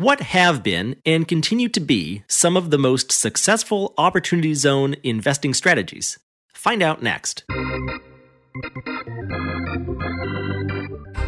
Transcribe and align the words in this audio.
What 0.00 0.20
have 0.20 0.62
been 0.62 0.96
and 1.04 1.28
continue 1.28 1.68
to 1.68 1.78
be 1.78 2.22
some 2.26 2.56
of 2.56 2.70
the 2.70 2.78
most 2.78 3.12
successful 3.12 3.92
Opportunity 3.98 4.54
Zone 4.54 4.96
investing 5.02 5.52
strategies? 5.52 6.18
Find 6.54 6.82
out 6.82 7.02
next. 7.02 7.44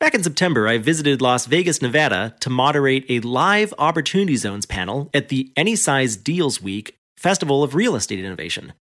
Back 0.00 0.14
in 0.14 0.22
September, 0.22 0.68
I 0.68 0.78
visited 0.78 1.20
Las 1.20 1.46
Vegas, 1.46 1.82
Nevada 1.82 2.36
to 2.38 2.50
moderate 2.50 3.04
a 3.08 3.18
live 3.18 3.74
Opportunity 3.78 4.36
Zones 4.36 4.64
panel 4.64 5.10
at 5.12 5.28
the 5.28 5.52
Any 5.56 5.74
Size 5.74 6.16
Deals 6.16 6.62
Week 6.62 6.96
Festival 7.16 7.64
of 7.64 7.74
Real 7.74 7.96
Estate 7.96 8.20
Innovation. 8.20 8.74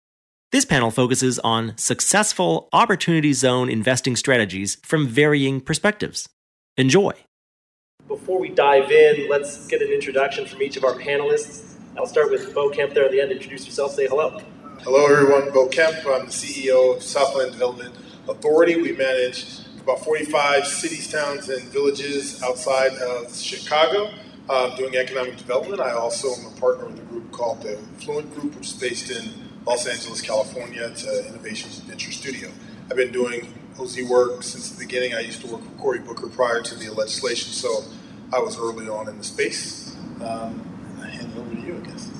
This 0.52 0.66
panel 0.66 0.90
focuses 0.90 1.38
on 1.38 1.72
successful 1.78 2.68
Opportunity 2.70 3.32
Zone 3.32 3.70
investing 3.70 4.14
strategies 4.14 4.76
from 4.82 5.08
varying 5.08 5.62
perspectives. 5.62 6.28
Enjoy. 6.76 7.14
Before 8.08 8.38
we 8.38 8.50
dive 8.50 8.90
in, 8.90 9.26
let's 9.30 9.66
get 9.68 9.80
an 9.80 9.88
introduction 9.88 10.44
from 10.44 10.60
each 10.60 10.76
of 10.76 10.84
our 10.84 10.96
panelists. 10.96 11.78
I'll 11.96 12.04
start 12.04 12.30
with 12.30 12.54
Bo 12.54 12.68
Kemp 12.68 12.92
there 12.92 13.06
at 13.06 13.10
the 13.10 13.22
end. 13.22 13.32
Introduce 13.32 13.64
yourself, 13.64 13.92
say 13.92 14.06
hello. 14.06 14.38
Hello, 14.82 15.06
everyone. 15.06 15.50
Bo 15.50 15.66
Kemp. 15.68 15.96
I'm 15.96 16.26
the 16.26 16.30
CEO 16.30 16.94
of 16.94 17.02
Southland 17.02 17.52
Development 17.52 17.94
Authority. 18.28 18.76
We 18.76 18.92
manage 18.92 19.65
about 19.86 20.04
45 20.04 20.66
cities, 20.66 21.08
towns, 21.08 21.48
and 21.48 21.62
villages 21.68 22.42
outside 22.42 22.92
of 22.94 23.32
Chicago 23.32 24.10
uh, 24.48 24.74
doing 24.74 24.96
economic 24.96 25.36
development. 25.36 25.80
I 25.80 25.92
also 25.92 26.26
am 26.34 26.52
a 26.52 26.60
partner 26.60 26.86
with 26.86 26.98
a 26.98 27.02
group 27.02 27.30
called 27.30 27.62
the 27.62 27.78
Fluent 27.98 28.34
Group, 28.34 28.56
which 28.56 28.66
is 28.66 28.72
based 28.72 29.12
in 29.12 29.30
Los 29.64 29.86
Angeles, 29.86 30.20
California. 30.20 30.88
It's 30.88 31.04
an 31.04 31.26
innovation 31.26 31.70
venture 31.86 32.10
studio. 32.10 32.50
I've 32.90 32.96
been 32.96 33.12
doing 33.12 33.54
OZ 33.78 34.02
work 34.10 34.42
since 34.42 34.70
the 34.70 34.84
beginning. 34.84 35.14
I 35.14 35.20
used 35.20 35.40
to 35.42 35.46
work 35.46 35.60
with 35.60 35.78
Cory 35.78 36.00
Booker 36.00 36.26
prior 36.30 36.62
to 36.62 36.74
the 36.74 36.90
legislation, 36.90 37.52
so 37.52 37.84
I 38.32 38.40
was 38.40 38.58
early 38.58 38.88
on 38.88 39.08
in 39.08 39.18
the 39.18 39.24
space. 39.24 39.94
Um, 40.20 40.66
I 41.00 41.06
hand 41.10 41.32
it 41.32 41.38
over 41.38 41.54
to 41.54 41.60
you, 41.60 41.80
I 41.80 41.86
guess. 41.86 42.10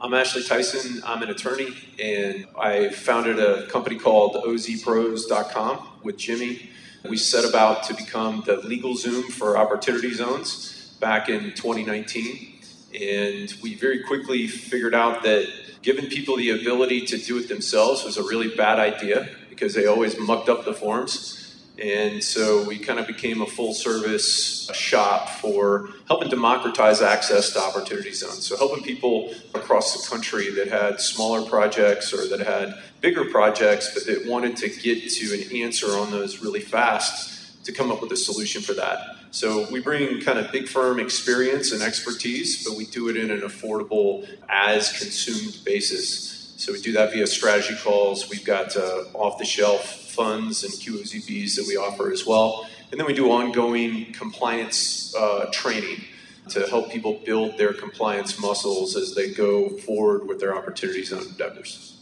I'm 0.00 0.14
Ashley 0.14 0.44
Tyson. 0.44 1.02
I'm 1.04 1.22
an 1.22 1.28
attorney, 1.28 1.76
and 2.02 2.46
I 2.58 2.88
founded 2.88 3.38
a 3.38 3.66
company 3.66 3.98
called 3.98 4.42
ozpros.com 4.46 5.88
with 6.02 6.16
Jimmy 6.16 6.70
we 7.08 7.16
set 7.16 7.44
about 7.48 7.84
to 7.84 7.94
become 7.94 8.42
the 8.46 8.56
legal 8.58 8.94
Zoom 8.96 9.24
for 9.30 9.56
opportunity 9.56 10.12
zones 10.12 10.96
back 11.00 11.28
in 11.28 11.52
2019. 11.54 12.60
And 13.00 13.52
we 13.62 13.74
very 13.74 14.02
quickly 14.04 14.46
figured 14.46 14.94
out 14.94 15.22
that 15.24 15.46
giving 15.82 16.06
people 16.06 16.36
the 16.36 16.50
ability 16.50 17.06
to 17.06 17.18
do 17.18 17.38
it 17.38 17.48
themselves 17.48 18.04
was 18.04 18.16
a 18.16 18.22
really 18.22 18.54
bad 18.56 18.78
idea 18.78 19.28
because 19.48 19.74
they 19.74 19.86
always 19.86 20.18
mucked 20.18 20.48
up 20.48 20.64
the 20.64 20.74
forms. 20.74 21.45
And 21.82 22.22
so 22.22 22.64
we 22.64 22.78
kind 22.78 22.98
of 22.98 23.06
became 23.06 23.42
a 23.42 23.46
full 23.46 23.74
service 23.74 24.70
shop 24.72 25.28
for 25.28 25.90
helping 26.08 26.30
democratize 26.30 27.02
access 27.02 27.52
to 27.52 27.60
opportunity 27.60 28.12
zones. 28.12 28.46
So 28.46 28.56
helping 28.56 28.82
people 28.82 29.34
across 29.54 29.92
the 29.92 30.08
country 30.08 30.50
that 30.52 30.68
had 30.68 31.00
smaller 31.00 31.46
projects 31.46 32.14
or 32.14 32.26
that 32.28 32.40
had 32.40 32.78
bigger 33.02 33.26
projects 33.26 33.92
but 33.92 34.06
that 34.06 34.26
wanted 34.26 34.56
to 34.56 34.68
get 34.68 35.10
to 35.10 35.34
an 35.34 35.56
answer 35.62 35.88
on 35.88 36.10
those 36.10 36.42
really 36.42 36.60
fast 36.60 37.64
to 37.64 37.72
come 37.72 37.90
up 37.90 38.00
with 38.00 38.10
a 38.12 38.16
solution 38.16 38.62
for 38.62 38.72
that. 38.74 39.16
So 39.30 39.66
we 39.70 39.80
bring 39.80 40.20
kind 40.22 40.38
of 40.38 40.50
big 40.50 40.68
firm 40.68 40.98
experience 40.98 41.72
and 41.72 41.82
expertise, 41.82 42.64
but 42.66 42.76
we 42.76 42.86
do 42.86 43.10
it 43.10 43.16
in 43.18 43.30
an 43.30 43.40
affordable, 43.40 44.26
as 44.48 44.96
consumed 44.96 45.58
basis. 45.62 46.54
So 46.56 46.72
we 46.72 46.80
do 46.80 46.92
that 46.92 47.12
via 47.12 47.26
strategy 47.26 47.76
calls. 47.82 48.30
We've 48.30 48.44
got 48.44 48.74
uh, 48.76 49.04
off 49.12 49.36
the 49.36 49.44
shelf 49.44 50.05
funds 50.16 50.64
and 50.64 50.72
QOZBs 50.72 51.54
that 51.56 51.66
we 51.68 51.76
offer 51.76 52.10
as 52.10 52.26
well. 52.26 52.66
And 52.90 52.98
then 52.98 53.06
we 53.06 53.12
do 53.12 53.30
ongoing 53.30 54.12
compliance 54.12 55.14
uh, 55.14 55.46
training 55.52 56.04
to 56.48 56.66
help 56.68 56.90
people 56.90 57.20
build 57.24 57.58
their 57.58 57.72
compliance 57.72 58.40
muscles 58.40 58.96
as 58.96 59.14
they 59.14 59.32
go 59.32 59.68
forward 59.68 60.26
with 60.26 60.40
their 60.40 60.56
opportunities 60.56 61.12
and 61.12 61.20
endeavors. 61.22 61.96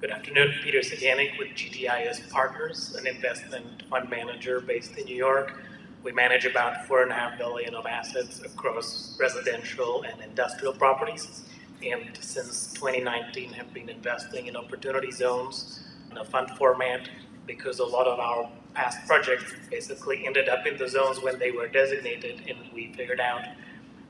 Good 0.00 0.10
afternoon, 0.12 0.54
Peter 0.62 0.78
Saganik 0.78 1.36
with 1.38 1.48
GTIS 1.48 2.30
Partners, 2.30 2.94
an 2.94 3.08
investment 3.08 3.82
fund 3.90 4.08
manager 4.08 4.60
based 4.60 4.96
in 4.96 5.06
New 5.06 5.16
York. 5.16 5.60
We 6.04 6.12
manage 6.12 6.44
about 6.44 6.86
four 6.86 7.02
and 7.02 7.10
a 7.10 7.14
half 7.14 7.36
billion 7.36 7.74
of 7.74 7.84
assets 7.84 8.40
across 8.40 9.18
residential 9.18 10.04
and 10.04 10.22
industrial 10.22 10.72
properties, 10.72 11.42
and 11.84 12.16
since 12.20 12.72
2019 12.74 13.52
have 13.54 13.74
been 13.74 13.88
investing 13.88 14.46
in 14.46 14.54
opportunity 14.54 15.10
zones 15.10 15.80
in 16.12 16.18
a 16.18 16.24
fund 16.24 16.50
format 16.50 17.08
because 17.48 17.80
a 17.80 17.84
lot 17.84 18.06
of 18.06 18.20
our 18.20 18.48
past 18.74 19.04
projects 19.08 19.52
basically 19.70 20.24
ended 20.24 20.48
up 20.48 20.64
in 20.66 20.76
the 20.76 20.88
zones 20.88 21.20
when 21.20 21.36
they 21.40 21.50
were 21.50 21.66
designated, 21.66 22.42
and 22.48 22.58
we 22.72 22.92
figured 22.92 23.18
out 23.18 23.42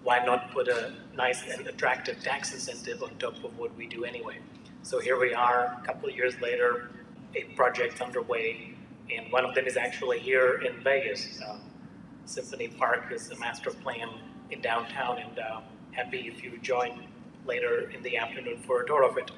why 0.02 0.18
not 0.24 0.50
put 0.50 0.68
a 0.68 0.92
nice 1.16 1.42
and 1.48 1.66
attractive 1.66 2.22
tax 2.22 2.52
incentive 2.52 3.02
on 3.02 3.16
top 3.18 3.42
of 3.42 3.56
what 3.58 3.74
we 3.76 3.86
do 3.86 4.04
anyway. 4.04 4.36
So 4.82 5.00
here 5.00 5.18
we 5.18 5.32
are, 5.32 5.78
a 5.80 5.86
couple 5.86 6.08
of 6.08 6.14
years 6.14 6.38
later, 6.40 6.90
a 7.34 7.44
project 7.54 8.02
underway, 8.02 8.74
and 9.14 9.32
one 9.32 9.44
of 9.44 9.54
them 9.54 9.66
is 9.66 9.76
actually 9.76 10.18
here 10.18 10.60
in 10.62 10.82
Vegas. 10.82 11.40
Uh, 11.40 11.58
Symphony 12.26 12.68
Park 12.68 13.10
is 13.10 13.30
a 13.30 13.38
master 13.38 13.70
plan 13.70 14.08
in 14.50 14.60
downtown, 14.60 15.18
and 15.18 15.38
uh, 15.38 15.60
happy 15.92 16.28
if 16.28 16.42
you 16.42 16.58
join 16.58 17.06
later 17.46 17.90
in 17.94 18.02
the 18.02 18.16
afternoon 18.18 18.58
for 18.66 18.82
a 18.82 18.86
tour 18.86 19.04
of 19.04 19.16
it. 19.16 19.30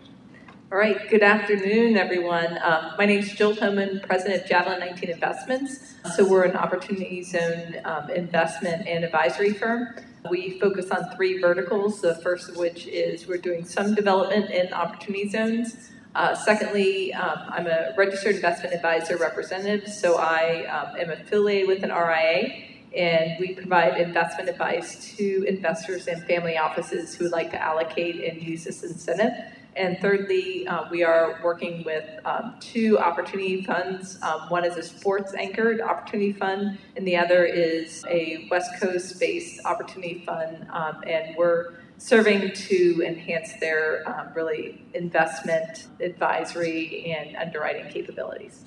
All 0.72 0.78
right, 0.78 1.10
good 1.10 1.24
afternoon, 1.24 1.96
everyone. 1.96 2.56
Um, 2.62 2.92
my 2.96 3.04
name 3.04 3.18
is 3.18 3.32
Jill 3.32 3.56
Homan, 3.56 3.98
president 4.04 4.44
of 4.44 4.48
Javelin 4.48 4.78
19 4.78 5.10
Investments. 5.10 5.96
So, 6.14 6.24
we're 6.24 6.44
an 6.44 6.54
opportunity 6.54 7.24
zone 7.24 7.78
um, 7.84 8.08
investment 8.08 8.86
and 8.86 9.04
advisory 9.04 9.52
firm. 9.52 9.96
We 10.30 10.60
focus 10.60 10.92
on 10.92 11.10
three 11.16 11.40
verticals, 11.40 12.00
the 12.00 12.14
first 12.14 12.48
of 12.48 12.56
which 12.56 12.86
is 12.86 13.26
we're 13.26 13.38
doing 13.38 13.64
some 13.64 13.96
development 13.96 14.52
in 14.52 14.72
opportunity 14.72 15.28
zones. 15.28 15.90
Uh, 16.14 16.36
secondly, 16.36 17.12
um, 17.14 17.40
I'm 17.48 17.66
a 17.66 17.92
registered 17.96 18.36
investment 18.36 18.72
advisor 18.72 19.16
representative, 19.16 19.88
so 19.88 20.18
I 20.18 20.66
um, 20.66 20.96
am 21.00 21.10
affiliated 21.10 21.66
with 21.66 21.82
an 21.82 21.90
RIA 21.90 22.66
and 22.96 23.36
we 23.40 23.54
provide 23.54 24.00
investment 24.00 24.48
advice 24.48 25.16
to 25.16 25.44
investors 25.48 26.06
and 26.06 26.24
family 26.24 26.56
offices 26.58 27.14
who 27.14 27.24
would 27.24 27.32
like 27.32 27.50
to 27.50 27.60
allocate 27.60 28.22
and 28.22 28.40
use 28.40 28.64
this 28.64 28.84
incentive. 28.84 29.32
And 29.76 29.98
thirdly, 30.00 30.66
uh, 30.66 30.84
we 30.90 31.02
are 31.02 31.40
working 31.42 31.84
with 31.84 32.04
um, 32.24 32.56
two 32.60 32.98
opportunity 32.98 33.62
funds. 33.62 34.18
Um, 34.22 34.48
one 34.48 34.64
is 34.64 34.76
a 34.76 34.82
sports 34.82 35.32
anchored 35.34 35.80
opportunity 35.80 36.32
fund, 36.32 36.78
and 36.96 37.06
the 37.06 37.16
other 37.16 37.44
is 37.44 38.04
a 38.08 38.48
West 38.50 38.70
Coast 38.80 39.18
based 39.20 39.64
opportunity 39.64 40.22
fund. 40.26 40.66
Um, 40.70 41.02
and 41.06 41.36
we're 41.36 41.74
serving 41.98 42.52
to 42.52 43.02
enhance 43.06 43.52
their 43.60 44.08
um, 44.08 44.28
really 44.34 44.84
investment 44.94 45.88
advisory 46.00 47.12
and 47.12 47.36
underwriting 47.36 47.90
capabilities. 47.92 48.64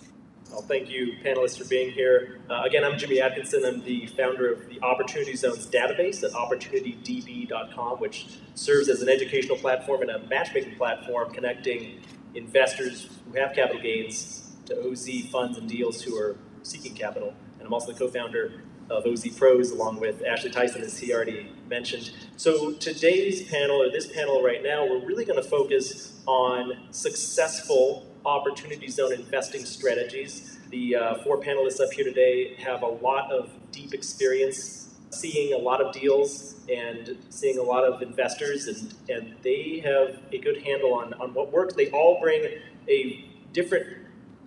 Well, 0.53 0.62
thank 0.62 0.88
you, 0.88 1.18
panelists, 1.25 1.58
for 1.58 1.68
being 1.68 1.90
here. 1.90 2.38
Uh, 2.47 2.62
again, 2.62 2.84
I'm 2.84 2.96
Jimmy 2.96 3.19
Atkinson. 3.19 3.66
I'm 3.66 3.84
the 3.84 4.06
founder 4.06 4.53
of 4.53 4.69
the 4.69 4.80
Opportunity 4.84 5.36
Zones 5.36 5.66
database 5.66 6.24
at 6.24 6.31
opportunitydb.com, 6.34 7.97
which 7.97 8.28
serves 8.53 8.88
as 8.88 9.02
an 9.02 9.09
educational 9.09 9.58
platform 9.58 10.03
and 10.03 10.12
a 10.12 10.19
matchmaking 10.28 10.75
platform 10.75 11.34
connecting 11.34 12.02
investors 12.35 13.09
who 13.26 13.40
have 13.40 13.55
capital 13.55 13.82
gains 13.82 14.52
to 14.66 14.79
OZ 14.79 15.09
funds 15.32 15.58
and 15.58 15.67
deals 15.67 16.03
who 16.03 16.16
are 16.16 16.38
seeking 16.61 16.94
capital. 16.94 17.34
And 17.58 17.66
I'm 17.66 17.73
also 17.73 17.91
the 17.91 17.97
co 17.97 18.08
founder 18.08 18.61
of 18.91 19.08
OZ 19.08 19.29
Pros, 19.29 19.72
along 19.72 20.02
with 20.02 20.23
Ashley 20.23 20.52
Tyson, 20.52 20.84
as 20.84 20.99
he 20.99 21.16
already 21.16 21.52
mentioned. 21.67 22.11
So, 22.38 22.73
today's 22.73 23.49
panel, 23.49 23.82
or 23.82 23.90
this 23.90 24.06
panel 24.06 24.44
right 24.44 24.61
now, 24.61 24.85
we're 24.85 25.03
really 25.03 25.26
going 25.26 25.41
to 25.41 25.49
focus 25.49 26.22
on 26.28 26.73
successful 26.91 28.12
opportunity 28.25 28.90
zone 28.90 29.14
investing 29.14 29.66
strategies. 29.66 30.59
The 30.70 30.96
uh, 30.96 31.16
four 31.23 31.40
panelists 31.40 31.79
up 31.79 31.91
here 31.93 32.05
today 32.05 32.55
have 32.55 32.81
a 32.81 32.87
lot 32.87 33.31
of 33.31 33.49
deep 33.72 33.93
experience 33.93 34.90
seeing 35.09 35.53
a 35.53 35.58
lot 35.58 35.79
of 35.79 35.93
deals 35.93 36.55
and 36.70 37.17
seeing 37.29 37.59
a 37.59 37.61
lot 37.61 37.84
of 37.84 38.02
investors, 38.02 38.67
and, 38.67 38.93
and 39.09 39.35
they 39.43 39.79
have 39.84 40.20
a 40.31 40.40
good 40.40 40.64
handle 40.64 40.93
on, 40.93 41.14
on 41.16 41.34
what 41.34 41.52
works. 41.52 41.75
They 41.75 41.91
all 41.91 42.20
bring 42.20 42.43
a 42.90 43.29
different 43.52 43.85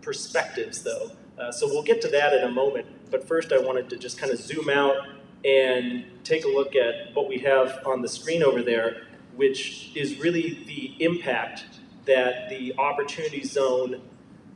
perspectives, 0.03 0.83
though. 0.83 1.13
Uh, 1.39 1.53
so 1.53 1.67
we'll 1.69 1.85
get 1.85 2.01
to 2.03 2.09
that 2.09 2.33
in 2.33 2.43
a 2.43 2.51
moment. 2.51 2.87
But 3.11 3.29
first, 3.29 3.53
I 3.53 3.59
wanted 3.59 3.89
to 3.91 3.97
just 3.97 4.19
kind 4.19 4.33
of 4.33 4.41
zoom 4.41 4.69
out 4.69 4.97
and 5.45 6.05
take 6.25 6.45
a 6.45 6.49
look 6.49 6.75
at 6.75 7.15
what 7.15 7.29
we 7.29 7.39
have 7.39 7.81
on 7.87 8.03
the 8.03 8.09
screen 8.09 8.43
over 8.43 8.63
there 8.63 9.07
which 9.37 9.93
is 9.95 10.19
really 10.19 10.65
the 10.67 10.95
impact 11.05 11.65
that 12.07 12.49
the 12.49 12.75
opportunity 12.79 13.45
zone 13.45 14.01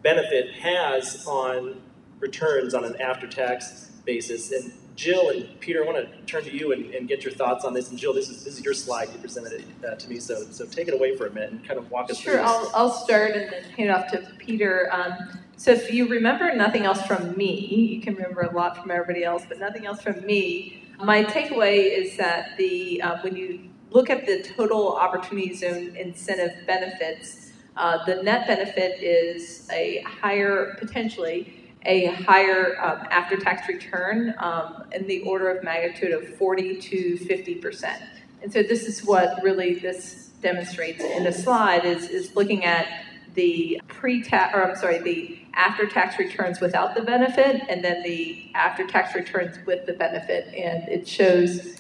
benefit 0.03 0.55
has 0.55 1.27
on 1.27 1.81
returns 2.19 2.75
on 2.75 2.85
an 2.85 3.01
after 3.01 3.27
tax 3.27 3.91
basis. 4.05 4.53
And 4.53 4.73
Jill 4.97 5.31
and 5.31 5.59
Peter, 5.61 5.83
I 5.83 5.87
want 5.87 5.99
to 5.99 6.23
turn 6.27 6.45
to 6.45 6.55
you 6.55 6.73
and, 6.73 6.95
and, 6.95 7.09
get 7.09 7.25
your 7.25 7.33
thoughts 7.33 7.65
on 7.65 7.73
this. 7.73 7.91
And 7.91 7.99
Jill, 7.99 8.13
this 8.13 8.29
is 8.29 8.45
this 8.45 8.59
is 8.59 8.65
your 8.65 8.75
slide. 8.75 9.09
You 9.13 9.19
presented 9.19 9.53
it 9.53 9.65
uh, 9.87 9.95
to 9.95 10.09
me, 10.11 10.21
so 10.21 10.43
so 10.51 10.67
take 10.67 10.89
it 10.89 10.95
away 10.95 11.17
for 11.17 11.27
a 11.27 11.33
minute 11.33 11.53
and 11.53 11.67
kind 11.67 11.79
of 11.79 11.91
walk 11.91 12.11
us 12.11 12.19
sure, 12.19 12.35
through. 12.35 12.43
Sure, 12.43 12.47
I'll, 12.47 12.71
I'll 12.75 12.91
start 12.91 13.33
and 13.33 13.51
then 13.51 13.65
hand 13.65 13.89
it 13.89 13.91
off 13.91 14.11
to 14.13 14.31
Peter. 14.39 14.91
Um, 14.93 15.15
so 15.57 15.71
if 15.71 15.93
you 15.93 16.09
remember 16.09 16.55
nothing 16.55 16.85
else 16.85 17.03
from 17.03 17.37
me, 17.37 17.67
you 17.95 18.01
can 18.03 18.15
remember 18.15 18.43
a 18.43 18.55
lot 18.55 18.77
from 18.77 18.91
everybody 18.91 19.25
else, 19.25 19.45
but 19.49 19.59
nothing 19.59 19.87
else 19.87 20.03
from 20.03 20.25
me. 20.25 20.83
My 20.99 21.25
takeaway 21.25 21.91
is 21.91 22.19
that 22.19 22.59
the 22.59 23.01
uh, 23.01 23.19
when 23.23 23.37
you 23.37 23.70
look 23.91 24.11
at 24.11 24.27
the 24.27 24.43
total 24.43 24.97
opportunity 24.97 25.55
zone 25.55 25.97
incentive 25.97 26.67
benefits, 26.67 27.53
uh, 27.77 28.05
the 28.05 28.23
net 28.23 28.47
benefit 28.47 29.03
is 29.03 29.69
a 29.73 30.03
higher 30.03 30.77
potentially 30.79 31.61
a 31.87 32.07
higher 32.07 32.79
um, 32.83 33.07
after 33.11 33.37
tax 33.37 33.67
return 33.69 34.35
um, 34.39 34.85
in 34.93 35.07
the 35.07 35.23
order 35.23 35.49
of 35.49 35.65
magnitude 35.65 36.13
of 36.13 36.37
40 36.37 36.77
to 36.79 37.17
50%. 37.17 38.03
And 38.43 38.53
so 38.53 38.63
this 38.63 38.85
is 38.85 39.05
what 39.05 39.43
really 39.43 39.75
this 39.75 40.31
demonstrates 40.43 41.03
in 41.03 41.25
the 41.25 41.33
slide 41.33 41.85
is, 41.85 42.09
is 42.09 42.35
looking 42.37 42.65
at 42.65 42.87
the 43.35 43.81
pre-tax, 43.89 44.55
or 44.55 44.71
I'm 44.71 44.77
sorry, 44.77 44.99
the 44.99 45.39
after-tax 45.55 46.19
returns 46.19 46.61
without 46.61 46.95
the 46.95 47.03
benefit, 47.03 47.63
and 47.69 47.85
then 47.85 48.03
the 48.03 48.51
after-tax 48.55 49.15
returns 49.15 49.57
with 49.67 49.87
the 49.87 49.93
benefit, 49.93 50.53
and 50.55 50.89
it 50.89 51.07
shows 51.07 51.80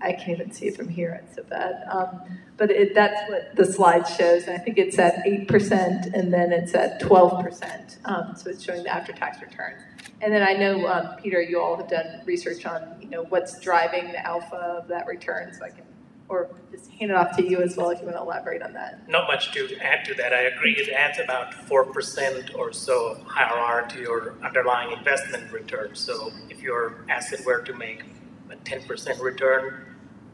I 0.00 0.12
can't 0.12 0.40
even 0.40 0.52
see 0.52 0.66
it 0.66 0.76
from 0.76 0.88
here. 0.88 1.20
It's 1.24 1.36
so 1.36 1.42
bad. 1.42 1.84
Um, 1.90 2.20
but 2.56 2.70
it, 2.70 2.94
that's 2.94 3.28
what 3.30 3.54
the 3.56 3.64
slide 3.64 4.06
shows. 4.06 4.44
And 4.44 4.56
I 4.56 4.58
think 4.58 4.78
it's 4.78 4.98
at 4.98 5.24
8% 5.24 6.14
and 6.14 6.32
then 6.32 6.52
it's 6.52 6.74
at 6.74 7.00
12%. 7.00 7.96
Um, 8.04 8.34
so 8.36 8.50
it's 8.50 8.62
showing 8.62 8.84
the 8.84 8.94
after-tax 8.94 9.40
returns. 9.40 9.82
And 10.20 10.32
then 10.32 10.42
I 10.42 10.52
know, 10.54 10.86
um, 10.86 11.16
Peter, 11.22 11.40
you 11.40 11.60
all 11.60 11.76
have 11.76 11.88
done 11.88 12.22
research 12.24 12.66
on, 12.66 12.96
you 13.00 13.08
know, 13.08 13.24
what's 13.24 13.60
driving 13.60 14.08
the 14.12 14.24
alpha 14.24 14.56
of 14.56 14.88
that 14.88 15.06
return. 15.06 15.52
So 15.54 15.64
I 15.64 15.70
can, 15.70 15.84
or 16.28 16.50
just 16.70 16.90
hand 16.90 17.10
it 17.10 17.16
off 17.16 17.36
to 17.36 17.48
you 17.48 17.60
as 17.62 17.76
well 17.76 17.90
if 17.90 18.00
you 18.00 18.04
want 18.04 18.16
to 18.16 18.22
elaborate 18.22 18.62
on 18.62 18.72
that. 18.74 19.08
Not 19.08 19.28
much 19.28 19.52
to 19.52 19.78
add 19.80 20.04
to 20.06 20.14
that. 20.14 20.32
I 20.32 20.42
agree. 20.42 20.72
It 20.72 20.90
adds 20.90 21.18
about 21.18 21.52
4% 21.52 22.54
or 22.56 22.72
so 22.72 23.12
of 23.12 23.18
IRR 23.26 23.88
to 23.90 24.00
your 24.00 24.34
underlying 24.44 24.96
investment 24.96 25.50
return. 25.52 25.94
So 25.94 26.32
if 26.50 26.60
your 26.60 27.04
asset 27.08 27.44
were 27.46 27.62
to 27.62 27.72
make 27.72 28.02
a 28.50 28.56
10% 28.56 29.20
return, 29.20 29.84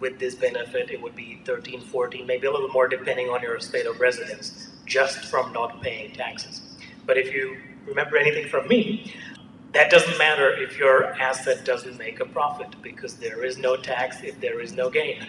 with 0.00 0.19
this 0.19 0.35
benefit, 0.35 0.91
it 0.91 1.00
would 1.00 1.14
be 1.14 1.41
13, 1.44 1.81
14, 1.81 2.26
maybe 2.26 2.46
a 2.46 2.50
little 2.50 2.69
more 2.69 2.88
depending 2.88 3.29
on 3.29 3.43
your 3.43 3.58
state 3.61 3.87
of 3.87 4.00
residence, 4.00 4.70
just 4.87 5.25
from 5.26 5.52
not 5.52 5.82
paying 5.82 6.12
taxes. 6.12 6.62
But 7.06 7.17
if 7.17 7.32
you 7.32 7.56
remember 7.87 8.17
anything 8.17 8.49
from 8.49 8.69
me, 8.69 9.14
that 9.73 9.91
doesn't 9.91 10.19
matter 10.19 10.50
if 10.50 10.79
your 10.79 11.06
asset 11.20 11.64
doesn't 11.64 11.99
make 11.99 12.20
a 12.20 12.25
profit 12.25 12.81
because 12.82 13.14
there 13.14 13.44
is 13.44 13.58
no 13.58 13.76
tax 13.76 14.23
if 14.23 14.41
there 14.41 14.61
is 14.61 14.73
no 14.73 14.88
gain. 14.88 15.26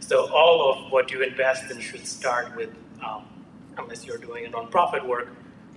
So 0.00 0.30
all 0.32 0.70
of 0.70 0.92
what 0.92 1.10
you 1.10 1.22
invest 1.22 1.70
in 1.70 1.80
should 1.80 2.06
start 2.06 2.54
with, 2.56 2.70
um, 3.02 3.24
unless 3.78 4.04
you're 4.04 4.18
doing 4.18 4.46
a 4.46 4.50
nonprofit 4.50 5.06
work, 5.06 5.28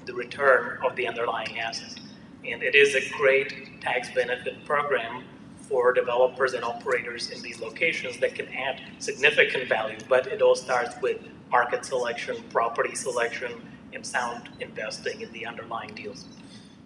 the 0.06 0.14
return 0.14 0.80
of 0.86 0.96
the 0.96 1.08
underlying 1.08 1.60
asset. 1.60 2.00
And 2.46 2.62
it 2.62 2.76
is 2.76 2.96
a 2.96 3.10
great 3.18 3.80
tax 3.80 4.10
benefit 4.14 4.66
program 4.66 5.24
for 5.68 5.94
developers 5.94 6.54
and 6.54 6.64
operators 6.64 7.30
in 7.30 7.42
these 7.42 7.60
locations 7.60 8.18
that 8.20 8.36
can 8.36 8.48
add 8.54 8.82
significant 9.00 9.68
value. 9.68 9.98
But 10.08 10.28
it 10.28 10.42
all 10.42 10.56
starts 10.56 10.96
with 11.02 11.20
market 11.50 11.86
selection, 11.86 12.36
property 12.50 12.96
selection, 12.96 13.62
and 13.94 14.06
sound 14.06 14.50
investing 14.60 15.22
in 15.22 15.32
the 15.32 15.46
underlying 15.46 15.94
deals. 15.94 16.26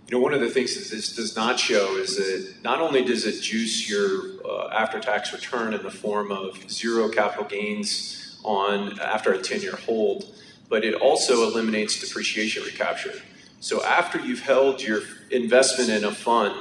You 0.08 0.18
know, 0.18 0.24
one 0.24 0.34
of 0.34 0.40
the 0.40 0.50
things 0.50 0.76
that 0.76 0.96
this 0.96 1.16
does 1.16 1.36
not 1.36 1.60
show 1.60 1.98
is 1.98 2.16
that 2.16 2.64
not 2.64 2.80
only 2.80 3.04
does 3.04 3.26
it 3.26 3.42
juice 3.42 3.90
your 3.90 4.42
uh, 4.46 4.70
after-tax 4.70 5.34
return 5.34 5.74
in 5.74 5.84
the 5.84 5.92
form 5.92 6.32
of 6.32 6.70
zero 6.70 7.10
capital 7.10 7.44
gains 7.44 8.40
on 8.44 9.00
after 9.02 9.34
a 9.34 9.38
10-year 9.38 9.76
hold, 9.76 10.34
but 10.70 10.86
it 10.86 10.94
also 10.94 11.44
eliminates 11.44 12.00
depreciation 12.00 12.64
recapture. 12.64 13.14
So 13.60 13.84
after 13.84 14.20
you've 14.20 14.42
held 14.42 14.82
your 14.82 15.02
investment 15.32 15.90
in 15.90 16.06
a 16.06 16.12
fund 16.12 16.56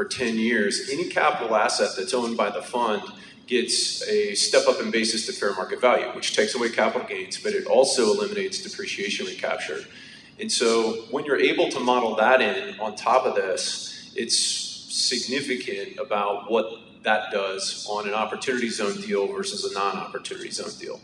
for 0.00 0.06
10 0.06 0.36
years, 0.36 0.88
any 0.90 1.10
capital 1.10 1.54
asset 1.54 1.90
that's 1.94 2.14
owned 2.14 2.34
by 2.34 2.48
the 2.48 2.62
fund 2.62 3.02
gets 3.46 4.02
a 4.08 4.34
step 4.34 4.66
up 4.66 4.80
in 4.80 4.90
basis 4.90 5.26
to 5.26 5.32
fair 5.34 5.52
market 5.52 5.78
value, 5.78 6.06
which 6.16 6.34
takes 6.34 6.54
away 6.54 6.70
capital 6.70 7.06
gains, 7.06 7.36
but 7.36 7.52
it 7.52 7.66
also 7.66 8.04
eliminates 8.04 8.62
depreciation 8.62 9.26
recapture. 9.26 9.84
And 10.40 10.50
so 10.50 11.04
when 11.10 11.26
you're 11.26 11.38
able 11.38 11.68
to 11.68 11.80
model 11.80 12.16
that 12.16 12.40
in 12.40 12.80
on 12.80 12.96
top 12.96 13.26
of 13.26 13.34
this, 13.34 14.10
it's 14.16 14.38
significant 14.38 15.98
about 15.98 16.50
what 16.50 16.64
that 17.02 17.30
does 17.30 17.86
on 17.86 18.08
an 18.08 18.14
opportunity 18.14 18.70
zone 18.70 18.98
deal 19.02 19.26
versus 19.26 19.70
a 19.70 19.74
non 19.74 19.98
opportunity 19.98 20.50
zone 20.50 20.72
deal. 20.80 20.98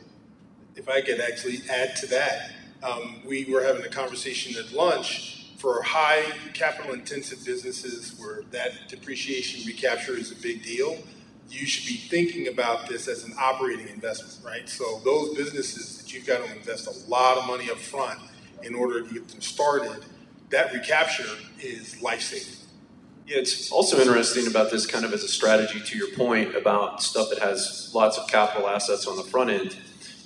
If 0.74 0.88
I 0.88 1.02
could 1.02 1.20
actually 1.20 1.60
add 1.68 1.96
to 1.96 2.06
that, 2.06 2.50
um, 2.82 3.20
we 3.26 3.44
were 3.44 3.62
having 3.62 3.84
a 3.84 3.90
conversation 3.90 4.56
at 4.56 4.72
lunch 4.72 5.36
for 5.58 5.82
high 5.82 6.22
capital 6.54 6.92
intensive 6.92 7.44
businesses 7.44 8.18
where 8.18 8.42
that 8.50 8.88
depreciation 8.88 9.66
recapture 9.66 10.16
is 10.16 10.32
a 10.32 10.36
big 10.36 10.62
deal, 10.62 10.98
you 11.48 11.66
should 11.66 11.86
be 11.86 11.96
thinking 11.96 12.48
about 12.48 12.88
this 12.88 13.08
as 13.08 13.24
an 13.24 13.32
operating 13.38 13.88
investment, 13.88 14.38
right? 14.44 14.68
So 14.68 15.00
those 15.04 15.34
businesses 15.36 15.98
that 15.98 16.12
you've 16.12 16.26
got 16.26 16.44
to 16.44 16.56
invest 16.56 16.86
a 16.86 17.10
lot 17.10 17.38
of 17.38 17.46
money 17.46 17.70
up 17.70 17.78
front 17.78 18.18
in 18.62 18.74
order 18.74 19.02
to 19.02 19.14
get 19.14 19.28
them 19.28 19.40
started, 19.40 20.04
that 20.50 20.72
recapture 20.72 21.24
is 21.60 22.00
life 22.02 22.22
saving. 22.22 22.54
Yeah, 23.26 23.38
it's 23.38 23.72
also 23.72 23.98
interesting 23.98 24.46
about 24.46 24.70
this 24.70 24.86
kind 24.86 25.04
of 25.04 25.12
as 25.12 25.24
a 25.24 25.28
strategy 25.28 25.80
to 25.80 25.98
your 25.98 26.12
point 26.12 26.54
about 26.54 27.02
stuff 27.02 27.28
that 27.30 27.40
has 27.40 27.90
lots 27.92 28.18
of 28.18 28.28
capital 28.28 28.68
assets 28.68 29.06
on 29.06 29.16
the 29.16 29.24
front 29.24 29.50
end 29.50 29.76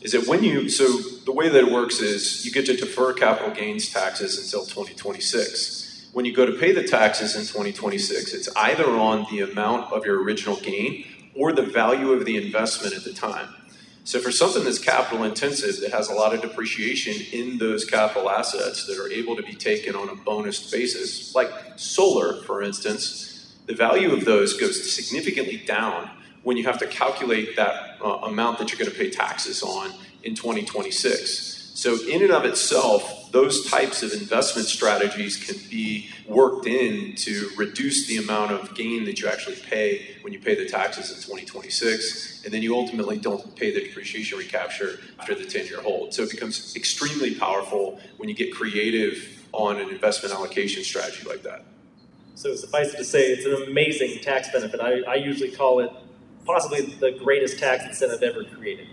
is 0.00 0.12
that 0.12 0.26
when 0.26 0.42
you, 0.42 0.68
so 0.68 0.86
the 1.24 1.32
way 1.32 1.48
that 1.48 1.58
it 1.58 1.70
works 1.70 2.00
is 2.00 2.44
you 2.44 2.52
get 2.52 2.66
to 2.66 2.76
defer 2.76 3.12
capital 3.12 3.50
gains 3.50 3.90
taxes 3.90 4.38
until 4.42 4.64
2026. 4.64 6.08
When 6.12 6.24
you 6.24 6.34
go 6.34 6.46
to 6.46 6.52
pay 6.52 6.72
the 6.72 6.82
taxes 6.82 7.36
in 7.36 7.42
2026, 7.42 8.32
it's 8.32 8.48
either 8.56 8.86
on 8.86 9.26
the 9.30 9.40
amount 9.40 9.92
of 9.92 10.04
your 10.04 10.22
original 10.22 10.56
gain 10.56 11.04
or 11.34 11.52
the 11.52 11.62
value 11.62 12.12
of 12.12 12.24
the 12.24 12.36
investment 12.36 12.94
at 12.94 13.04
the 13.04 13.12
time. 13.12 13.48
So 14.04 14.18
for 14.18 14.32
something 14.32 14.64
that's 14.64 14.78
capital 14.78 15.24
intensive 15.24 15.80
that 15.82 15.92
has 15.92 16.08
a 16.08 16.14
lot 16.14 16.34
of 16.34 16.40
depreciation 16.40 17.14
in 17.32 17.58
those 17.58 17.84
capital 17.84 18.30
assets 18.30 18.86
that 18.86 18.98
are 18.98 19.10
able 19.10 19.36
to 19.36 19.42
be 19.42 19.54
taken 19.54 19.94
on 19.94 20.08
a 20.08 20.16
bonus 20.16 20.70
basis, 20.70 21.34
like 21.34 21.50
solar, 21.76 22.42
for 22.42 22.62
instance, 22.62 23.54
the 23.66 23.74
value 23.74 24.12
of 24.12 24.24
those 24.24 24.54
goes 24.54 24.92
significantly 24.92 25.58
down 25.58 26.10
when 26.42 26.56
you 26.56 26.64
have 26.64 26.78
to 26.78 26.86
calculate 26.86 27.56
that 27.56 27.96
uh, 28.02 28.08
amount 28.24 28.58
that 28.58 28.70
you're 28.70 28.78
going 28.78 28.90
to 28.90 28.96
pay 28.96 29.10
taxes 29.10 29.62
on 29.62 29.92
in 30.22 30.34
2026. 30.34 31.58
So, 31.74 31.96
in 32.08 32.22
and 32.22 32.32
of 32.32 32.44
itself, 32.44 33.32
those 33.32 33.70
types 33.70 34.02
of 34.02 34.12
investment 34.12 34.68
strategies 34.68 35.42
can 35.42 35.56
be 35.70 36.10
worked 36.26 36.66
in 36.66 37.14
to 37.16 37.48
reduce 37.56 38.06
the 38.06 38.18
amount 38.18 38.50
of 38.50 38.74
gain 38.74 39.04
that 39.04 39.20
you 39.20 39.28
actually 39.28 39.56
pay 39.56 40.16
when 40.20 40.32
you 40.32 40.40
pay 40.40 40.54
the 40.54 40.68
taxes 40.68 41.10
in 41.10 41.16
2026. 41.16 42.44
And 42.44 42.52
then 42.52 42.60
you 42.60 42.74
ultimately 42.74 43.18
don't 43.18 43.54
pay 43.56 43.72
the 43.72 43.80
depreciation 43.80 44.36
recapture 44.36 44.98
after 45.18 45.34
the 45.34 45.46
10 45.46 45.66
year 45.66 45.80
hold. 45.80 46.12
So, 46.12 46.22
it 46.24 46.30
becomes 46.30 46.76
extremely 46.76 47.34
powerful 47.34 47.98
when 48.18 48.28
you 48.28 48.34
get 48.34 48.52
creative 48.52 49.46
on 49.52 49.80
an 49.80 49.88
investment 49.88 50.34
allocation 50.34 50.84
strategy 50.84 51.26
like 51.26 51.42
that. 51.44 51.64
So, 52.34 52.54
suffice 52.56 52.92
it 52.92 52.98
to 52.98 53.04
say, 53.04 53.28
it's 53.28 53.46
an 53.46 53.70
amazing 53.70 54.18
tax 54.22 54.50
benefit. 54.52 54.80
I, 54.80 55.00
I 55.02 55.14
usually 55.14 55.50
call 55.50 55.80
it 55.80 55.90
possibly 56.44 56.82
the 56.82 57.12
greatest 57.12 57.58
tax 57.58 57.84
incentive 57.84 58.22
ever 58.22 58.44
created. 58.44 58.88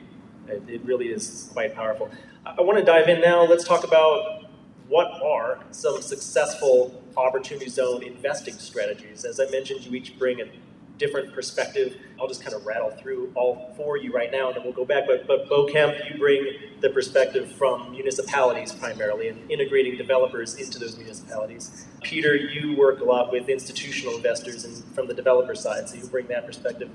It, 0.48 0.82
really 0.86 1.08
is 1.08 1.50
quite 1.52 1.76
powerful. 1.76 2.10
I, 2.46 2.56
I 2.58 2.62
want 2.62 2.78
to 2.78 2.86
dive 2.86 3.10
in 3.10 3.20
now. 3.20 3.44
Let's 3.44 3.66
talk 3.66 3.84
about 3.84 4.46
what 4.88 5.22
are 5.22 5.60
some 5.72 6.02
successful 6.02 7.04
opportunity 7.18 7.70
zone 7.70 8.04
investing 8.04 8.54
strategies. 8.54 9.26
As 9.26 9.40
I 9.40 9.50
mentioned, 9.50 9.86
you 9.86 9.94
each 9.96 10.18
bring 10.18 10.40
a 10.40 10.46
different 10.98 11.34
perspective. 11.34 11.98
I'll 12.20 12.28
just 12.28 12.44
kind 12.44 12.56
of 12.56 12.66
rattle 12.66 12.92
through 12.92 13.32
all 13.36 13.74
for 13.76 13.98
you 13.98 14.12
right 14.12 14.32
now, 14.32 14.48
and 14.48 14.56
then 14.56 14.64
we'll 14.64 14.74
go 14.74 14.86
back. 14.86 15.04
But, 15.08 15.28
but 15.28 15.48
Bo 15.50 15.68
Kemp, 15.68 15.96
you 16.10 16.18
bring 16.18 16.46
the 16.82 16.90
perspective 16.90 17.52
from 17.52 17.92
municipalities 17.92 18.72
primarily 18.72 19.30
and 19.30 19.50
integrating 19.52 19.98
developers 19.98 20.56
into 20.56 20.80
those 20.80 20.98
municipalities. 20.98 21.86
Peter, 22.02 22.36
you 22.36 22.76
work 22.76 23.00
a 23.00 23.04
lot 23.04 23.32
with 23.32 23.50
institutional 23.50 24.16
investors 24.16 24.66
and 24.66 24.84
from 24.96 25.08
the 25.08 25.14
developer 25.14 25.56
side, 25.56 25.90
so 25.90 25.96
you 25.96 26.08
bring 26.08 26.28
that 26.28 26.46
perspective. 26.46 26.90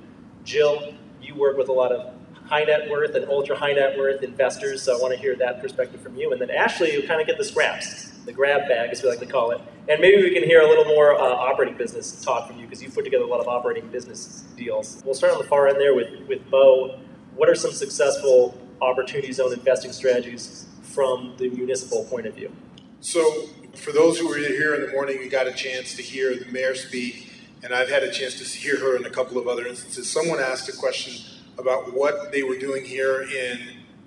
Jill, 0.44 0.94
you 1.20 1.34
work 1.34 1.56
with 1.56 1.68
a 1.68 1.72
lot 1.72 1.92
of 1.92 2.14
high 2.46 2.64
net 2.64 2.90
worth 2.90 3.14
and 3.14 3.24
ultra 3.26 3.56
high 3.56 3.72
net 3.72 3.96
worth 3.96 4.22
investors, 4.22 4.82
so 4.82 4.96
I 4.96 5.00
want 5.00 5.14
to 5.14 5.20
hear 5.20 5.36
that 5.36 5.60
perspective 5.60 6.00
from 6.00 6.16
you. 6.16 6.32
And 6.32 6.40
then 6.40 6.50
Ashley, 6.50 6.92
you 6.92 7.06
kind 7.06 7.20
of 7.20 7.26
get 7.26 7.38
the 7.38 7.44
scraps, 7.44 8.10
the 8.26 8.32
grab 8.32 8.68
bag, 8.68 8.90
as 8.90 9.02
we 9.02 9.08
like 9.08 9.20
to 9.20 9.26
call 9.26 9.52
it. 9.52 9.60
And 9.88 10.00
maybe 10.00 10.22
we 10.22 10.34
can 10.34 10.44
hear 10.44 10.60
a 10.60 10.68
little 10.68 10.84
more 10.84 11.14
uh, 11.14 11.22
operating 11.22 11.76
business 11.76 12.22
talk 12.22 12.48
from 12.48 12.58
you 12.58 12.66
because 12.66 12.82
you've 12.82 12.94
put 12.94 13.04
together 13.04 13.24
a 13.24 13.28
lot 13.28 13.40
of 13.40 13.48
operating 13.48 13.88
business 13.88 14.44
deals. 14.56 15.02
We'll 15.04 15.14
start 15.14 15.32
on 15.32 15.38
the 15.38 15.48
far 15.48 15.68
end 15.68 15.80
there 15.80 15.94
with, 15.94 16.26
with 16.28 16.48
Bo. 16.50 16.98
What 17.34 17.48
are 17.48 17.54
some 17.54 17.72
successful 17.72 18.58
opportunity 18.82 19.32
zone 19.32 19.52
investing 19.52 19.92
strategies 19.92 20.66
from 20.82 21.34
the 21.38 21.48
municipal 21.48 22.04
point 22.04 22.26
of 22.26 22.34
view. 22.34 22.52
So, 23.00 23.48
for 23.74 23.92
those 23.92 24.18
who 24.18 24.28
were 24.28 24.36
here 24.36 24.74
in 24.74 24.82
the 24.82 24.92
morning, 24.92 25.18
we 25.18 25.28
got 25.28 25.46
a 25.46 25.52
chance 25.52 25.94
to 25.96 26.02
hear 26.02 26.36
the 26.36 26.44
mayor 26.52 26.74
speak, 26.74 27.31
and 27.62 27.74
I've 27.74 27.88
had 27.88 28.02
a 28.02 28.10
chance 28.10 28.34
to 28.38 28.44
hear 28.44 28.78
her 28.78 28.96
in 28.96 29.04
a 29.04 29.10
couple 29.10 29.38
of 29.38 29.46
other 29.46 29.66
instances. 29.66 30.10
Someone 30.10 30.40
asked 30.40 30.68
a 30.68 30.76
question 30.76 31.14
about 31.58 31.94
what 31.94 32.32
they 32.32 32.42
were 32.42 32.58
doing 32.58 32.84
here 32.84 33.22
in 33.22 33.60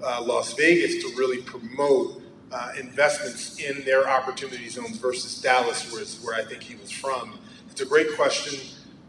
uh, 0.03 0.21
Las 0.21 0.53
Vegas 0.53 1.01
to 1.03 1.15
really 1.17 1.41
promote 1.41 2.21
uh, 2.51 2.71
investments 2.79 3.59
in 3.59 3.83
their 3.85 4.07
opportunity 4.09 4.69
zones 4.69 4.97
versus 4.97 5.41
Dallas, 5.41 5.91
where, 5.91 6.05
where 6.23 6.41
I 6.41 6.47
think 6.47 6.63
he 6.63 6.75
was 6.75 6.91
from. 6.91 7.39
It's 7.71 7.81
a 7.81 7.85
great 7.85 8.15
question. 8.15 8.59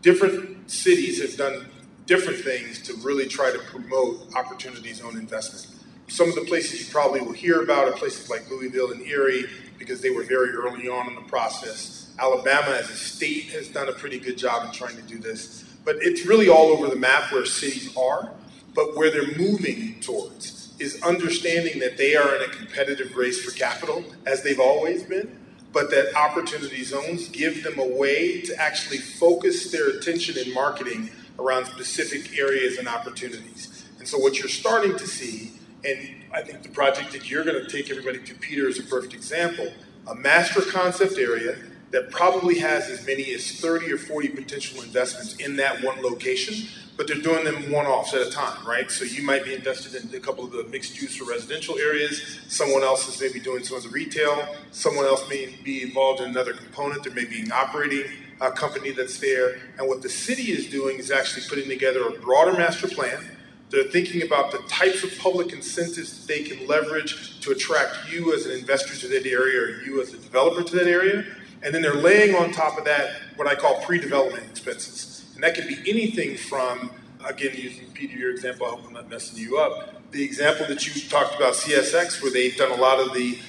Different 0.03 0.71
cities 0.71 1.21
have 1.21 1.37
done 1.37 1.67
different 2.07 2.39
things 2.41 2.81
to 2.83 2.95
really 3.05 3.27
try 3.27 3.51
to 3.51 3.59
promote 3.59 4.35
opportunity 4.37 4.93
zone 4.93 5.17
investment. 5.17 5.67
Some 6.09 6.29
of 6.29 6.37
the 6.37 6.43
places 6.43 6.87
you 6.87 6.93
probably 6.93 7.21
will 7.21 7.33
hear 7.33 7.63
about 7.63 7.89
are 7.89 7.93
places 7.93 8.31
like 8.31 8.49
Louisville 8.49 8.93
and 8.93 9.03
Erie 9.03 9.47
because 9.79 10.01
they 10.01 10.11
were 10.11 10.23
very 10.23 10.51
early 10.51 10.89
on 10.89 11.09
in 11.09 11.17
the 11.17 11.23
process. 11.23 12.06
Alabama, 12.19 12.71
as 12.71 12.91
a 12.91 12.97
state, 12.97 13.51
has 13.51 13.69
done 13.69 13.89
a 13.89 13.93
pretty 13.93 14.19
good 14.19 14.39
job 14.39 14.65
in 14.67 14.73
trying 14.73 14.97
to 14.97 15.03
do 15.03 15.19
this. 15.19 15.65
But 15.85 15.97
it's 16.01 16.27
really 16.27 16.49
all 16.49 16.69
over 16.69 16.89
the 16.89 16.97
map 16.97 17.31
where 17.33 17.45
cities 17.45 17.95
are, 17.97 18.33
but 18.75 18.97
where 18.97 19.11
they're 19.11 19.37
moving 19.37 20.01
towards 20.01 20.75
is 20.79 21.01
understanding 21.03 21.79
that 21.81 21.97
they 21.97 22.17
are 22.17 22.37
in 22.37 22.43
a 22.43 22.49
competitive 22.49 23.17
race 23.17 23.43
for 23.43 23.57
capital, 23.57 24.05
as 24.27 24.43
they've 24.43 24.61
always 24.61 25.03
been, 25.03 25.39
but 25.73 25.91
that 25.91 26.15
opportunity 26.15 26.85
zones 26.85 27.29
give 27.29 27.63
them 27.63 27.79
a 27.79 27.87
way 27.87 28.41
to 28.43 28.55
actually 28.61 28.99
focus 28.99 29.71
their 29.71 29.89
attention 29.91 30.37
in 30.39 30.53
marketing 30.53 31.11
around 31.39 31.67
specific 31.67 32.37
areas 32.39 32.79
and 32.79 32.89
opportunities. 32.89 33.87
And 33.99 34.09
so, 34.09 34.19
what 34.19 34.39
you're 34.39 34.49
starting 34.49 34.97
to 34.97 35.07
see, 35.07 35.53
and 35.85 35.99
I 36.33 36.43
think 36.43 36.63
the 36.63 36.69
project 36.69 37.13
that 37.13 37.31
you're 37.31 37.45
going 37.45 37.63
to 37.63 37.71
take 37.71 37.91
everybody 37.91 38.19
to, 38.19 38.35
Peter, 38.35 38.69
is 38.69 38.79
a 38.79 38.83
perfect 38.83 39.15
example 39.15 39.71
a 40.09 40.15
master 40.15 40.61
concept 40.61 41.19
area 41.19 41.57
that 41.91 42.11
probably 42.11 42.59
has 42.59 42.89
as 42.89 43.07
many 43.07 43.33
as 43.35 43.61
30 43.61 43.93
or 43.93 43.99
40 43.99 44.29
potential 44.31 44.83
investments 44.83 45.37
in 45.37 45.57
that 45.57 45.83
one 45.83 46.03
location, 46.03 46.69
but 46.97 47.07
they're 47.07 47.21
doing 47.21 47.45
them 47.45 47.71
one 47.71 47.87
offs 47.87 48.15
at 48.15 48.27
a 48.27 48.31
time, 48.31 48.67
right? 48.67 48.91
So 48.91 49.05
you 49.05 49.23
might 49.23 49.45
be 49.45 49.55
invested 49.55 49.95
in 49.95 50.15
a 50.15 50.21
couple 50.21 50.45
of 50.45 50.53
the 50.53 50.65
mixed 50.65 51.01
use 51.01 51.21
or 51.21 51.29
residential 51.31 51.79
areas. 51.79 52.41
Someone 52.49 52.83
else 52.83 53.07
is 53.07 53.21
maybe 53.21 53.39
doing 53.39 53.63
some 53.63 53.77
of 53.77 53.83
the 53.85 53.91
retail. 53.91 54.55
Someone 54.73 55.05
else 55.05 55.29
may 55.29 55.55
be 55.63 55.83
involved 55.83 56.23
in 56.23 56.31
another 56.31 56.55
component. 56.55 57.05
There 57.05 57.13
may 57.13 57.25
be 57.25 57.43
an 57.43 57.53
operating 57.53 58.05
uh, 58.41 58.51
company 58.51 58.91
that's 58.91 59.19
there. 59.19 59.59
And 59.79 59.87
what 59.87 60.03
the 60.03 60.09
city 60.09 60.53
is 60.53 60.69
doing 60.69 60.99
is 60.99 61.11
actually 61.11 61.47
putting 61.49 61.69
together 61.69 62.07
a 62.09 62.13
broader 62.13 62.53
master 62.53 62.89
plan. 62.89 63.23
They're 63.71 63.85
thinking 63.85 64.23
about 64.23 64.53
the 64.53 64.59
types 64.69 65.03
of 65.03 65.17
public 65.19 65.53
incentives 65.53 66.21
that 66.21 66.29
they 66.29 66.45
can 66.45 66.67
leverage 66.67 67.41
to 67.41 67.51
attract 67.51 68.11
you 68.11 68.33
as 68.33 68.47
an 68.47 68.53
investor 68.53 68.95
to 68.97 69.09
that 69.09 69.27
area 69.27 69.61
or 69.61 69.83
you 69.83 70.01
as 70.01 70.15
a 70.15 70.19
developer 70.19 70.63
to 70.63 70.77
that 70.77 70.87
area. 70.87 71.25
And 71.67 71.75
then 71.75 71.83
they're 71.83 71.95
laying 71.95 72.37
on 72.37 72.53
top 72.53 72.79
of 72.79 72.85
that 72.85 73.11
what 73.35 73.49
I 73.49 73.57
call 73.57 73.83
pre 73.83 73.99
development 73.99 74.45
expenses. 74.49 75.27
And 75.35 75.43
that 75.43 75.57
could 75.57 75.67
be 75.67 75.79
anything 75.91 76.37
from, 76.37 76.93
again, 77.27 77.57
using 77.57 77.91
Peter, 77.91 78.17
your 78.17 78.31
example, 78.31 78.67
I 78.67 78.71
hope 78.71 78.87
I'm 78.87 78.93
not 78.93 79.11
messing 79.11 79.37
you 79.37 79.59
up. 79.59 80.11
The 80.13 80.23
example 80.23 80.65
that 80.69 80.87
you 80.87 81.09
talked 81.09 81.35
about, 81.35 81.55
CSX, 81.55 82.23
where 82.23 82.31
they've 82.31 82.57
done 82.57 82.71
a 82.71 82.81
lot 82.81 83.01
of 83.01 83.13
the 83.15 83.41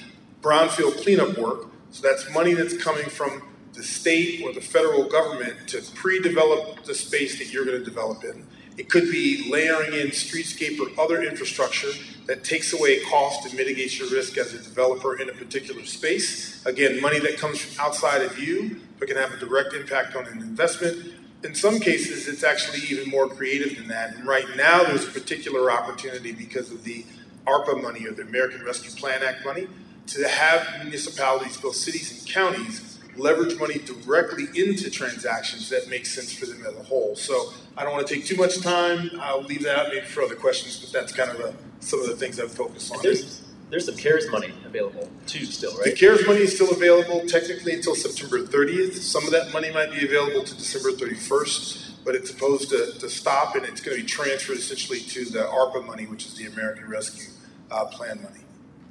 brownfield 0.42 1.00
cleanup 1.00 1.38
work. 1.38 1.68
So 1.92 2.08
that's 2.08 2.28
money 2.34 2.54
that's 2.54 2.76
coming 2.76 3.08
from 3.08 3.40
the 3.72 3.84
state 3.84 4.42
or 4.42 4.52
the 4.52 4.60
federal 4.60 5.04
government 5.04 5.68
to 5.68 5.80
pre 5.94 6.20
develop 6.20 6.82
the 6.82 6.96
space 6.96 7.38
that 7.38 7.52
you're 7.52 7.64
going 7.64 7.78
to 7.78 7.84
develop 7.84 8.24
in. 8.24 8.44
It 8.78 8.88
could 8.88 9.10
be 9.10 9.50
layering 9.50 9.92
in 9.92 10.08
streetscape 10.08 10.78
or 10.78 11.02
other 11.02 11.22
infrastructure 11.22 11.90
that 12.26 12.44
takes 12.44 12.72
away 12.72 13.00
cost 13.04 13.44
and 13.44 13.54
mitigates 13.54 13.98
your 13.98 14.08
risk 14.08 14.38
as 14.38 14.54
a 14.54 14.58
developer 14.58 15.20
in 15.20 15.28
a 15.28 15.32
particular 15.32 15.84
space. 15.84 16.64
Again, 16.64 17.00
money 17.00 17.18
that 17.18 17.38
comes 17.38 17.60
from 17.60 17.84
outside 17.84 18.22
of 18.22 18.38
you, 18.38 18.80
but 19.00 19.08
can 19.08 19.16
have 19.16 19.32
a 19.32 19.36
direct 19.36 19.74
impact 19.74 20.14
on 20.14 20.26
an 20.26 20.38
investment. 20.38 21.14
In 21.42 21.56
some 21.56 21.80
cases, 21.80 22.28
it's 22.28 22.44
actually 22.44 22.80
even 22.88 23.10
more 23.10 23.28
creative 23.28 23.76
than 23.76 23.88
that. 23.88 24.14
And 24.14 24.24
right 24.24 24.46
now, 24.56 24.84
there's 24.84 25.08
a 25.08 25.10
particular 25.10 25.72
opportunity 25.72 26.30
because 26.30 26.70
of 26.70 26.84
the 26.84 27.04
ARPA 27.46 27.82
money 27.82 28.06
or 28.06 28.12
the 28.12 28.22
American 28.22 28.64
Rescue 28.64 28.92
Plan 28.92 29.24
Act 29.24 29.44
money 29.44 29.66
to 30.08 30.28
have 30.28 30.84
municipalities, 30.84 31.56
both 31.56 31.74
cities 31.74 32.16
and 32.16 32.28
counties, 32.28 32.87
leverage 33.18 33.58
money 33.58 33.78
directly 33.78 34.44
into 34.54 34.90
transactions 34.90 35.68
that 35.70 35.88
make 35.88 36.06
sense 36.06 36.32
for 36.32 36.46
them 36.46 36.64
as 36.64 36.74
a 36.76 36.82
whole. 36.82 37.16
So 37.16 37.52
I 37.76 37.84
don't 37.84 37.92
want 37.92 38.06
to 38.06 38.14
take 38.14 38.24
too 38.24 38.36
much 38.36 38.60
time. 38.60 39.10
I'll 39.20 39.42
leave 39.42 39.64
that 39.64 39.78
out 39.78 39.88
maybe 39.88 40.06
for 40.06 40.22
other 40.22 40.36
questions, 40.36 40.78
but 40.78 40.92
that's 40.92 41.12
kind 41.12 41.30
of 41.30 41.40
a, 41.40 41.54
some 41.80 42.00
of 42.00 42.06
the 42.06 42.16
things 42.16 42.40
I've 42.40 42.52
focused 42.52 42.94
on. 42.94 43.02
There's, 43.02 43.44
there's 43.70 43.86
some 43.86 43.96
CARES 43.96 44.30
money 44.30 44.54
available 44.64 45.10
too, 45.26 45.44
still, 45.44 45.76
right? 45.76 45.84
The 45.86 45.92
CARES 45.92 46.26
money 46.26 46.40
is 46.40 46.54
still 46.54 46.70
available 46.70 47.26
technically 47.26 47.74
until 47.74 47.94
September 47.94 48.38
30th. 48.38 48.94
Some 48.94 49.24
of 49.24 49.32
that 49.32 49.52
money 49.52 49.70
might 49.70 49.90
be 49.90 50.04
available 50.06 50.44
to 50.44 50.54
December 50.56 50.92
31st, 50.92 52.04
but 52.04 52.14
it's 52.14 52.30
supposed 52.30 52.70
to, 52.70 52.92
to 52.98 53.10
stop 53.10 53.56
and 53.56 53.64
it's 53.66 53.80
going 53.80 53.96
to 53.96 54.02
be 54.02 54.08
transferred 54.08 54.56
essentially 54.56 55.00
to 55.00 55.24
the 55.26 55.40
ARPA 55.40 55.84
money, 55.84 56.06
which 56.06 56.24
is 56.26 56.34
the 56.34 56.46
American 56.46 56.88
Rescue 56.88 57.26
uh, 57.70 57.84
Plan 57.86 58.22
money. 58.22 58.40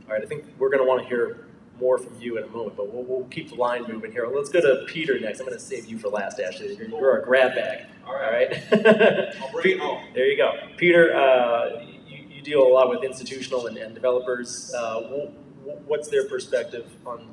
All 0.08 0.14
right, 0.14 0.24
I 0.24 0.26
think 0.26 0.46
we're 0.60 0.70
going 0.70 0.84
to 0.84 0.88
want 0.88 1.02
to 1.02 1.08
hear 1.08 1.47
more 1.80 1.98
from 1.98 2.20
you 2.20 2.38
in 2.38 2.44
a 2.44 2.48
moment, 2.48 2.76
but 2.76 2.92
we'll, 2.92 3.04
we'll 3.04 3.28
keep 3.28 3.50
the 3.50 3.56
line 3.56 3.86
moving 3.88 4.12
here. 4.12 4.28
Let's 4.28 4.50
go 4.50 4.62
to 4.62 4.86
Peter 4.88 5.20
next. 5.20 5.40
I'm 5.40 5.46
going 5.46 5.58
to 5.58 5.64
save 5.64 5.86
you 5.86 5.98
for 5.98 6.10
last, 6.10 6.40
Ashley. 6.40 6.76
You're, 6.76 6.90
you're 6.90 7.12
our 7.12 7.22
grab 7.22 7.56
bag. 7.56 7.86
All 8.06 8.14
right. 8.14 8.52
All 8.72 8.80
right? 8.80 9.36
I'll 9.42 9.52
bring 9.52 9.76
it 9.76 9.80
home. 9.80 10.04
There 10.14 10.28
you 10.28 10.38
go. 10.38 10.54
Peter, 10.78 11.16
uh, 11.16 11.82
you, 12.08 12.26
you, 12.30 12.42
deal 12.42 12.64
a 12.64 12.68
lot 12.68 12.90
with 12.90 13.04
institutional 13.04 13.68
and, 13.68 13.78
and 13.78 13.94
developers. 13.94 14.74
Uh, 14.74 15.02
what's 15.86 16.10
their 16.10 16.28
perspective 16.28 16.90
on 17.06 17.28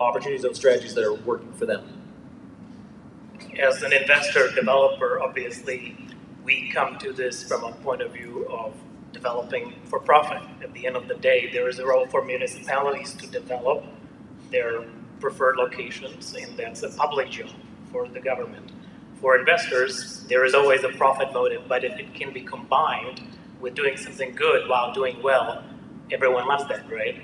opportunities 0.00 0.44
and 0.44 0.56
strategies 0.56 0.94
that 0.94 1.04
are 1.04 1.14
working 1.14 1.52
for 1.52 1.66
them? 1.66 2.00
As 3.60 3.82
an 3.82 3.92
investor 3.92 4.50
developer, 4.54 5.20
obviously, 5.20 5.96
we 6.42 6.70
come 6.70 6.98
to 6.98 7.12
this 7.12 7.46
from 7.46 7.64
a 7.64 7.72
point 7.72 8.02
of 8.02 8.12
view 8.12 8.46
of 8.48 8.74
developing 9.24 9.72
for 9.86 9.98
profit. 9.98 10.42
At 10.62 10.74
the 10.74 10.86
end 10.86 10.96
of 10.96 11.08
the 11.08 11.14
day, 11.14 11.48
there 11.50 11.66
is 11.66 11.78
a 11.78 11.86
role 11.86 12.06
for 12.06 12.22
municipalities 12.22 13.14
to 13.14 13.26
develop 13.26 13.82
their 14.50 14.84
preferred 15.18 15.56
locations, 15.56 16.34
and 16.34 16.54
that's 16.58 16.82
a 16.82 16.90
public 16.90 17.30
job 17.30 17.48
for 17.90 18.06
the 18.06 18.20
government. 18.20 18.70
For 19.22 19.38
investors, 19.38 20.24
there 20.28 20.44
is 20.44 20.52
always 20.52 20.84
a 20.84 20.90
profit 20.90 21.32
motive, 21.32 21.62
but 21.66 21.84
if 21.84 21.98
it 21.98 22.12
can 22.12 22.34
be 22.34 22.42
combined 22.42 23.22
with 23.62 23.74
doing 23.74 23.96
something 23.96 24.34
good 24.34 24.68
while 24.68 24.92
doing 24.92 25.16
well, 25.22 25.64
everyone 26.12 26.46
loves 26.46 26.68
that, 26.68 26.84
right? 26.92 27.16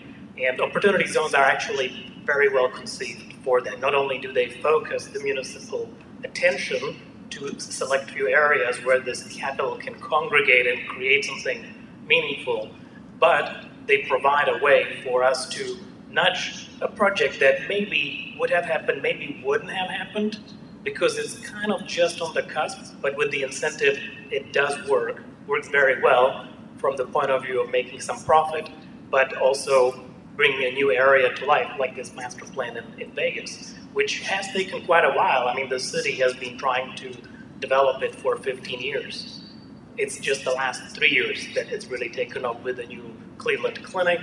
And 0.42 0.58
opportunity 0.58 1.06
zones 1.06 1.34
are 1.34 1.44
actually 1.44 2.10
very 2.24 2.48
well 2.48 2.70
conceived 2.70 3.34
for 3.44 3.60
that. 3.60 3.78
Not 3.78 3.94
only 3.94 4.16
do 4.16 4.32
they 4.32 4.48
focus 4.48 5.08
the 5.08 5.20
municipal 5.20 5.86
attention 6.24 6.96
to 7.28 7.60
select 7.60 8.10
few 8.10 8.28
areas 8.28 8.82
where 8.86 9.00
this 9.00 9.22
capital 9.24 9.76
can 9.76 9.94
congregate 10.00 10.66
and 10.66 10.88
create 10.88 11.26
something 11.26 11.62
meaningful, 12.10 12.70
but 13.18 13.44
they 13.86 13.98
provide 14.12 14.48
a 14.48 14.58
way 14.62 15.00
for 15.04 15.22
us 15.22 15.48
to 15.56 15.78
nudge 16.10 16.68
a 16.80 16.88
project 16.88 17.38
that 17.38 17.68
maybe 17.68 18.36
would 18.38 18.50
have 18.50 18.64
happened, 18.64 19.00
maybe 19.00 19.40
wouldn't 19.44 19.70
have 19.70 19.88
happened, 19.88 20.38
because 20.82 21.18
it's 21.18 21.38
kind 21.38 21.70
of 21.72 21.86
just 21.86 22.20
on 22.20 22.34
the 22.34 22.42
cusp, 22.42 22.80
but 23.00 23.16
with 23.16 23.30
the 23.30 23.42
incentive, 23.42 23.96
it 24.30 24.52
does 24.52 24.74
work, 24.88 25.22
works 25.46 25.68
very 25.68 26.02
well 26.02 26.48
from 26.78 26.96
the 26.96 27.04
point 27.04 27.30
of 27.30 27.44
view 27.44 27.62
of 27.62 27.70
making 27.70 28.00
some 28.00 28.18
profit, 28.24 28.68
but 29.10 29.36
also 29.36 30.04
bringing 30.36 30.64
a 30.64 30.72
new 30.72 30.90
area 30.90 31.32
to 31.34 31.44
life, 31.44 31.70
like 31.78 31.94
this 31.94 32.14
master 32.14 32.46
plan 32.46 32.76
in, 32.76 32.84
in 33.00 33.10
Vegas, 33.12 33.74
which 33.92 34.20
has 34.20 34.48
taken 34.52 34.84
quite 34.86 35.04
a 35.04 35.12
while. 35.12 35.46
I 35.48 35.54
mean, 35.54 35.68
the 35.68 35.78
city 35.78 36.12
has 36.12 36.34
been 36.34 36.56
trying 36.56 36.96
to 36.96 37.14
develop 37.60 38.02
it 38.02 38.14
for 38.14 38.36
15 38.36 38.80
years. 38.80 39.39
It's 40.00 40.18
just 40.18 40.44
the 40.44 40.52
last 40.52 40.96
three 40.96 41.10
years 41.10 41.46
that 41.54 41.68
it's 41.68 41.84
really 41.88 42.08
taken 42.08 42.46
off 42.46 42.62
with 42.62 42.78
a 42.78 42.86
new 42.86 43.14
Cleveland 43.36 43.82
clinic, 43.82 44.22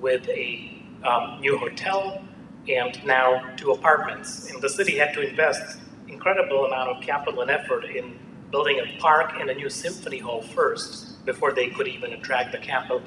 with 0.00 0.26
a 0.30 0.82
um, 1.04 1.42
new 1.42 1.58
hotel, 1.58 2.24
and 2.70 2.98
now 3.04 3.54
two 3.58 3.72
apartments. 3.72 4.50
And 4.50 4.62
the 4.62 4.70
city 4.70 4.96
had 4.96 5.12
to 5.12 5.20
invest 5.20 5.78
incredible 6.08 6.64
amount 6.64 6.88
of 6.88 7.02
capital 7.02 7.42
and 7.42 7.50
effort 7.50 7.84
in 7.84 8.18
building 8.50 8.80
a 8.80 8.98
park 8.98 9.34
and 9.38 9.50
a 9.50 9.54
new 9.54 9.68
symphony 9.68 10.20
hall 10.20 10.40
first 10.40 11.22
before 11.26 11.52
they 11.52 11.68
could 11.68 11.86
even 11.86 12.14
attract 12.14 12.52
the 12.52 12.58
capital. 12.72 13.02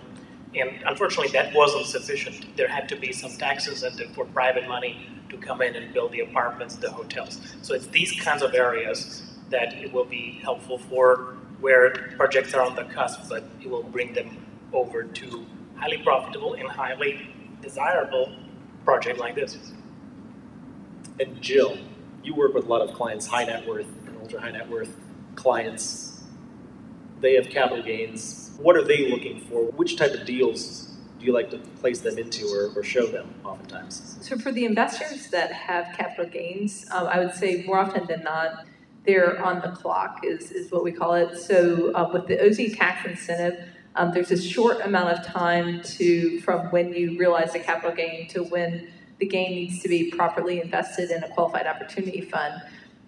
And 0.53 0.69
unfortunately, 0.85 1.31
that 1.31 1.51
wasn't 1.55 1.87
sufficient. 1.87 2.55
There 2.55 2.67
had 2.67 2.87
to 2.89 2.95
be 2.95 3.11
some 3.11 3.31
tax 3.31 3.67
incentive 3.67 4.11
for 4.11 4.25
private 4.25 4.67
money 4.67 5.09
to 5.29 5.37
come 5.37 5.63
in 5.63 5.75
and 5.75 5.91
build 5.95 6.11
the 6.11 6.19
apartments, 6.19 6.75
the 6.75 6.91
hotels. 6.91 7.41
So 7.63 7.73
it's 7.73 7.87
these 7.87 8.11
kinds 8.21 8.43
of 8.43 8.53
areas 8.53 9.23
that 9.49 9.73
it 9.73 9.91
will 9.91 10.05
be 10.05 10.39
helpful 10.43 10.77
for 10.77 11.37
where 11.59 11.91
projects 12.17 12.53
are 12.53 12.61
on 12.61 12.75
the 12.75 12.83
cusp, 12.85 13.29
but 13.29 13.43
it 13.61 13.69
will 13.69 13.83
bring 13.83 14.13
them 14.13 14.45
over 14.73 15.03
to 15.03 15.45
highly 15.75 15.97
profitable 15.99 16.53
and 16.53 16.67
highly 16.67 17.33
desirable 17.61 18.31
project 18.83 19.19
like 19.19 19.35
this. 19.35 19.57
And 21.19 21.41
Jill, 21.41 21.77
you 22.23 22.35
work 22.35 22.53
with 22.53 22.65
a 22.65 22.67
lot 22.67 22.81
of 22.81 22.93
clients, 22.93 23.25
high 23.25 23.45
net 23.45 23.67
worth 23.67 23.87
and 24.05 24.17
ultra 24.21 24.39
high 24.39 24.51
net 24.51 24.69
worth 24.69 24.95
clients. 25.35 26.23
They 27.19 27.33
have 27.35 27.49
capital 27.49 27.83
gains. 27.83 28.51
What 28.59 28.75
are 28.75 28.83
they 28.83 29.09
looking 29.09 29.41
for? 29.41 29.63
Which 29.71 29.97
type 29.97 30.13
of 30.13 30.25
deals 30.25 30.97
do 31.19 31.25
you 31.25 31.33
like 31.33 31.49
to 31.51 31.57
place 31.57 32.01
them 32.01 32.17
into 32.17 32.45
or, 32.47 32.71
or 32.75 32.83
show 32.83 33.07
them 33.07 33.33
oftentimes? 33.43 34.17
So, 34.21 34.37
for 34.37 34.51
the 34.51 34.65
investors 34.65 35.27
that 35.29 35.51
have 35.51 35.95
capital 35.97 36.27
gains, 36.27 36.85
um, 36.91 37.07
I 37.07 37.19
would 37.19 37.33
say 37.33 37.63
more 37.65 37.79
often 37.79 38.05
than 38.05 38.23
not, 38.23 38.65
they're 39.07 39.41
on 39.43 39.61
the 39.61 39.69
clock, 39.69 40.19
is, 40.23 40.51
is 40.51 40.71
what 40.71 40.83
we 40.83 40.91
call 40.91 41.15
it. 41.15 41.37
So, 41.37 41.91
uh, 41.95 42.09
with 42.13 42.27
the 42.27 42.45
OZ 42.45 42.75
tax 42.75 43.07
incentive, 43.07 43.67
um, 43.95 44.11
there's 44.13 44.31
a 44.31 44.39
short 44.39 44.81
amount 44.81 45.17
of 45.17 45.25
time 45.25 45.81
to 45.81 46.39
from 46.41 46.69
when 46.71 46.93
you 46.93 47.17
realize 47.17 47.55
a 47.55 47.59
capital 47.59 47.95
gain 47.95 48.27
to 48.27 48.43
when 48.43 48.89
the 49.17 49.25
gain 49.25 49.55
needs 49.55 49.81
to 49.81 49.89
be 49.89 50.11
properly 50.11 50.61
invested 50.61 51.09
in 51.09 51.23
a 51.23 51.29
qualified 51.29 51.65
opportunity 51.65 52.21
fund. 52.21 52.61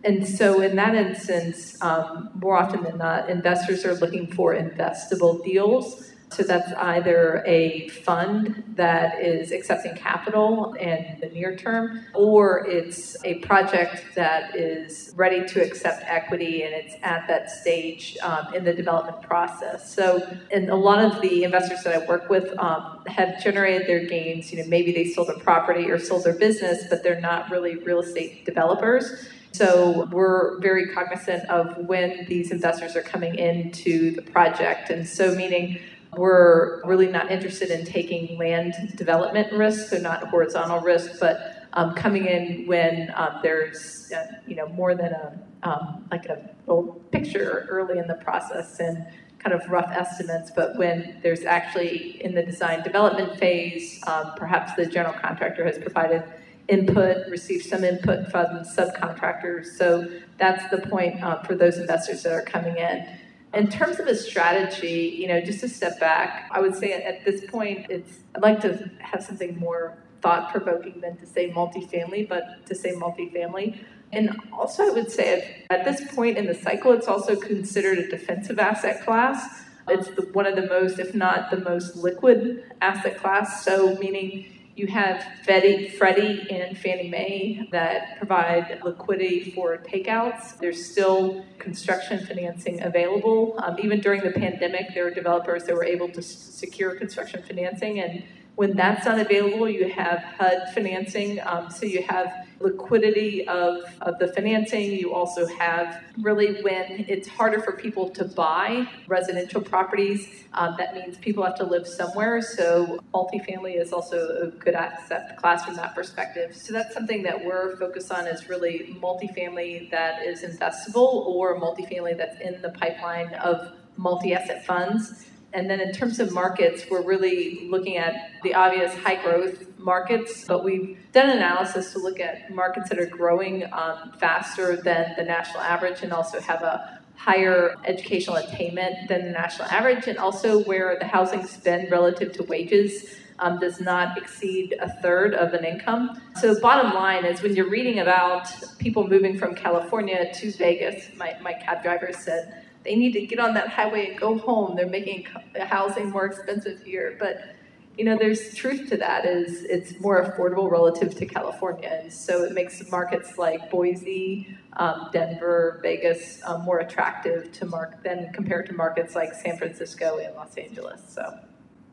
And 0.04 0.26
so, 0.26 0.62
in 0.62 0.78
that 0.78 0.96
instance, 0.96 1.80
um, 1.82 2.30
more 2.34 2.58
often 2.58 2.84
than 2.84 2.98
not, 2.98 3.30
investors 3.30 3.86
are 3.86 3.96
looking 3.96 4.26
for 4.32 4.56
investable 4.56 5.44
deals 5.44 6.09
so 6.32 6.44
that's 6.44 6.72
either 6.74 7.44
a 7.48 7.90
fund 7.90 8.64
that 8.76 9.20
is 9.20 9.52
accepting 9.52 9.96
capital 9.96 10.74
in 10.74 11.18
the 11.20 11.28
near 11.30 11.56
term, 11.56 12.06
or 12.14 12.68
it's 12.68 13.18
a 13.26 13.36
project 13.40 14.06
that 14.16 14.56
is 14.56 15.12
ready 15.16 15.46
to 15.48 15.62
accept 15.62 16.04
equity 16.06 16.64
and 16.64 16.74
it's 16.74 16.96
at 17.02 17.28
that 17.28 17.50
stage 17.50 18.16
um, 18.22 18.54
in 18.54 18.64
the 18.64 18.74
development 18.74 19.22
process. 19.24 19.94
So, 19.94 20.22
and 20.52 20.70
a 20.70 20.76
lot 20.76 21.04
of 21.04 21.22
the 21.22 21.44
investors 21.44 21.84
that 21.84 22.00
I 22.00 22.06
work 22.06 22.30
with 22.30 22.58
um, 22.60 23.04
have 23.08 23.42
generated 23.44 23.88
their 23.88 24.06
gains. 24.06 24.52
You 24.52 24.62
know, 24.62 24.70
maybe 24.70 24.92
they 24.92 25.06
sold 25.06 25.30
a 25.30 25.40
property 25.40 25.90
or 25.90 25.98
sold 25.98 26.24
their 26.26 26.38
business, 26.38 26.84
but 26.90 27.02
they're 27.02 27.20
not 27.20 27.50
really 27.50 27.76
real 27.78 28.02
estate 28.02 28.46
developers. 28.46 29.28
So 29.52 30.08
we're 30.12 30.60
very 30.60 30.94
cognizant 30.94 31.50
of 31.50 31.76
when 31.88 32.26
these 32.28 32.52
investors 32.52 32.96
are 32.96 33.02
coming 33.02 33.36
into 33.36 34.12
the 34.12 34.22
project. 34.22 34.92
And 34.92 35.08
so, 35.08 35.34
meaning 35.34 35.80
we're 36.18 36.84
really 36.86 37.08
not 37.08 37.32
interested 37.32 37.70
in 37.70 37.86
taking 37.86 38.38
land 38.38 38.74
development 38.96 39.52
risk, 39.54 39.90
so 39.90 39.98
not 39.98 40.28
horizontal 40.30 40.80
risk, 40.82 41.20
but 41.20 41.68
um, 41.74 41.94
coming 41.94 42.26
in 42.26 42.66
when 42.66 43.14
um, 43.16 43.40
there's 43.44 44.12
uh, 44.12 44.26
you 44.48 44.56
know 44.56 44.68
more 44.70 44.96
than 44.96 45.14
a 45.14 45.40
um, 45.64 46.08
like 46.12 46.26
a 46.26 46.50
little 46.68 46.94
picture 47.12 47.68
early 47.70 48.00
in 48.00 48.08
the 48.08 48.16
process 48.16 48.80
and 48.80 49.06
kind 49.40 49.54
of 49.54 49.70
rough 49.70 49.90
estimates, 49.92 50.52
but 50.54 50.78
when 50.78 51.18
there's 51.24 51.44
actually 51.46 52.24
in 52.24 52.36
the 52.36 52.44
design 52.44 52.84
development 52.84 53.38
phase, 53.40 54.02
um, 54.08 54.34
perhaps 54.36 54.74
the 54.76 54.86
general 54.86 55.14
contractor 55.14 55.64
has 55.66 55.78
provided 55.78 56.24
input, 56.68 57.28
received 57.30 57.66
some 57.66 57.84
input 57.84 58.30
from 58.30 58.46
subcontractors. 58.64 59.66
So 59.78 60.08
that's 60.38 60.70
the 60.70 60.78
point 60.90 61.24
uh, 61.24 61.42
for 61.44 61.56
those 61.56 61.78
investors 61.78 62.24
that 62.24 62.34
are 62.34 62.42
coming 62.42 62.78
in. 62.78 63.08
In 63.54 63.68
terms 63.68 64.00
of 64.00 64.08
a 64.08 64.16
strategy, 64.16 65.16
you 65.18 65.28
know, 65.28 65.42
just 65.42 65.62
to 65.62 65.70
step 65.70 66.00
back, 66.00 66.50
I 66.52 66.60
would 66.60 66.76
say 66.76 66.94
at 66.94 67.26
this 67.26 67.50
point, 67.50 67.88
it's 67.90 68.20
I'd 68.36 68.44
like 68.44 68.62
to 68.62 68.92
have 69.00 69.24
something 69.24 69.58
more 69.58 69.98
thought 70.22 70.52
provoking 70.52 71.02
than 71.02 71.18
to 71.18 71.26
say 71.26 71.50
multifamily, 71.50 72.30
but 72.30 72.66
to 72.68 72.76
say 72.76 72.92
multifamily. 72.92 73.80
And 74.12 74.40
also, 74.54 74.84
I 74.84 74.90
would 74.92 75.12
say 75.12 75.66
at, 75.70 75.86
this 75.86 76.14
point 76.14 76.38
in 76.38 76.46
the 76.46 76.54
cycle, 76.54 76.92
it's 76.94 77.08
also 77.08 77.36
considered 77.36 78.00
a 78.00 78.08
defensive 78.08 78.60
asset 78.60 79.04
class. 79.04 79.64
It's 79.88 80.10
the, 80.10 80.24
one 80.34 80.46
of 80.46 80.56
the 80.56 80.68
most, 80.68 81.00
if 81.00 81.16
not 81.16 81.52
the 81.52 81.58
most 81.58 81.96
liquid 81.96 82.64
asset 82.82 83.18
class. 83.18 83.64
So, 83.64 83.96
meaning 83.98 84.59
you 84.80 84.88
have 84.88 85.24
Freddie, 85.44 86.48
and 86.50 86.78
Fannie 86.78 87.10
Mae 87.10 87.68
that 87.72 88.18
provide 88.18 88.80
liquidity 88.84 89.52
for 89.52 89.78
takeouts. 89.78 90.58
There's 90.58 90.84
still 90.90 91.46
construction 91.58 92.26
financing 92.26 92.82
available. 92.82 93.56
Um, 93.62 93.76
even 93.80 94.00
during 94.00 94.22
the 94.24 94.32
pandemic, 94.32 94.94
there 94.94 95.04
were 95.04 95.12
developers 95.12 95.66
that 95.66 95.76
were 95.76 95.84
able 95.84 96.08
to 96.10 96.20
s- 96.20 96.28
secure 96.28 96.96
construction 96.96 97.44
financing. 97.44 98.00
And 98.00 98.24
when 98.60 98.76
that's 98.76 99.06
not 99.06 99.18
available, 99.18 99.70
you 99.70 99.88
have 99.88 100.20
HUD 100.38 100.74
financing. 100.74 101.40
Um, 101.46 101.72
so 101.72 101.86
you 101.86 102.04
have 102.04 102.46
liquidity 102.60 103.48
of, 103.48 103.86
of 104.02 104.20
the 104.20 104.34
financing. 104.34 104.92
You 104.92 105.14
also 105.14 105.48
have 105.48 106.04
really 106.20 106.62
when 106.62 107.06
it's 107.08 107.26
harder 107.26 107.62
for 107.62 107.72
people 107.72 108.10
to 108.10 108.26
buy 108.26 108.86
residential 109.08 109.62
properties, 109.62 110.44
um, 110.54 110.76
that 110.78 110.94
means 110.94 111.18
people 111.20 111.42
have 111.46 111.56
to 111.56 111.64
live 111.64 111.88
somewhere. 111.88 112.42
So 112.42 113.00
multifamily 113.14 113.80
is 113.80 113.94
also 113.94 114.28
a 114.42 114.48
good 114.48 114.76
asset 114.76 115.38
class 115.38 115.64
from 115.64 115.78
that 115.78 115.96
perspective. 115.96 116.54
So 116.54 116.74
that's 116.74 116.94
something 116.94 117.24
that 117.24 117.46
we're 117.46 117.78
focused 117.78 118.12
on 118.12 118.28
is 118.28 118.50
really 118.50 118.94
multifamily 119.02 119.90
that 119.92 120.22
is 120.28 120.44
investable 120.44 121.26
or 121.28 121.58
multifamily 121.62 122.18
that's 122.18 122.42
in 122.42 122.62
the 122.62 122.72
pipeline 122.72 123.34
of 123.36 123.72
multi-asset 123.96 124.66
funds. 124.66 125.28
And 125.54 125.70
then 125.70 125.80
in 125.80 125.92
terms 125.92 126.20
of 126.20 126.32
markets, 126.32 126.86
we're 126.90 127.02
really 127.02 127.68
looking 127.70 127.98
at 127.98 128.32
the 128.44 128.54
obvious 128.54 128.94
high 128.94 129.22
growth 129.22 129.66
markets, 129.80 130.46
but 130.46 130.64
we've 130.64 130.98
done 131.12 131.30
analysis 131.30 131.94
to 131.94 132.00
look 132.00 132.20
at 132.20 132.54
markets 132.54 132.90
that 132.90 133.00
are 133.00 133.08
growing 133.08 133.64
um, 133.74 134.14
faster 134.20 134.76
than 134.76 135.14
the 135.18 135.24
national 135.24 135.62
average 135.62 136.04
and 136.04 136.14
also 136.14 136.40
have 136.40 136.62
a 136.62 137.00
higher 137.16 137.76
educational 137.84 138.38
attainment 138.38 139.10
than 139.10 139.26
the 139.26 139.32
national 139.32 139.68
average, 139.70 140.08
and 140.08 140.18
also 140.18 140.64
where 140.64 140.98
the 141.00 141.06
housing 141.06 141.46
spend 141.46 141.92
relative 141.92 142.32
to 142.32 142.44
wages 142.44 143.16
um, 143.40 143.60
does 143.60 143.82
not 143.82 144.18
exceed 144.18 144.76
a 144.80 144.90
third 145.02 145.34
of 145.34 145.54
an 145.54 145.66
income. 145.66 146.22
So, 146.40 146.60
bottom 146.62 146.94
line 146.94 147.26
is 147.26 147.42
when 147.42 147.56
you're 147.56 147.70
reading 147.70 148.00
about 148.00 148.50
people 148.80 149.08
moving 149.08 149.38
from 149.38 149.54
California 149.54 150.34
to 150.34 150.52
Vegas, 150.54 151.10
my, 151.18 151.36
my 151.42 151.54
cab 151.54 151.84
driver 151.84 152.12
said 152.14 152.64
they 152.84 152.96
need 152.96 153.14
to 153.14 153.26
get 153.26 153.40
on 153.40 153.54
that 153.56 153.70
highway 153.70 154.12
and 154.12 154.20
go 154.20 154.38
home. 154.38 154.76
They're 154.76 154.88
making 154.88 155.28
housing 155.60 156.10
more 156.10 156.26
expensive 156.26 156.82
here. 156.84 157.16
But 157.20 157.56
you 157.98 158.06
know, 158.06 158.18
there's 158.18 158.56
truth 158.56 158.88
to 158.90 158.98
that. 158.98 159.26
Is 159.26 159.64
it's 159.64 160.00
more 160.00 160.24
affordable 160.24 160.72
relative 160.72 161.16
to 161.16 161.26
California, 161.26 162.00
and 162.02 162.14
so 162.14 162.44
it 162.44 162.54
makes 162.54 162.90
markets 162.90 163.38
like 163.38 163.70
Boise, 163.70 164.58
um, 164.78 165.10
Denver, 165.12 165.82
Vegas 165.84 166.40
um, 166.46 166.62
more 166.62 166.80
attractive 166.80 167.52
to 167.52 167.66
mark 167.66 168.02
than 168.02 168.32
compared 168.32 168.68
to 168.68 168.74
markets 168.74 169.16
like 169.16 169.34
San 169.34 169.58
Francisco 169.58 170.18
and 170.20 170.34
Los 170.36 170.56
Angeles. 170.56 171.02
So, 171.10 171.40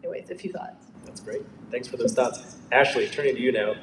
anyways, 0.05 0.31
a 0.31 0.37
few 0.37 0.53
thoughts. 0.53 0.87
That's 1.05 1.20
great. 1.20 1.42
Thanks 1.72 1.88
for 1.88 1.96
those 1.96 2.14
thoughts, 2.14 2.57
Ashley. 2.70 3.09
Turning 3.09 3.35
to 3.35 3.40
you 3.40 3.51
now. 3.51 3.75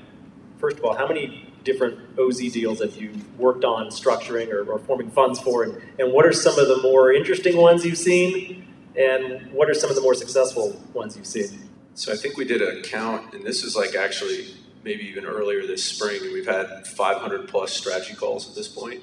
First 0.60 0.78
of 0.78 0.86
all, 0.86 0.96
how 0.96 1.10
many 1.10 1.53
different 1.64 2.00
OZ 2.20 2.52
deals 2.52 2.80
that 2.80 3.00
you 3.00 3.12
worked 3.38 3.64
on 3.64 3.88
structuring 3.88 4.52
or, 4.52 4.64
or 4.72 4.80
forming 4.80 5.10
funds 5.10 5.40
for, 5.40 5.64
and, 5.64 5.82
and 6.00 6.12
what 6.12 6.26
are 6.26 6.34
some 6.34 6.58
of 6.60 6.68
the 6.68 6.82
more 6.82 7.12
interesting 7.12 7.58
ones 7.58 7.86
you've 7.86 7.98
seen, 7.98 8.66
and 8.96 9.52
what 9.52 9.70
are 9.70 9.74
some 9.74 9.90
of 9.90 9.96
the 9.96 10.02
more 10.02 10.14
successful 10.14 10.80
ones 10.94 11.16
you've 11.18 11.26
seen? 11.28 11.70
So 11.96 12.12
I 12.12 12.16
think 12.16 12.38
we 12.38 12.46
did 12.46 12.62
a 12.62 12.82
count, 12.82 13.34
and 13.34 13.44
this 13.44 13.64
is 13.64 13.76
like 13.76 13.96
actually 13.96 14.56
maybe 14.84 15.04
even 15.04 15.26
earlier 15.26 15.66
this 15.66 15.84
spring, 15.84 16.22
we've 16.34 16.46
had 16.46 16.86
500 16.86 17.48
plus 17.48 17.72
strategy 17.72 18.16
calls 18.16 18.50
at 18.50 18.56
this 18.56 18.68
point, 18.68 19.02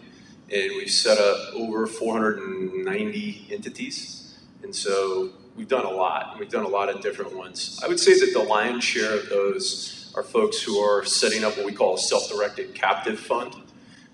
and 0.53 0.73
we've 0.77 0.91
set 0.91 1.19
up 1.19 1.55
over 1.55 1.87
490 1.87 3.49
entities, 3.51 4.39
and 4.63 4.75
so 4.75 5.31
we've 5.61 5.69
done 5.69 5.85
a 5.85 5.91
lot. 5.91 6.31
And 6.31 6.41
we've 6.41 6.49
done 6.49 6.65
a 6.65 6.69
lot 6.69 6.89
of 6.89 7.03
different 7.03 7.37
ones. 7.37 7.79
I 7.85 7.87
would 7.87 8.01
say 8.01 8.19
that 8.19 8.33
the 8.33 8.43
lion's 8.43 8.83
share 8.83 9.15
of 9.19 9.29
those 9.29 10.11
are 10.17 10.23
folks 10.23 10.63
who 10.63 10.79
are 10.79 11.05
setting 11.05 11.45
up 11.45 11.55
what 11.59 11.67
we 11.67 11.73
call 11.73 11.97
a 11.97 11.99
self-directed 11.99 12.75
captive 12.75 13.21
fund, 13.21 13.55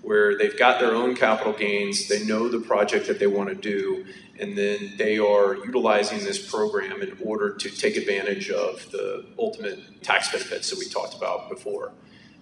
where 0.02 0.36
they've 0.36 0.58
got 0.58 0.80
their 0.80 0.92
own 0.92 1.14
capital 1.14 1.52
gains, 1.52 2.08
they 2.08 2.24
know 2.24 2.48
the 2.48 2.58
project 2.58 3.06
that 3.06 3.20
they 3.20 3.28
want 3.28 3.48
to 3.48 3.54
do, 3.54 4.04
and 4.40 4.58
then 4.58 4.94
they 4.98 5.18
are 5.18 5.54
utilizing 5.64 6.18
this 6.18 6.50
program 6.50 7.00
in 7.00 7.16
order 7.24 7.54
to 7.54 7.70
take 7.70 7.96
advantage 7.96 8.50
of 8.50 8.90
the 8.90 9.24
ultimate 9.38 10.02
tax 10.02 10.32
benefits 10.32 10.68
that 10.70 10.80
we 10.80 10.86
talked 10.88 11.14
about 11.14 11.48
before. 11.48 11.92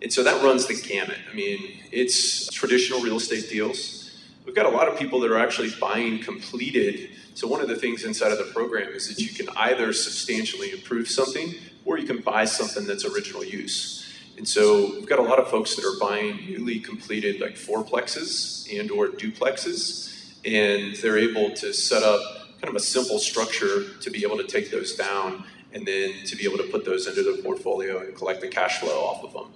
And 0.01 0.11
so 0.11 0.23
that 0.23 0.43
runs 0.43 0.67
the 0.67 0.75
gamut. 0.75 1.19
I 1.31 1.35
mean, 1.35 1.59
it's 1.93 2.51
traditional 2.51 3.01
real 3.01 3.17
estate 3.17 3.51
deals. 3.51 4.04
We've 4.45 4.55
got 4.55 4.67
a 4.67 4.71
lot 4.71 4.89
of 4.89 4.99
people 4.99 5.21
that 5.21 5.31
are 5.31 5.39
actually 5.39 5.71
buying 5.81 6.23
completed. 6.23 7.11
So, 7.35 7.49
one 7.49 7.61
of 7.61 7.69
the 7.69 7.77
things 7.77 8.05
inside 8.05 8.33
of 8.33 8.39
the 8.39 8.53
program 8.53 8.89
is 8.93 9.09
that 9.09 9.19
you 9.19 9.29
can 9.29 9.49
either 9.57 9.93
substantially 9.93 10.71
improve 10.71 11.09
something 11.09 11.55
or 11.85 11.99
you 11.99 12.07
can 12.07 12.21
buy 12.21 12.45
something 12.45 12.87
that's 12.87 13.05
original 13.05 13.45
use. 13.45 14.05
And 14.37 14.47
so 14.49 14.91
we've 14.95 15.07
got 15.07 15.21
a 15.21 15.23
lot 15.23 15.39
of 15.39 15.49
folks 15.49 15.77
that 15.77 15.85
are 15.85 15.99
buying 16.01 16.37
newly 16.47 16.81
completed 16.81 17.41
like 17.41 17.55
fourplexes 17.55 18.67
and 18.79 18.91
or 18.91 19.09
duplexes 19.09 20.13
and 20.45 20.97
they're 20.97 21.19
able 21.19 21.51
to 21.55 21.73
set 21.73 22.03
up 22.03 22.21
kind 22.61 22.69
of 22.69 22.75
a 22.75 22.81
simple 22.81 23.19
structure 23.19 23.95
to 24.01 24.11
be 24.11 24.25
able 24.25 24.37
to 24.37 24.45
take 24.45 24.71
those 24.71 24.95
down 24.97 25.45
and 25.73 25.87
then 25.87 26.13
to 26.25 26.37
be 26.37 26.45
able 26.45 26.59
to 26.59 26.65
put 26.65 26.85
those 26.85 27.07
into 27.07 27.23
the 27.23 27.43
portfolio 27.43 28.01
and 28.01 28.15
collect 28.15 28.41
the 28.41 28.49
cash 28.49 28.79
flow 28.79 29.05
off 29.05 29.25
of 29.25 29.33
them. 29.33 29.53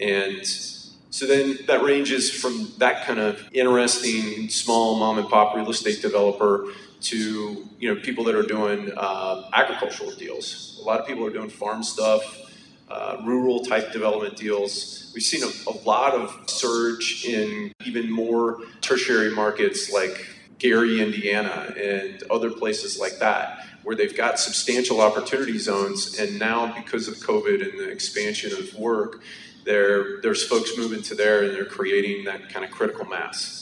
And 0.00 0.44
so 1.14 1.26
then 1.26 1.60
that 1.68 1.84
ranges 1.84 2.28
from 2.28 2.72
that 2.78 3.06
kind 3.06 3.20
of 3.20 3.48
interesting 3.52 4.48
small 4.48 4.98
mom 4.98 5.16
and 5.16 5.28
pop 5.28 5.54
real 5.54 5.70
estate 5.70 6.02
developer 6.02 6.72
to 7.02 7.68
you 7.78 7.94
know 7.94 8.00
people 8.00 8.24
that 8.24 8.34
are 8.34 8.42
doing 8.42 8.90
uh, 8.96 9.48
agricultural 9.52 10.10
deals. 10.16 10.76
A 10.82 10.84
lot 10.84 10.98
of 10.98 11.06
people 11.06 11.24
are 11.24 11.30
doing 11.30 11.50
farm 11.50 11.84
stuff, 11.84 12.50
uh, 12.88 13.18
rural 13.24 13.60
type 13.60 13.92
development 13.92 14.36
deals. 14.36 15.12
We've 15.14 15.22
seen 15.22 15.44
a, 15.44 15.70
a, 15.70 15.74
lot 15.86 16.14
of 16.14 16.50
surge 16.50 17.24
in 17.24 17.72
even 17.84 18.10
more 18.10 18.58
tertiary 18.80 19.30
markets 19.30 19.92
like 19.92 20.26
Gary, 20.58 21.00
Indiana, 21.00 21.72
and 21.80 22.24
other 22.28 22.50
places 22.50 22.98
like 22.98 23.20
that, 23.20 23.64
where 23.84 23.94
they've 23.94 24.16
got 24.16 24.40
substantial 24.40 25.00
opportunity 25.00 25.58
zones. 25.58 26.18
And 26.18 26.38
now, 26.38 26.74
because 26.74 27.06
of 27.06 27.14
COVID 27.16 27.62
and 27.68 27.78
the 27.78 27.88
expansion 27.88 28.52
of 28.52 28.74
work, 28.74 29.22
there, 29.64 30.20
there's 30.20 30.44
folks 30.46 30.76
moving 30.76 31.02
to 31.02 31.14
there 31.14 31.44
and 31.44 31.54
they're 31.54 31.64
creating 31.64 32.24
that 32.24 32.48
kind 32.50 32.64
of 32.64 32.70
critical 32.70 33.04
mass. 33.04 33.60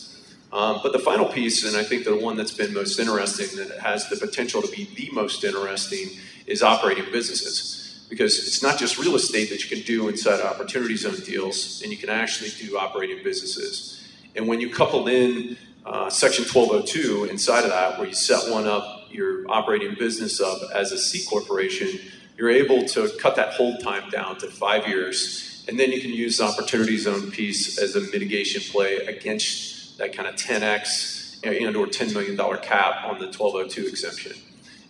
Um, 0.53 0.81
but 0.83 0.93
the 0.93 0.99
final 0.99 1.27
piece, 1.27 1.65
and 1.65 1.77
I 1.77 1.83
think 1.83 2.05
the 2.05 2.17
one 2.17 2.37
that's 2.37 2.53
been 2.53 2.75
most 2.75 2.99
interesting, 2.99 3.57
that 3.57 3.81
has 3.81 4.09
the 4.11 4.17
potential 4.17 4.61
to 4.61 4.71
be 4.71 4.85
the 4.95 5.09
most 5.13 5.43
interesting, 5.45 6.09
is 6.47 6.63
operating 6.63 7.07
businesses. 7.11 8.07
Because 8.11 8.39
it's 8.47 8.63
not 8.63 8.79
just 8.79 8.99
real 8.99 9.15
estate 9.15 9.49
that 9.49 9.63
you 9.65 9.75
can 9.75 9.85
do 9.87 10.09
inside 10.09 10.43
opportunity 10.43 10.97
zone 10.97 11.19
deals, 11.25 11.81
and 11.83 11.91
you 11.91 11.97
can 11.97 12.11
actually 12.11 12.51
do 12.51 12.77
operating 12.77 13.23
businesses. 13.25 14.07
And 14.37 14.47
when 14.47 14.61
you 14.61 14.69
couple 14.69 15.09
in 15.09 15.57
uh, 15.87 16.11
Section 16.11 16.45
1202 16.45 17.25
inside 17.31 17.65
of 17.65 17.71
that, 17.71 17.99
where 17.99 18.07
you 18.07 18.15
set 18.15 18.53
one 18.53 18.67
up, 18.67 19.02
your 19.13 19.51
operating 19.51 19.95
business 19.95 20.41
up 20.41 20.59
as 20.75 20.93
a 20.93 20.99
C 20.99 21.25
corporation, 21.29 21.89
you're 22.37 22.51
able 22.51 22.87
to 22.89 23.11
cut 23.21 23.37
that 23.37 23.55
hold 23.55 23.81
time 23.81 24.09
down 24.11 24.39
to 24.39 24.49
five 24.49 24.87
years. 24.89 25.65
And 25.69 25.79
then 25.79 25.93
you 25.93 26.01
can 26.01 26.11
use 26.11 26.39
the 26.39 26.45
opportunity 26.45 26.97
zone 26.99 27.31
piece 27.31 27.79
as 27.79 27.95
a 27.95 28.01
mitigation 28.01 28.63
play 28.73 28.97
against 29.07 29.99
that 29.99 30.15
kind 30.15 30.29
of 30.29 30.35
10x 30.35 31.45
and 31.45 31.77
or 31.77 31.87
$10 31.87 32.13
million 32.13 32.37
cap 32.63 33.05
on 33.05 33.19
the 33.19 33.27
1202 33.27 33.87
exemption. 33.87 34.33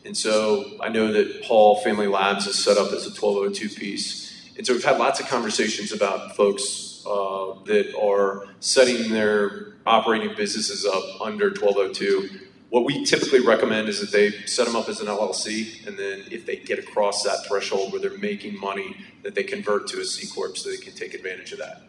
And 0.04 0.16
so 0.16 0.76
I 0.80 0.88
know 0.88 1.12
that 1.12 1.44
Paul 1.44 1.80
Family 1.80 2.06
Labs 2.06 2.46
is 2.46 2.62
set 2.62 2.76
up 2.76 2.92
as 2.92 3.06
a 3.06 3.10
1202 3.10 3.68
piece. 3.68 4.52
And 4.56 4.66
so 4.66 4.72
we've 4.72 4.84
had 4.84 4.98
lots 4.98 5.20
of 5.20 5.28
conversations 5.28 5.92
about 5.92 6.36
folks 6.36 7.04
uh, 7.06 7.54
that 7.64 7.94
are 8.00 8.46
setting 8.60 9.12
their 9.12 9.72
operating 9.86 10.34
businesses 10.36 10.84
up 10.84 11.20
under 11.20 11.46
1202. 11.50 12.48
What 12.72 12.86
we 12.86 13.04
typically 13.04 13.40
recommend 13.40 13.90
is 13.90 14.00
that 14.00 14.12
they 14.12 14.30
set 14.46 14.64
them 14.66 14.76
up 14.76 14.88
as 14.88 14.98
an 15.02 15.06
LLC, 15.06 15.86
and 15.86 15.98
then 15.98 16.24
if 16.30 16.46
they 16.46 16.56
get 16.56 16.78
across 16.78 17.22
that 17.22 17.44
threshold 17.46 17.92
where 17.92 18.00
they're 18.00 18.16
making 18.16 18.58
money, 18.58 18.96
that 19.22 19.34
they 19.34 19.42
convert 19.42 19.86
to 19.88 20.00
a 20.00 20.04
C 20.06 20.26
corp 20.26 20.56
so 20.56 20.70
they 20.70 20.78
can 20.78 20.94
take 20.94 21.12
advantage 21.12 21.52
of 21.52 21.58
that. 21.58 21.82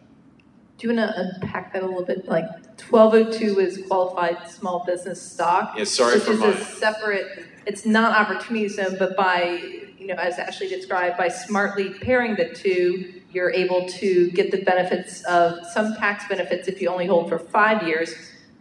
Do 0.76 0.86
you 0.86 0.94
want 0.94 1.10
to 1.10 1.18
unpack 1.18 1.72
that 1.72 1.82
a 1.82 1.86
little 1.86 2.04
bit? 2.04 2.28
Like 2.28 2.44
1202 2.86 3.60
is 3.60 3.86
qualified 3.86 4.46
small 4.46 4.84
business 4.84 5.22
stock. 5.22 5.72
Yeah, 5.78 5.84
sorry 5.84 6.16
which 6.16 6.24
for 6.24 6.32
is 6.32 6.40
my. 6.40 6.48
a 6.48 6.60
separate. 6.62 7.46
It's 7.64 7.86
not 7.86 8.14
opportunity 8.14 8.68
zone, 8.68 8.96
but 8.98 9.16
by 9.16 9.58
you 9.96 10.08
know, 10.08 10.16
as 10.16 10.38
Ashley 10.38 10.68
described, 10.68 11.16
by 11.16 11.28
smartly 11.28 11.94
pairing 11.94 12.34
the 12.36 12.54
two, 12.54 13.22
you're 13.32 13.50
able 13.50 13.88
to 13.88 14.30
get 14.32 14.50
the 14.50 14.62
benefits 14.62 15.24
of 15.24 15.64
some 15.72 15.94
tax 15.94 16.28
benefits 16.28 16.68
if 16.68 16.82
you 16.82 16.90
only 16.90 17.06
hold 17.06 17.30
for 17.30 17.38
five 17.38 17.88
years, 17.88 18.14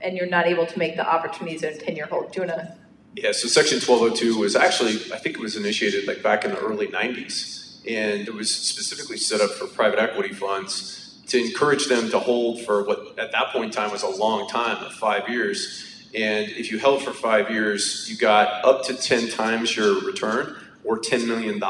and 0.03 0.17
you're 0.17 0.27
not 0.27 0.45
able 0.45 0.65
to 0.65 0.77
make 0.77 0.95
the 0.95 1.07
opportunity 1.07 1.57
zone 1.57 1.77
10 1.77 1.95
year 1.95 2.05
hold. 2.05 2.31
Do 2.31 2.41
you 2.41 2.47
want 2.47 2.59
to? 2.59 2.75
Yeah, 3.15 3.31
so 3.31 3.47
Section 3.47 3.77
1202 3.77 4.39
was 4.39 4.55
actually, 4.55 4.95
I 5.13 5.17
think 5.17 5.35
it 5.35 5.39
was 5.39 5.55
initiated 5.55 6.07
like 6.07 6.23
back 6.23 6.45
in 6.45 6.51
the 6.51 6.59
early 6.59 6.87
90s, 6.87 7.79
and 7.87 8.27
it 8.27 8.33
was 8.33 8.53
specifically 8.53 9.17
set 9.17 9.39
up 9.39 9.51
for 9.51 9.67
private 9.67 9.99
equity 9.99 10.33
funds 10.33 11.21
to 11.27 11.39
encourage 11.39 11.87
them 11.87 12.09
to 12.09 12.19
hold 12.19 12.61
for 12.61 12.83
what 12.83 13.17
at 13.19 13.31
that 13.31 13.47
point 13.51 13.65
in 13.65 13.71
time 13.71 13.91
was 13.91 14.03
a 14.03 14.07
long 14.07 14.47
time 14.47 14.83
of 14.83 14.93
five 14.93 15.29
years. 15.29 16.09
And 16.15 16.49
if 16.49 16.71
you 16.71 16.79
held 16.79 17.03
for 17.03 17.11
five 17.11 17.49
years, 17.49 18.07
you 18.09 18.17
got 18.17 18.65
up 18.65 18.83
to 18.85 18.95
10 18.95 19.29
times 19.29 19.75
your 19.75 20.01
return 20.01 20.55
or 20.83 20.99
$10 20.99 21.27
million. 21.27 21.61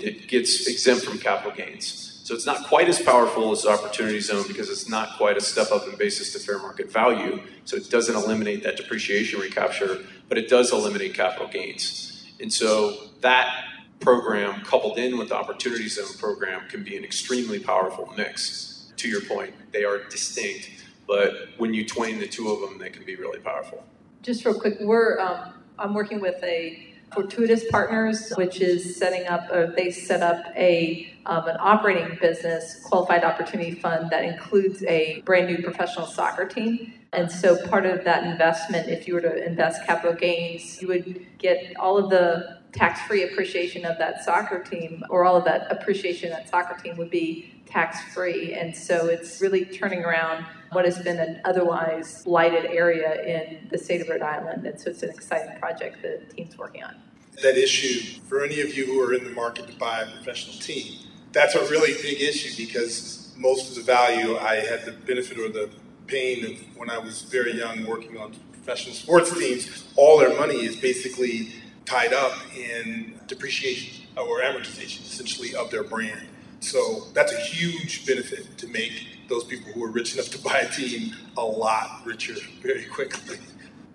It 0.00 0.28
gets 0.28 0.68
exempt 0.68 1.04
from 1.04 1.18
capital 1.18 1.52
gains. 1.52 2.07
So 2.28 2.34
it's 2.34 2.44
not 2.44 2.66
quite 2.66 2.90
as 2.90 3.00
powerful 3.00 3.52
as 3.52 3.64
opportunity 3.64 4.20
zone 4.20 4.44
because 4.46 4.68
it's 4.68 4.86
not 4.86 5.16
quite 5.16 5.38
a 5.38 5.40
step 5.40 5.72
up 5.72 5.88
in 5.88 5.96
basis 5.96 6.30
to 6.34 6.38
fair 6.38 6.58
market 6.58 6.92
value. 6.92 7.40
So 7.64 7.78
it 7.78 7.88
doesn't 7.88 8.14
eliminate 8.14 8.62
that 8.64 8.76
depreciation 8.76 9.40
recapture, 9.40 10.04
but 10.28 10.36
it 10.36 10.50
does 10.50 10.70
eliminate 10.70 11.14
capital 11.14 11.48
gains. 11.48 12.26
And 12.38 12.52
so 12.52 12.98
that 13.22 13.64
program 14.00 14.60
coupled 14.60 14.98
in 14.98 15.16
with 15.16 15.30
the 15.30 15.36
opportunity 15.36 15.88
zone 15.88 16.18
program 16.18 16.68
can 16.68 16.84
be 16.84 16.98
an 16.98 17.02
extremely 17.02 17.60
powerful 17.60 18.12
mix. 18.14 18.92
To 18.98 19.08
your 19.08 19.22
point, 19.22 19.54
they 19.72 19.84
are 19.84 20.04
distinct, 20.10 20.68
but 21.06 21.32
when 21.56 21.72
you 21.72 21.86
twain 21.86 22.18
the 22.18 22.28
two 22.28 22.50
of 22.50 22.60
them, 22.60 22.78
they 22.78 22.90
can 22.90 23.06
be 23.06 23.16
really 23.16 23.38
powerful. 23.38 23.82
Just 24.20 24.44
real 24.44 24.60
quick, 24.60 24.76
we're 24.80 25.18
um, 25.18 25.54
I'm 25.78 25.94
working 25.94 26.20
with 26.20 26.44
a 26.44 26.87
Fortuitous 27.12 27.64
Partners, 27.70 28.32
which 28.36 28.60
is 28.60 28.96
setting 28.96 29.26
up, 29.26 29.50
or 29.50 29.72
they 29.76 29.90
set 29.90 30.22
up 30.22 30.44
a 30.56 31.14
um, 31.26 31.46
an 31.46 31.56
operating 31.60 32.16
business, 32.20 32.80
qualified 32.84 33.22
opportunity 33.22 33.72
fund 33.72 34.08
that 34.10 34.24
includes 34.24 34.82
a 34.84 35.20
brand 35.22 35.46
new 35.46 35.62
professional 35.62 36.06
soccer 36.06 36.46
team. 36.46 36.94
And 37.12 37.30
so, 37.30 37.66
part 37.68 37.86
of 37.86 38.04
that 38.04 38.24
investment, 38.24 38.88
if 38.88 39.06
you 39.06 39.14
were 39.14 39.20
to 39.20 39.46
invest 39.46 39.84
capital 39.86 40.14
gains, 40.14 40.80
you 40.80 40.88
would 40.88 41.26
get 41.38 41.74
all 41.78 41.98
of 41.98 42.10
the 42.10 42.58
tax 42.72 43.00
free 43.02 43.24
appreciation 43.24 43.84
of 43.84 43.98
that 43.98 44.22
soccer 44.24 44.62
team, 44.62 45.02
or 45.10 45.24
all 45.24 45.36
of 45.36 45.44
that 45.44 45.70
appreciation 45.70 46.30
of 46.32 46.38
that 46.38 46.48
soccer 46.48 46.80
team 46.82 46.96
would 46.96 47.10
be 47.10 47.62
tax 47.66 48.00
free. 48.14 48.54
And 48.54 48.74
so 48.74 49.06
it's 49.06 49.40
really 49.40 49.64
turning 49.64 50.04
around 50.04 50.44
what 50.72 50.84
has 50.84 50.98
been 50.98 51.18
an 51.18 51.40
otherwise 51.44 52.24
blighted 52.24 52.66
area 52.66 53.22
in 53.22 53.68
the 53.70 53.78
state 53.78 54.00
of 54.00 54.08
Rhode 54.08 54.22
Island. 54.22 54.66
And 54.66 54.80
so 54.80 54.90
it's 54.90 55.02
an 55.02 55.10
exciting 55.10 55.58
project 55.58 56.02
the 56.02 56.20
team's 56.34 56.58
working 56.58 56.84
on. 56.84 56.94
That 57.42 57.56
issue, 57.56 58.20
for 58.22 58.44
any 58.44 58.60
of 58.60 58.76
you 58.76 58.86
who 58.86 59.00
are 59.00 59.14
in 59.14 59.24
the 59.24 59.30
market 59.30 59.68
to 59.68 59.76
buy 59.78 60.00
a 60.00 60.10
professional 60.10 60.56
team, 60.58 60.98
that's 61.32 61.54
a 61.54 61.60
really 61.68 61.94
big 62.02 62.20
issue 62.20 62.50
because 62.56 63.32
most 63.36 63.70
of 63.70 63.76
the 63.76 63.82
value 63.82 64.36
I 64.36 64.56
had 64.56 64.84
the 64.84 64.92
benefit 64.92 65.38
or 65.38 65.48
the 65.48 65.70
pain 66.06 66.44
of 66.44 66.76
when 66.76 66.90
I 66.90 66.98
was 66.98 67.22
very 67.22 67.56
young 67.56 67.86
working 67.86 68.16
on 68.18 68.34
professional 68.52 68.94
sports 68.94 69.36
teams, 69.38 69.84
all 69.96 70.18
their 70.18 70.36
money 70.36 70.64
is 70.64 70.76
basically 70.76 71.52
tied 71.84 72.12
up 72.12 72.32
in 72.56 73.18
depreciation 73.26 74.06
or 74.16 74.40
amortization, 74.40 75.02
essentially, 75.02 75.54
of 75.54 75.70
their 75.70 75.84
brand. 75.84 76.26
So 76.60 77.06
that's 77.14 77.32
a 77.32 77.38
huge 77.38 78.04
benefit 78.04 78.58
to 78.58 78.66
make 78.66 79.17
those 79.28 79.44
people 79.44 79.72
who 79.72 79.84
are 79.84 79.90
rich 79.90 80.14
enough 80.14 80.30
to 80.30 80.38
buy 80.38 80.58
a 80.60 80.70
team 80.70 81.14
a 81.36 81.44
lot 81.44 82.02
richer 82.04 82.34
very 82.62 82.84
quickly. 82.84 83.36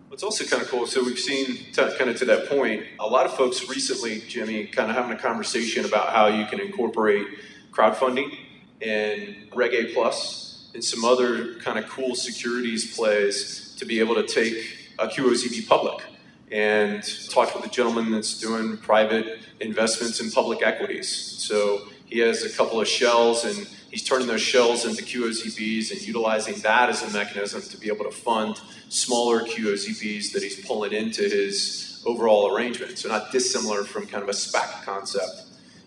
What's 0.08 0.24
also 0.24 0.46
kind 0.46 0.62
of 0.62 0.70
cool, 0.70 0.86
so 0.86 1.04
we've 1.04 1.18
seen 1.18 1.74
kind 1.74 2.10
of 2.10 2.18
to 2.18 2.26
that 2.26 2.48
point, 2.48 2.84
a 3.00 3.08
lot 3.08 3.26
of 3.26 3.34
folks 3.34 3.68
recently, 3.68 4.22
Jimmy, 4.28 4.68
kind 4.68 4.92
of 4.92 4.96
having 4.96 5.12
a 5.12 5.20
conversation 5.20 5.86
about 5.86 6.10
how 6.10 6.28
you 6.28 6.46
can 6.46 6.60
incorporate 6.60 7.26
crowdfunding 7.72 8.38
and 8.82 9.36
Reg 9.56 9.74
A 9.74 9.94
Plus 9.94 10.70
and 10.76 10.84
some 10.84 11.04
other 11.04 11.56
kind 11.56 11.80
of 11.80 11.90
cool 11.90 12.14
securities 12.16 12.96
plays 12.96 13.76
to 13.80 13.86
be 13.86 14.00
able 14.00 14.16
to 14.16 14.28
take 14.28 14.92
a 15.00 15.08
QOZB 15.08 15.68
public 15.68 16.04
and 16.52 17.02
talked 17.32 17.56
with 17.56 17.66
a 17.66 17.70
gentleman 17.70 18.12
that's 18.12 18.40
doing 18.40 18.78
private 18.78 19.40
investments 19.60 20.22
in 20.22 20.30
public 20.30 20.62
equities. 20.62 21.10
So 21.10 21.88
he 22.06 22.20
has 22.20 22.44
a 22.44 22.50
couple 22.56 22.80
of 22.80 22.88
shells 22.88 23.46
and 23.46 23.68
he's 23.94 24.04
turning 24.04 24.26
those 24.26 24.42
shells 24.42 24.86
into 24.86 25.04
QOZBs 25.04 25.92
and 25.92 26.02
utilizing 26.02 26.56
that 26.62 26.90
as 26.90 27.04
a 27.04 27.14
mechanism 27.16 27.62
to 27.62 27.78
be 27.78 27.90
able 27.90 28.06
to 28.06 28.12
fund 28.12 28.60
smaller 28.90 29.42
QOZBs 29.42 30.32
that 30.32 30.42
he's 30.42 30.66
pulling 30.66 30.94
into 30.94 31.22
his 31.22 32.02
overall 32.08 32.52
arrangement. 32.52 32.98
So 32.98 33.08
not 33.08 33.32
dissimilar 33.32 33.84
from 33.84 34.08
kind 34.08 34.24
of 34.24 34.30
a 34.30 34.34
SPAC 34.34 34.84
concept. 34.84 35.44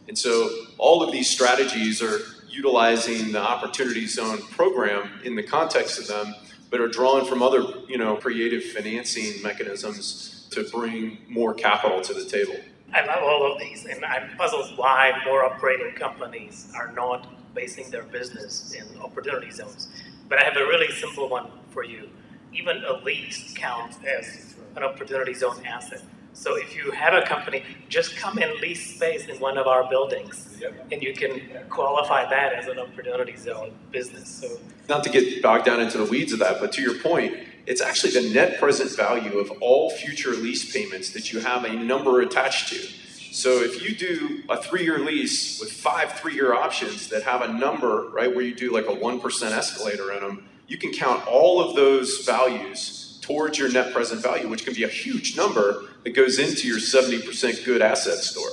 And 0.07 0.17
so 0.17 0.49
all 0.79 1.03
of 1.03 1.11
these 1.11 1.29
strategies 1.29 2.01
are 2.01 2.21
utilizing 2.49 3.33
the 3.33 3.41
opportunity 3.41 4.07
zone 4.07 4.41
program 4.53 5.21
in 5.25 5.35
the 5.35 5.43
context 5.43 5.99
of 5.99 6.07
them, 6.07 6.33
but 6.71 6.81
are 6.81 6.87
drawn 6.87 7.27
from 7.27 7.43
other, 7.43 7.65
you 7.89 7.99
know, 7.99 8.15
creative 8.19 8.63
financing 8.63 9.43
mechanisms 9.43 10.47
to 10.53 10.63
bring 10.71 11.19
more 11.29 11.55
capital 11.55 12.01
to 12.03 12.15
the 12.15 12.25
table. 12.25 12.55
I 12.95 13.05
love 13.05 13.25
all 13.25 13.53
of 13.53 13.59
these, 13.59 13.85
and 13.85 14.05
I'm 14.05 14.37
puzzled 14.37 14.79
why 14.79 15.21
more 15.27 15.45
operating 15.45 15.93
companies 15.97 16.73
are 16.77 16.93
not 16.93 17.27
basing 17.57 17.91
their 17.91 18.05
business 18.05 18.75
in 18.79 18.87
opportunity 19.01 19.51
zones. 19.51 19.89
But 20.29 20.41
I 20.41 20.45
have 20.45 20.57
a 20.57 20.67
really 20.67 20.93
simple 20.93 21.29
one 21.29 21.49
for 21.71 21.83
you. 21.83 22.09
Even 22.53 22.85
a 22.85 23.03
lease 23.03 23.53
counts 23.55 23.97
as 24.05 24.55
an 24.77 24.85
opportunity 24.85 25.35
zone 25.35 25.65
asset. 25.67 26.03
So 26.37 26.57
if 26.57 26.77
you 26.77 26.91
have 26.91 27.15
a 27.15 27.23
company, 27.23 27.65
just 27.89 28.17
come 28.17 28.37
and 28.39 28.53
lease 28.61 28.95
space 28.95 29.27
in 29.27 29.37
one 29.41 29.57
of 29.57 29.67
our 29.67 29.89
buildings, 29.89 30.59
yep. 30.61 30.87
and 30.93 31.03
you 31.03 31.15
can 31.15 31.41
qualify 31.71 32.29
that 32.29 32.53
as 32.53 32.67
an 32.69 32.79
opportunity 32.79 33.37
zone 33.37 33.73
business. 33.91 34.29
So, 34.29 34.61
not 34.87 35.03
to 35.05 35.11
get 35.11 35.43
bogged 35.43 35.65
down 35.65 35.81
into 35.81 35.97
the 35.97 36.05
weeds 36.05 36.35
of 36.35 36.39
that, 36.41 36.61
but 36.61 36.73
to 36.73 36.83
your 36.83 36.99
point, 36.99 37.35
it's 37.65 37.81
actually 37.81 38.13
the 38.13 38.35
net 38.35 38.61
present 38.61 38.95
value 38.95 39.39
of 39.39 39.51
all 39.63 39.89
future 39.91 40.33
lease 40.33 40.71
payments 40.71 41.11
that 41.15 41.33
you 41.33 41.41
have 41.41 41.65
a 41.65 41.73
number 41.73 42.21
attached 42.21 42.69
to. 42.69 42.87
So 43.33 43.63
if 43.63 43.83
you 43.83 43.95
do 43.95 44.43
a 44.49 44.61
three-year 44.61 45.01
lease 45.01 45.61
with 45.61 45.73
five 45.73 46.13
three-year 46.13 46.55
options 46.55 47.09
that 47.09 47.23
have 47.23 47.43
a 47.43 47.53
number, 47.53 48.09
right, 48.11 48.35
where 48.35 48.45
you 48.45 48.55
do 48.55 48.73
like 48.73 48.87
a 48.87 48.95
1% 48.95 49.51
escalator 49.53 50.13
in 50.13 50.21
them, 50.21 50.49
you 50.69 50.79
can 50.79 50.93
count 50.93 51.27
all 51.27 51.61
of 51.61 51.77
those 51.77 52.25
values 52.25 53.19
towards 53.23 53.59
your 53.59 53.71
net 53.71 53.93
present 53.93 54.23
value, 54.23 54.49
which 54.49 54.65
can 54.65 54.75
be 54.75 54.85
a 54.85 54.89
huge 54.89 55.37
number 55.37 55.85
that 56.05 56.11
goes 56.11 56.39
into 56.39 56.69
your 56.69 56.79
70% 56.79 57.65
good 57.65 57.83
asset 57.83 58.19
store. 58.19 58.49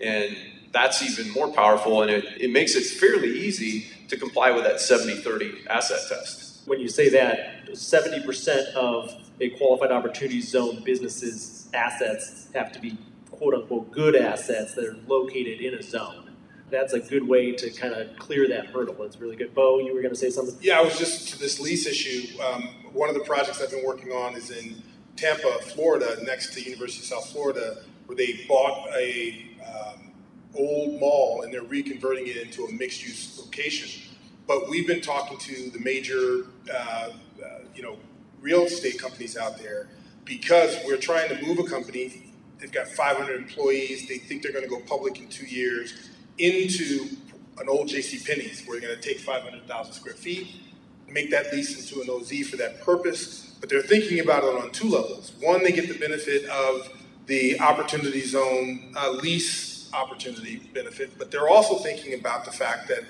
And 0.00 0.36
that's 0.72 1.02
even 1.02 1.32
more 1.32 1.48
powerful, 1.48 2.02
and 2.02 2.10
it, 2.10 2.24
it 2.40 2.50
makes 2.50 2.74
it 2.74 2.84
fairly 2.84 3.30
easy 3.40 3.86
to 4.08 4.16
comply 4.16 4.50
with 4.50 4.64
that 4.64 4.76
70-30 4.76 5.66
asset 5.68 6.00
test. 6.08 6.62
When 6.66 6.80
you 6.80 6.88
say 6.88 7.08
that, 7.10 7.66
70% 7.68 8.74
of 8.74 9.14
a 9.40 9.50
qualified 9.50 9.92
opportunity 9.92 10.40
zone 10.40 10.82
business's 10.84 11.68
assets 11.72 12.48
have 12.54 12.72
to 12.72 12.80
be 12.80 12.98
quote 13.36 13.54
unquote 13.54 13.90
good 13.90 14.16
assets 14.16 14.74
that 14.74 14.84
are 14.84 14.96
located 15.06 15.60
in 15.60 15.74
a 15.74 15.82
zone. 15.82 16.30
That's 16.70 16.94
a 16.94 17.00
good 17.00 17.26
way 17.26 17.52
to 17.52 17.70
kind 17.70 17.94
of 17.94 18.16
clear 18.18 18.48
that 18.48 18.66
hurdle. 18.66 18.96
That's 18.98 19.20
really 19.20 19.36
good. 19.36 19.54
Bo, 19.54 19.78
you 19.78 19.94
were 19.94 20.02
going 20.02 20.14
to 20.14 20.18
say 20.18 20.30
something? 20.30 20.56
Yeah, 20.60 20.80
I 20.80 20.82
was 20.82 20.98
just 20.98 21.28
to 21.28 21.38
this 21.38 21.60
lease 21.60 21.86
issue. 21.86 22.40
Um, 22.42 22.62
one 22.92 23.08
of 23.08 23.14
the 23.14 23.22
projects 23.22 23.62
I've 23.62 23.70
been 23.70 23.84
working 23.84 24.10
on 24.10 24.34
is 24.34 24.50
in 24.50 24.82
Tampa, 25.14 25.58
Florida, 25.62 26.16
next 26.24 26.54
to 26.54 26.62
University 26.62 27.00
of 27.00 27.06
South 27.06 27.30
Florida, 27.30 27.82
where 28.06 28.16
they 28.16 28.44
bought 28.48 28.88
a 28.96 29.46
um, 29.64 30.12
old 30.56 30.98
mall 31.00 31.42
and 31.42 31.54
they're 31.54 31.62
reconverting 31.62 32.26
it 32.26 32.36
into 32.36 32.64
a 32.64 32.72
mixed-use 32.72 33.38
location. 33.38 34.02
But 34.46 34.68
we've 34.68 34.86
been 34.86 35.00
talking 35.00 35.38
to 35.38 35.70
the 35.70 35.78
major, 35.80 36.46
uh, 36.72 37.10
uh, 37.44 37.58
you 37.74 37.82
know, 37.82 37.96
real 38.40 38.62
estate 38.62 38.98
companies 38.98 39.36
out 39.36 39.58
there 39.58 39.88
because 40.24 40.76
we're 40.84 40.98
trying 40.98 41.28
to 41.28 41.46
move 41.46 41.58
a 41.58 41.64
company. 41.64 42.32
They've 42.58 42.72
got 42.72 42.88
500 42.88 43.36
employees. 43.36 44.08
They 44.08 44.18
think 44.18 44.42
they're 44.42 44.52
going 44.52 44.64
to 44.64 44.70
go 44.70 44.80
public 44.80 45.20
in 45.20 45.28
two 45.28 45.46
years 45.46 46.10
into 46.38 47.16
an 47.58 47.68
old 47.68 47.88
J.C. 47.88 48.18
Penney's. 48.26 48.64
where 48.66 48.80
they're 48.80 48.88
going 48.88 49.00
to 49.00 49.08
take 49.08 49.20
500,000 49.20 49.92
square 49.92 50.14
feet, 50.14 50.48
make 51.08 51.30
that 51.30 51.52
lease 51.52 51.78
into 51.78 52.02
an 52.02 52.10
OZ 52.10 52.48
for 52.48 52.56
that 52.56 52.80
purpose. 52.82 53.56
But 53.60 53.70
they're 53.70 53.82
thinking 53.82 54.20
about 54.20 54.44
it 54.44 54.54
on 54.62 54.70
two 54.70 54.88
levels. 54.88 55.32
One, 55.40 55.62
they 55.62 55.72
get 55.72 55.88
the 55.88 55.98
benefit 55.98 56.44
of 56.48 56.88
the 57.26 57.58
opportunity 57.60 58.20
zone 58.22 58.92
uh, 58.96 59.10
lease 59.12 59.92
opportunity 59.92 60.58
benefit, 60.74 61.16
but 61.18 61.30
they're 61.30 61.48
also 61.48 61.76
thinking 61.76 62.18
about 62.18 62.44
the 62.44 62.52
fact 62.52 62.88
that 62.88 63.00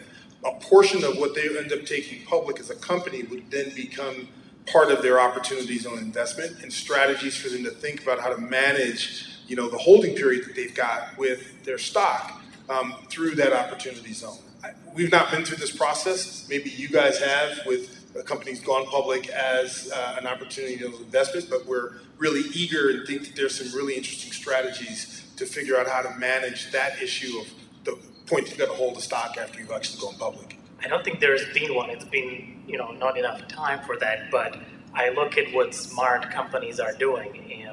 a 0.45 0.53
portion 0.61 1.05
of 1.05 1.19
what 1.19 1.35
they 1.35 1.49
end 1.59 1.73
up 1.73 1.85
taking 1.85 2.25
public 2.27 2.61
as 2.61 2.71
a 2.71 2.77
company 2.77 3.25
would 3.25 3.51
then 3.51 3.75
become 3.75 4.29
part 4.67 4.91
of 4.91 5.03
their 5.03 5.21
opportunity 5.21 5.79
zone 5.79 5.99
investment 5.99 6.63
and 6.63 6.73
strategies 6.73 7.37
for 7.37 7.49
them 7.49 7.65
to 7.65 7.71
think 7.71 8.03
about 8.03 8.21
how 8.21 8.29
to 8.29 8.41
manage, 8.41 9.36
you 9.47 9.57
know, 9.57 9.69
the 9.69 9.79
holding 9.79 10.15
period 10.15 10.45
that 10.47 10.55
they've 10.55 10.75
got 10.75 11.17
with 11.17 11.65
their 11.65 11.79
stock 11.79 12.41
um, 12.69 12.95
through 13.09 13.35
that 13.37 13.53
opportunity 13.53 14.13
zone. 14.13 14.39
I, 14.65 14.71
we've 14.95 15.13
not 15.13 15.31
been 15.31 15.45
through 15.45 15.59
this 15.59 15.75
process. 15.75 16.47
Maybe 16.49 16.71
you 16.71 16.89
guys 16.89 17.19
have 17.19 17.67
with 17.67 17.97
companies 18.25 18.61
gone 18.61 18.87
public 18.87 19.29
as 19.29 19.91
uh, 19.95 20.17
an 20.19 20.27
opportunity 20.27 20.79
zone 20.79 20.95
investment, 20.95 21.49
but 21.51 21.67
we're 21.67 21.93
really 22.19 22.49
eager 22.55 22.91
and 22.91 23.07
think 23.07 23.25
that 23.25 23.37
there's 23.37 23.55
some 23.59 23.77
really 23.77 23.95
interesting 23.95 24.33
strategies 24.33 25.27
to 25.37 25.45
figure 25.45 25.79
out 25.79 25.87
how 25.87 26.03
to 26.03 26.11
manage 26.19 26.73
that 26.73 27.01
issue 27.03 27.39
of 27.39 27.47
the 27.85 27.99
point 28.27 28.49
you've 28.49 28.59
got 28.59 28.67
to 28.69 28.75
hold 28.75 28.97
the 28.97 29.03
stock 29.03 29.37
after 29.39 29.61
you've 29.61 29.71
actually 29.71 30.01
gone 30.01 30.15
public. 30.19 30.59
I 30.83 30.89
don't 30.89 31.05
think 31.05 31.21
there's 31.21 31.45
been 31.53 31.75
one. 31.75 31.91
It's 31.91 32.05
been, 32.05 32.63
you 32.67 32.79
know, 32.79 32.91
not 32.93 33.19
enough 33.19 33.47
time 33.49 33.85
for 33.85 33.97
that. 33.99 34.31
But 34.31 34.59
I 34.95 35.11
look 35.11 35.37
at 35.37 35.53
what 35.53 35.75
smart 35.75 36.31
companies 36.31 36.81
are 36.81 36.93
doing, 36.93 37.53
and 37.53 37.66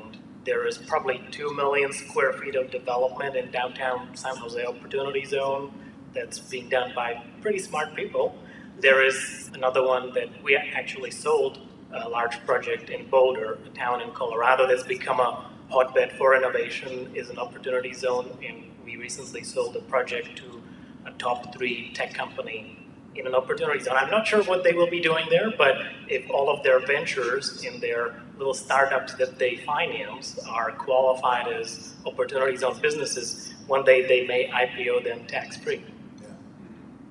there 0.45 0.67
is 0.67 0.77
probably 0.77 1.21
two 1.31 1.53
million 1.53 1.93
square 1.93 2.33
feet 2.33 2.55
of 2.55 2.69
development 2.71 3.35
in 3.35 3.51
downtown 3.51 4.15
San 4.15 4.35
Jose 4.37 4.63
Opportunity 4.65 5.25
Zone 5.25 5.71
that's 6.13 6.39
being 6.39 6.69
done 6.69 6.91
by 6.95 7.23
pretty 7.41 7.59
smart 7.59 7.95
people. 7.95 8.37
There 8.79 9.05
is 9.05 9.49
another 9.53 9.85
one 9.85 10.13
that 10.13 10.29
we 10.43 10.55
actually 10.55 11.11
sold 11.11 11.59
a 11.93 12.09
large 12.09 12.43
project 12.45 12.89
in 12.89 13.07
Boulder, 13.09 13.59
a 13.65 13.69
town 13.69 14.01
in 14.01 14.11
Colorado 14.11 14.67
that's 14.67 14.83
become 14.83 15.19
a 15.19 15.49
hotbed 15.69 16.11
for 16.17 16.35
innovation, 16.35 17.09
is 17.15 17.29
an 17.29 17.37
opportunity 17.37 17.93
zone, 17.93 18.37
and 18.43 18.63
we 18.83 18.97
recently 18.97 19.43
sold 19.43 19.75
a 19.75 19.81
project 19.81 20.35
to 20.37 20.61
a 21.05 21.11
top 21.11 21.55
three 21.55 21.91
tech 21.93 22.13
company 22.13 22.77
in 23.15 23.27
an 23.27 23.35
opportunity 23.35 23.79
zone. 23.79 23.95
I'm 23.95 24.09
not 24.09 24.25
sure 24.25 24.43
what 24.43 24.63
they 24.63 24.73
will 24.73 24.89
be 24.89 24.99
doing 24.99 25.25
there, 25.29 25.51
but 25.57 25.75
if 26.07 26.29
all 26.31 26.49
of 26.49 26.63
their 26.63 26.79
ventures 26.79 27.63
in 27.63 27.79
their 27.79 28.15
little 28.37 28.53
startups 28.53 29.13
that 29.15 29.37
they 29.37 29.57
finance 29.57 30.39
are 30.47 30.71
qualified 30.71 31.47
as 31.47 31.93
opportunity 32.05 32.57
zone 32.57 32.79
businesses, 32.81 33.53
one 33.67 33.83
day 33.83 34.07
they 34.07 34.25
may 34.27 34.49
IPO 34.49 35.03
them 35.03 35.25
tax 35.27 35.57
free. 35.57 35.83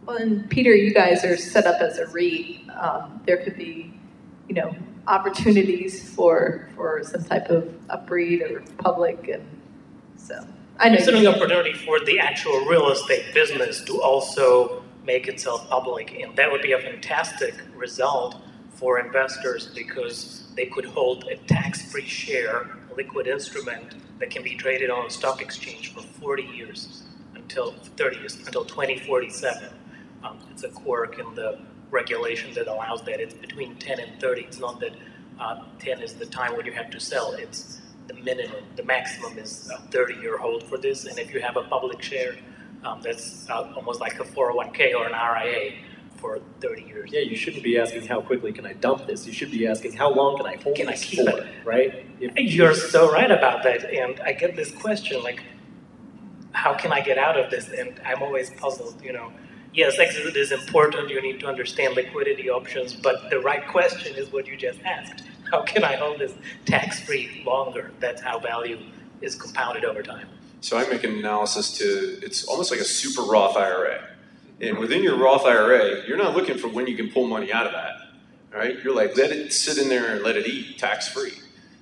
Well, 0.04 0.16
and 0.16 0.50
Peter, 0.50 0.74
you 0.74 0.92
guys 0.92 1.24
are 1.24 1.36
set 1.36 1.66
up 1.66 1.80
as 1.80 1.98
a 1.98 2.06
REIT. 2.08 2.68
Um, 2.70 3.22
there 3.24 3.36
could 3.36 3.56
be, 3.56 3.94
you 4.48 4.54
know, 4.54 4.74
opportunities 5.06 6.12
for 6.14 6.68
for 6.74 7.02
some 7.04 7.24
type 7.24 7.48
of 7.50 7.64
UPREIT 7.88 8.50
or 8.50 8.64
public, 8.78 9.28
and 9.28 9.46
so 10.16 10.44
I 10.80 10.88
know. 10.88 10.96
Considering 10.96 11.26
opportunity 11.28 11.72
for 11.72 12.00
the 12.00 12.18
actual 12.18 12.64
real 12.64 12.90
estate 12.90 13.32
business 13.32 13.80
to 13.82 14.02
also 14.02 14.82
make 15.04 15.28
itself 15.28 15.68
public, 15.68 16.12
and 16.20 16.34
that 16.36 16.50
would 16.50 16.62
be 16.62 16.72
a 16.72 16.80
fantastic 16.80 17.54
result 17.76 18.42
for 18.82 18.98
investors 18.98 19.68
because 19.76 20.42
they 20.56 20.66
could 20.66 20.84
hold 20.84 21.24
a 21.30 21.36
tax-free 21.46 22.04
share, 22.04 22.62
a 22.90 22.94
liquid 22.96 23.28
instrument 23.28 23.94
that 24.18 24.28
can 24.28 24.42
be 24.42 24.56
traded 24.56 24.90
on 24.90 25.06
a 25.06 25.10
stock 25.10 25.40
exchange 25.40 25.94
for 25.94 26.02
40 26.02 26.42
years 26.42 27.04
until 27.36 27.70
30 27.96 28.16
years 28.16 28.36
until 28.44 28.64
2047. 28.64 29.68
Um, 30.24 30.36
it's 30.50 30.64
a 30.64 30.68
quirk 30.68 31.20
in 31.20 31.32
the 31.36 31.60
regulation 31.92 32.52
that 32.54 32.66
allows 32.66 33.02
that. 33.02 33.20
It's 33.20 33.34
between 33.34 33.76
10 33.76 34.00
and 34.00 34.20
30. 34.20 34.40
It's 34.42 34.58
not 34.58 34.80
that 34.80 34.94
uh, 35.38 35.62
10 35.78 36.02
is 36.02 36.14
the 36.14 36.26
time 36.26 36.56
when 36.56 36.66
you 36.66 36.72
have 36.72 36.90
to 36.90 36.98
sell. 36.98 37.34
It's 37.34 37.80
the 38.08 38.14
minimum. 38.14 38.64
The 38.74 38.82
maximum 38.82 39.38
is 39.38 39.70
a 39.70 39.78
30-year 39.96 40.38
hold 40.38 40.64
for 40.64 40.76
this, 40.76 41.04
and 41.04 41.16
if 41.20 41.32
you 41.32 41.40
have 41.40 41.56
a 41.56 41.62
public 41.62 42.02
share 42.02 42.34
um, 42.82 43.00
that's 43.00 43.48
uh, 43.48 43.72
almost 43.76 44.00
like 44.00 44.18
a 44.18 44.24
401k 44.24 44.92
or 44.92 45.06
an 45.06 45.12
RIA 45.12 45.74
for 46.22 46.38
30 46.60 46.82
years. 46.84 47.10
Yeah, 47.12 47.20
you 47.20 47.36
shouldn't 47.36 47.64
be 47.64 47.76
asking 47.76 48.06
how 48.06 48.20
quickly 48.22 48.52
can 48.52 48.64
I 48.64 48.74
dump 48.74 49.06
this. 49.08 49.26
You 49.26 49.32
should 49.32 49.50
be 49.50 49.66
asking 49.66 49.94
how 49.94 50.10
long 50.14 50.36
can 50.36 50.46
I 50.46 50.54
hold 50.56 50.76
can 50.76 50.86
this 50.86 51.02
I 51.02 51.04
keep 51.04 51.28
for, 51.28 51.38
it? 51.38 51.46
right? 51.64 52.06
If, 52.20 52.32
You're 52.36 52.74
so 52.74 53.12
right 53.12 53.30
about 53.30 53.64
that, 53.64 53.84
and 53.92 54.20
I 54.20 54.32
get 54.32 54.54
this 54.54 54.70
question 54.70 55.20
like, 55.22 55.42
how 56.52 56.74
can 56.74 56.92
I 56.92 57.00
get 57.00 57.18
out 57.18 57.36
of 57.38 57.50
this? 57.50 57.68
And 57.70 58.00
I'm 58.06 58.22
always 58.22 58.50
puzzled. 58.50 59.02
You 59.02 59.12
know, 59.12 59.32
yes, 59.74 59.98
exit 59.98 60.36
is 60.36 60.52
important. 60.52 61.10
You 61.10 61.20
need 61.20 61.40
to 61.40 61.46
understand 61.48 61.96
liquidity 61.96 62.48
options, 62.48 62.94
but 62.94 63.28
the 63.28 63.40
right 63.40 63.66
question 63.66 64.14
is 64.14 64.30
what 64.32 64.46
you 64.46 64.56
just 64.56 64.80
asked. 64.84 65.24
How 65.50 65.62
can 65.62 65.82
I 65.82 65.96
hold 65.96 66.20
this 66.20 66.34
tax-free 66.66 67.42
longer? 67.44 67.90
That's 67.98 68.22
how 68.22 68.38
value 68.38 68.78
is 69.20 69.34
compounded 69.34 69.84
over 69.84 70.02
time. 70.04 70.28
So 70.60 70.78
I 70.78 70.88
make 70.88 71.02
an 71.02 71.18
analysis 71.18 71.76
to 71.78 71.84
it's 72.22 72.44
almost 72.44 72.70
like 72.70 72.78
a 72.78 72.84
super 72.84 73.22
Roth 73.22 73.56
IRA. 73.56 74.11
And 74.62 74.78
within 74.78 75.02
your 75.02 75.16
Roth 75.16 75.44
IRA, 75.44 76.06
you're 76.06 76.16
not 76.16 76.36
looking 76.36 76.56
for 76.56 76.68
when 76.68 76.86
you 76.86 76.96
can 76.96 77.10
pull 77.10 77.26
money 77.26 77.52
out 77.52 77.66
of 77.66 77.72
that. 77.72 77.96
Right? 78.56 78.82
You're 78.82 78.94
like, 78.94 79.16
let 79.16 79.32
it 79.32 79.52
sit 79.52 79.78
in 79.78 79.88
there 79.88 80.14
and 80.14 80.22
let 80.22 80.36
it 80.36 80.46
eat 80.46 80.78
tax 80.78 81.08
free. 81.08 81.32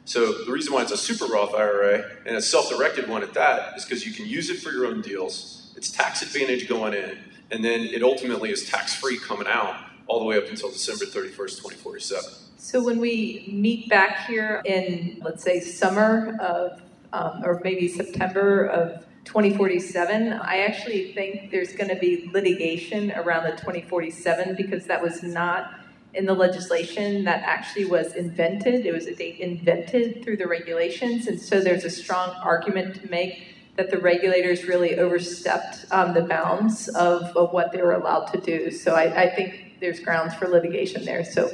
So 0.04 0.44
the 0.44 0.50
reason 0.50 0.72
why 0.72 0.82
it's 0.82 0.92
a 0.92 0.96
super 0.96 1.26
Roth 1.26 1.54
IRA 1.54 2.04
and 2.26 2.36
a 2.36 2.42
self-directed 2.42 3.08
one 3.08 3.22
at 3.22 3.34
that 3.34 3.76
is 3.76 3.84
because 3.84 4.06
you 4.06 4.12
can 4.12 4.26
use 4.26 4.50
it 4.50 4.58
for 4.58 4.70
your 4.72 4.86
own 4.86 5.02
deals. 5.02 5.72
It's 5.76 5.90
tax 5.90 6.22
advantage 6.22 6.68
going 6.68 6.94
in, 6.94 7.18
and 7.50 7.64
then 7.64 7.82
it 7.82 8.02
ultimately 8.02 8.50
is 8.50 8.68
tax 8.68 8.94
free 8.94 9.18
coming 9.18 9.46
out 9.46 9.76
all 10.06 10.18
the 10.18 10.24
way 10.24 10.36
up 10.38 10.48
until 10.48 10.70
December 10.70 11.04
31st, 11.04 11.36
2047. 11.36 12.24
So 12.56 12.82
when 12.82 12.98
we 12.98 13.48
meet 13.52 13.88
back 13.88 14.26
here 14.26 14.62
in, 14.64 15.20
let's 15.22 15.42
say, 15.42 15.60
summer 15.60 16.36
of 16.40 16.80
um, 17.12 17.42
or 17.44 17.60
maybe 17.64 17.88
September 17.88 18.66
of 18.66 19.04
2047. 19.24 20.32
I 20.32 20.58
actually 20.58 21.12
think 21.12 21.50
there's 21.50 21.72
going 21.72 21.88
to 21.88 21.96
be 21.96 22.30
litigation 22.32 23.12
around 23.12 23.44
the 23.44 23.52
2047 23.52 24.56
because 24.56 24.86
that 24.86 25.02
was 25.02 25.22
not 25.22 25.74
in 26.14 26.26
the 26.26 26.34
legislation 26.34 27.24
that 27.24 27.42
actually 27.44 27.84
was 27.84 28.14
invented. 28.14 28.86
It 28.86 28.92
was 28.92 29.06
a 29.06 29.14
date 29.14 29.38
invented 29.38 30.24
through 30.24 30.38
the 30.38 30.46
regulations, 30.46 31.26
and 31.26 31.40
so 31.40 31.60
there's 31.60 31.84
a 31.84 31.90
strong 31.90 32.30
argument 32.42 32.96
to 33.02 33.10
make 33.10 33.44
that 33.76 33.90
the 33.90 33.98
regulators 33.98 34.64
really 34.64 34.98
overstepped 34.98 35.86
um, 35.90 36.12
the 36.12 36.22
bounds 36.22 36.88
of, 36.88 37.34
of 37.36 37.52
what 37.52 37.72
they 37.72 37.80
were 37.80 37.94
allowed 37.94 38.26
to 38.26 38.40
do. 38.40 38.70
So 38.70 38.94
I, 38.94 39.22
I 39.22 39.34
think 39.34 39.76
there's 39.80 40.00
grounds 40.00 40.34
for 40.34 40.48
litigation 40.48 41.04
there. 41.04 41.24
So 41.24 41.50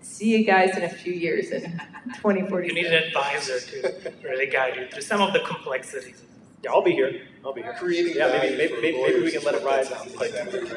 see 0.00 0.36
you 0.36 0.44
guys 0.44 0.76
in 0.76 0.82
a 0.82 0.88
few 0.88 1.12
years 1.12 1.50
in 1.50 1.62
2040. 2.14 2.68
You 2.68 2.74
need 2.74 2.86
an 2.86 2.94
advisor 2.94 3.60
to 3.60 4.12
really 4.24 4.46
guide 4.46 4.76
you 4.76 4.88
through 4.88 5.02
some 5.02 5.20
of 5.20 5.32
the 5.32 5.40
complexities. 5.40 6.22
Yeah, 6.62 6.72
I'll 6.72 6.82
be 6.82 6.92
here. 6.92 7.22
I'll 7.44 7.52
be 7.52 7.62
here. 7.62 7.74
Creating 7.78 8.16
yeah, 8.16 8.38
maybe 8.38 8.56
maybe, 8.56 8.74
maybe, 8.80 9.00
maybe 9.00 9.22
we 9.22 9.30
can 9.30 9.44
let 9.44 9.54
it 9.54 9.64
ride. 9.64 9.86
Like, 10.16 10.32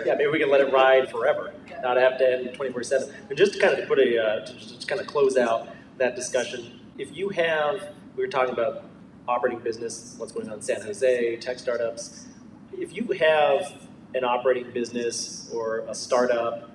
yeah, 0.06 0.16
maybe 0.16 0.28
we 0.28 0.40
can 0.40 0.50
let 0.52 0.62
it 0.62 0.72
ride 0.72 1.10
forever, 1.10 1.54
not 1.82 1.98
have 1.98 2.18
to 2.20 2.34
end 2.34 2.50
24/7. 2.56 3.12
And 3.30 3.38
just 3.38 3.54
to 3.54 3.60
kind 3.60 3.78
of 3.78 3.88
put 3.88 4.00
a 4.00 4.24
uh, 4.24 4.46
to 4.46 4.54
just 4.54 4.88
kind 4.88 5.02
of 5.02 5.08
close 5.08 5.38
out 5.38 5.70
that 5.98 6.16
discussion, 6.16 6.80
if 6.98 7.16
you 7.16 7.30
have, 7.30 7.94
we 8.16 8.24
were 8.24 8.30
talking 8.30 8.54
about 8.54 8.84
operating 9.28 9.60
business, 9.60 10.16
what's 10.18 10.32
going 10.32 10.48
on 10.50 10.56
in 10.56 10.62
San 10.62 10.82
Jose, 10.82 11.38
tech 11.38 11.58
startups. 11.58 12.28
If 12.74 12.96
you 12.96 13.08
have 13.20 13.88
an 14.14 14.24
operating 14.24 14.72
business 14.72 15.50
or 15.54 15.80
a 15.88 15.96
startup 15.96 16.70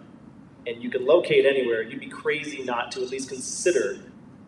and 0.67 0.83
you 0.83 0.91
can 0.91 1.05
locate 1.07 1.47
anywhere, 1.47 1.83
you'd 1.83 2.01
be 2.01 2.09
crazy 2.09 2.65
not 2.65 2.91
to 2.93 3.03
at 3.03 3.11
least 3.11 3.29
consider 3.29 3.99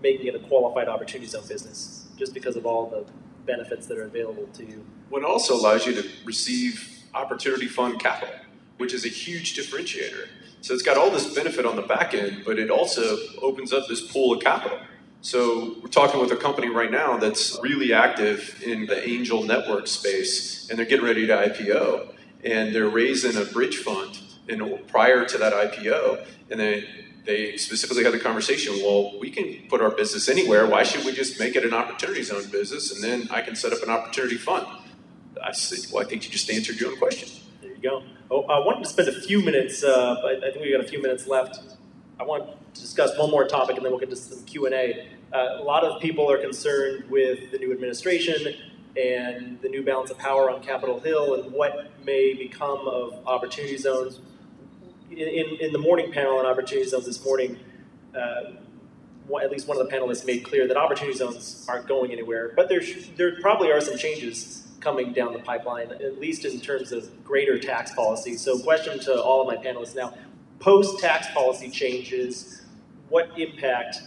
making 0.02 0.26
it 0.26 0.34
a 0.34 0.40
qualified 0.40 0.88
opportunity 0.88 1.28
zone 1.28 1.46
business, 1.46 2.08
just 2.16 2.34
because 2.34 2.56
of 2.56 2.66
all 2.66 2.88
the 2.88 3.04
benefits 3.48 3.86
that 3.86 3.98
are 3.98 4.04
available 4.04 4.46
to 4.54 4.64
you. 4.64 4.86
What 5.08 5.24
also 5.24 5.56
allows 5.56 5.84
you 5.86 5.94
to 6.00 6.08
receive 6.24 7.02
opportunity 7.14 7.66
fund 7.66 7.98
capital, 7.98 8.34
which 8.76 8.94
is 8.94 9.04
a 9.04 9.08
huge 9.08 9.56
differentiator. 9.56 10.28
So 10.60 10.74
it's 10.74 10.84
got 10.84 10.96
all 10.96 11.10
this 11.10 11.34
benefit 11.34 11.66
on 11.66 11.74
the 11.74 11.82
back 11.82 12.14
end, 12.14 12.42
but 12.44 12.58
it 12.58 12.70
also 12.70 13.16
opens 13.42 13.72
up 13.72 13.88
this 13.88 14.02
pool 14.12 14.34
of 14.34 14.40
capital. 14.40 14.78
So 15.20 15.76
we're 15.82 15.88
talking 15.88 16.20
with 16.20 16.30
a 16.30 16.36
company 16.36 16.68
right 16.68 16.90
now 16.90 17.16
that's 17.16 17.58
really 17.60 17.92
active 17.92 18.62
in 18.64 18.86
the 18.86 19.08
angel 19.08 19.42
network 19.42 19.88
space, 19.88 20.68
and 20.68 20.78
they're 20.78 20.86
getting 20.86 21.06
ready 21.06 21.26
to 21.26 21.32
IPO, 21.32 22.14
and 22.44 22.72
they're 22.74 22.88
raising 22.88 23.36
a 23.40 23.44
bridge 23.44 23.78
fund. 23.78 24.20
And 24.48 24.86
prior 24.88 25.24
to 25.26 25.38
that 25.38 25.52
IPO, 25.52 26.24
and 26.50 26.60
then 26.60 26.84
they 27.28 27.58
specifically 27.58 28.04
had 28.04 28.14
the 28.14 28.18
conversation. 28.18 28.72
Well, 28.82 29.18
we 29.20 29.30
can 29.30 29.68
put 29.68 29.82
our 29.82 29.90
business 29.90 30.30
anywhere. 30.30 30.66
Why 30.66 30.82
should 30.82 31.04
we 31.04 31.12
just 31.12 31.38
make 31.38 31.56
it 31.56 31.62
an 31.62 31.74
opportunity 31.74 32.22
zone 32.22 32.48
business, 32.50 32.90
and 32.90 33.04
then 33.04 33.28
I 33.30 33.42
can 33.42 33.54
set 33.54 33.70
up 33.70 33.82
an 33.82 33.90
opportunity 33.90 34.38
fund? 34.38 34.66
I 35.44 35.52
said, 35.52 35.92
well, 35.92 36.02
I 36.02 36.08
think 36.08 36.24
you 36.24 36.30
just 36.30 36.50
answered 36.50 36.80
your 36.80 36.90
own 36.90 36.96
question. 36.96 37.28
There 37.60 37.70
you 37.70 37.82
go. 37.82 38.02
Oh, 38.30 38.44
I 38.44 38.58
wanted 38.60 38.84
to 38.84 38.88
spend 38.88 39.08
a 39.08 39.20
few 39.20 39.42
minutes, 39.42 39.84
uh, 39.84 40.40
I 40.42 40.50
think 40.50 40.64
we 40.64 40.72
got 40.72 40.80
a 40.80 40.88
few 40.88 41.02
minutes 41.02 41.26
left. 41.26 41.60
I 42.18 42.24
want 42.24 42.44
to 42.74 42.80
discuss 42.80 43.16
one 43.18 43.30
more 43.30 43.46
topic, 43.46 43.76
and 43.76 43.84
then 43.84 43.92
we'll 43.92 44.00
get 44.00 44.08
to 44.08 44.16
some 44.16 44.42
Q 44.44 44.64
and 44.64 44.74
A. 44.74 45.08
Uh, 45.30 45.60
a 45.60 45.62
lot 45.62 45.84
of 45.84 46.00
people 46.00 46.32
are 46.32 46.38
concerned 46.38 47.10
with 47.10 47.50
the 47.50 47.58
new 47.58 47.72
administration 47.72 48.54
and 48.96 49.60
the 49.60 49.68
new 49.68 49.84
balance 49.84 50.10
of 50.10 50.16
power 50.16 50.50
on 50.50 50.62
Capitol 50.62 50.98
Hill 50.98 51.34
and 51.34 51.52
what 51.52 51.90
may 52.06 52.32
become 52.32 52.88
of 52.88 53.22
opportunity 53.26 53.76
zones. 53.76 54.20
In, 55.18 55.56
in, 55.60 55.72
the 55.72 55.78
morning 55.78 56.12
panel 56.12 56.38
on 56.38 56.46
opportunity 56.46 56.88
zones 56.88 57.06
this 57.06 57.24
morning, 57.24 57.58
uh, 58.14 58.52
at 59.42 59.50
least 59.50 59.66
one 59.66 59.76
of 59.76 59.88
the 59.88 59.92
panelists 59.92 60.24
made 60.24 60.44
clear 60.44 60.68
that 60.68 60.76
opportunity 60.76 61.18
zones 61.18 61.66
aren't 61.68 61.88
going 61.88 62.12
anywhere, 62.12 62.52
but 62.54 62.68
there, 62.68 62.80
there 63.16 63.40
probably 63.40 63.72
are 63.72 63.80
some 63.80 63.98
changes 63.98 64.68
coming 64.78 65.12
down 65.12 65.32
the 65.32 65.40
pipeline, 65.40 65.90
at 65.90 66.20
least 66.20 66.44
in 66.44 66.60
terms 66.60 66.92
of 66.92 67.24
greater 67.24 67.58
tax 67.58 67.92
policy. 67.94 68.36
So, 68.36 68.60
question 68.60 69.00
to 69.00 69.20
all 69.20 69.40
of 69.40 69.48
my 69.48 69.60
panelists 69.60 69.96
now: 69.96 70.14
post 70.60 71.00
tax 71.00 71.26
policy 71.32 71.68
changes, 71.68 72.62
what 73.08 73.36
impact 73.36 73.98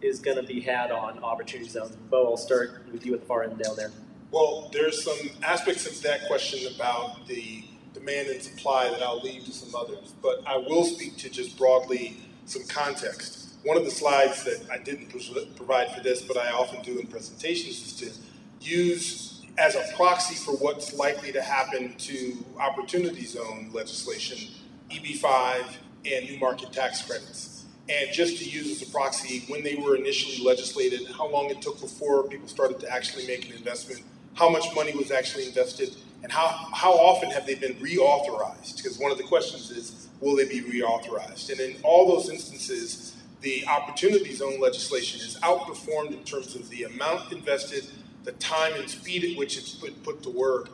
is 0.00 0.18
going 0.18 0.38
to 0.38 0.42
be 0.42 0.60
had 0.60 0.90
on 0.90 1.22
opportunity 1.22 1.68
zones? 1.68 1.94
Bo, 2.10 2.30
I'll 2.30 2.36
start 2.38 2.86
with 2.90 3.04
you 3.04 3.12
at 3.12 3.20
the 3.20 3.26
far 3.26 3.42
end 3.42 3.58
down 3.62 3.76
there. 3.76 3.90
Well, 4.30 4.70
there's 4.72 5.04
some 5.04 5.30
aspects 5.42 5.86
of 5.86 6.00
that 6.02 6.26
question 6.26 6.74
about 6.74 7.26
the 7.26 7.64
demand 7.94 8.28
and 8.28 8.42
supply 8.42 8.90
that 8.90 9.02
I'll 9.02 9.20
leave 9.20 9.44
to 9.46 9.52
some 9.52 9.74
others, 9.74 10.14
but 10.20 10.42
I 10.46 10.58
will 10.58 10.84
speak 10.84 11.16
to 11.18 11.30
just 11.30 11.56
broadly 11.56 12.18
some 12.44 12.64
context. 12.64 13.54
One 13.64 13.78
of 13.78 13.84
the 13.84 13.90
slides 13.90 14.44
that 14.44 14.66
I 14.70 14.78
didn't 14.78 15.08
provide 15.56 15.92
for 15.92 16.02
this, 16.02 16.20
but 16.22 16.36
I 16.36 16.50
often 16.50 16.82
do 16.82 16.98
in 16.98 17.06
presentations, 17.06 17.80
is 17.80 17.92
to 18.00 18.10
use 18.60 19.42
as 19.56 19.76
a 19.76 19.84
proxy 19.96 20.34
for 20.34 20.52
what's 20.56 20.92
likely 20.94 21.32
to 21.32 21.40
happen 21.40 21.94
to 21.96 22.44
opportunity 22.58 23.24
zone 23.24 23.70
legislation, 23.72 24.52
EB5 24.90 25.76
and 26.04 26.28
new 26.28 26.38
market 26.38 26.72
tax 26.72 27.02
credits. 27.06 27.64
And 27.88 28.10
just 28.12 28.38
to 28.38 28.44
use 28.44 28.82
as 28.82 28.88
a 28.88 28.90
proxy, 28.90 29.44
when 29.48 29.62
they 29.62 29.76
were 29.76 29.94
initially 29.96 30.44
legislated, 30.44 31.06
how 31.16 31.28
long 31.28 31.50
it 31.50 31.62
took 31.62 31.80
before 31.80 32.24
people 32.24 32.48
started 32.48 32.80
to 32.80 32.90
actually 32.90 33.26
make 33.26 33.46
an 33.46 33.52
investment, 33.56 34.02
how 34.34 34.48
much 34.48 34.64
money 34.74 34.94
was 34.94 35.10
actually 35.10 35.46
invested, 35.46 35.94
and 36.24 36.32
how, 36.32 36.48
how 36.72 36.92
often 36.92 37.30
have 37.30 37.46
they 37.46 37.54
been 37.54 37.74
reauthorized? 37.74 38.78
Because 38.78 38.98
one 38.98 39.12
of 39.12 39.18
the 39.18 39.24
questions 39.24 39.70
is, 39.70 40.08
will 40.20 40.34
they 40.34 40.48
be 40.48 40.62
reauthorized? 40.62 41.50
And 41.50 41.60
in 41.60 41.76
all 41.82 42.08
those 42.08 42.30
instances, 42.30 43.14
the 43.42 43.66
opportunity 43.66 44.34
zone 44.34 44.58
legislation 44.58 45.20
is 45.20 45.38
outperformed 45.40 46.12
in 46.12 46.24
terms 46.24 46.56
of 46.56 46.70
the 46.70 46.84
amount 46.84 47.30
invested 47.30 47.86
the 48.24 48.32
time 48.32 48.72
and 48.76 48.88
speed 48.88 49.22
at 49.22 49.36
which 49.36 49.58
it's 49.58 49.74
put, 49.74 50.02
put 50.02 50.22
to 50.22 50.30
work 50.30 50.70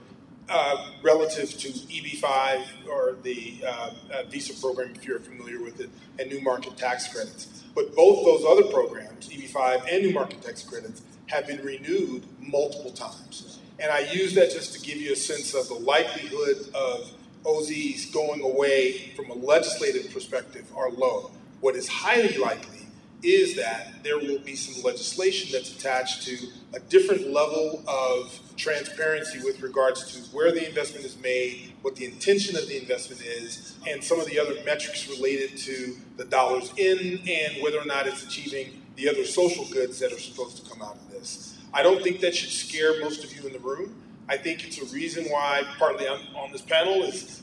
uh, 0.49 0.93
relative 1.03 1.51
to 1.59 1.69
EB5 1.69 2.65
or 2.89 3.17
the 3.25 3.61
uh, 3.67 3.91
uh, 4.13 4.23
Visa 4.31 4.55
program, 4.61 4.93
if 4.95 5.05
you're 5.05 5.19
familiar 5.19 5.61
with 5.61 5.81
it, 5.81 5.91
and 6.21 6.31
new 6.31 6.41
market 6.43 6.77
tax 6.77 7.13
credits. 7.13 7.65
But 7.75 7.97
both 7.97 8.25
those 8.25 8.45
other 8.45 8.71
programs, 8.71 9.29
EB5 9.29 9.93
and 9.93 10.05
new 10.05 10.13
market 10.13 10.43
tax 10.43 10.63
credits, 10.63 11.03
have 11.27 11.49
been 11.49 11.61
renewed 11.65 12.25
multiple 12.41 12.93
times. 12.93 13.60
And 13.81 13.91
I 13.91 14.01
use 14.01 14.35
that 14.35 14.51
just 14.51 14.75
to 14.75 14.81
give 14.81 14.99
you 14.99 15.13
a 15.13 15.17
sense 15.17 15.55
of 15.55 15.69
the 15.69 15.75
likelihood 15.75 16.69
of 16.75 17.11
OZs 17.45 18.13
going 18.13 18.43
away 18.43 19.13
from 19.17 19.31
a 19.31 19.35
legislative 19.35 20.13
perspective 20.13 20.71
are 20.77 20.91
low. 20.91 21.31
What 21.61 21.75
is 21.77 21.89
highly 21.89 22.37
likely 22.37 22.81
is 23.23 23.57
that 23.57 24.03
there 24.03 24.19
will 24.19 24.39
be 24.39 24.55
some 24.55 24.83
legislation 24.83 25.51
that's 25.53 25.75
attached 25.75 26.23
to 26.25 26.37
a 26.75 26.81
different 26.81 27.31
level 27.31 27.83
of 27.87 28.39
transparency 28.57 29.39
with 29.43 29.61
regards 29.63 30.13
to 30.13 30.37
where 30.37 30.53
the 30.53 30.67
investment 30.67 31.05
is 31.05 31.19
made, 31.19 31.73
what 31.83 31.97
the 31.97 32.05
intention 32.05 32.57
of 32.57 32.67
the 32.69 32.79
investment 32.79 33.23
is, 33.23 33.77
and 33.87 34.03
some 34.03 34.21
of 34.21 34.27
the 34.27 34.39
other 34.39 34.55
metrics 34.65 35.09
related 35.09 35.57
to 35.57 35.97
the 36.17 36.25
dollars 36.27 36.73
in 36.77 37.21
and 37.29 37.63
whether 37.63 37.79
or 37.79 37.87
not 37.87 38.07
it's 38.07 38.25
achieving 38.25 38.83
the 38.97 39.09
other 39.09 39.25
social 39.25 39.65
goods 39.67 39.99
that 39.99 40.13
are 40.13 40.19
supposed 40.19 40.63
to 40.63 40.71
come 40.71 40.83
out 40.83 40.97
of 40.97 41.11
this. 41.11 41.60
I 41.73 41.83
don't 41.83 42.03
think 42.03 42.21
that 42.21 42.35
should 42.35 42.51
scare 42.51 43.01
most 43.01 43.25
of 43.25 43.35
you 43.35 43.47
in 43.47 43.53
the 43.53 43.61
room. 43.61 43.95
I 44.29 44.37
think 44.37 44.65
it's 44.65 44.81
a 44.81 44.95
reason 44.95 45.25
why, 45.25 45.63
partly 45.79 46.07
on, 46.07 46.21
on 46.37 46.53
this 46.53 46.63
panel, 46.63 47.03
is 47.03 47.43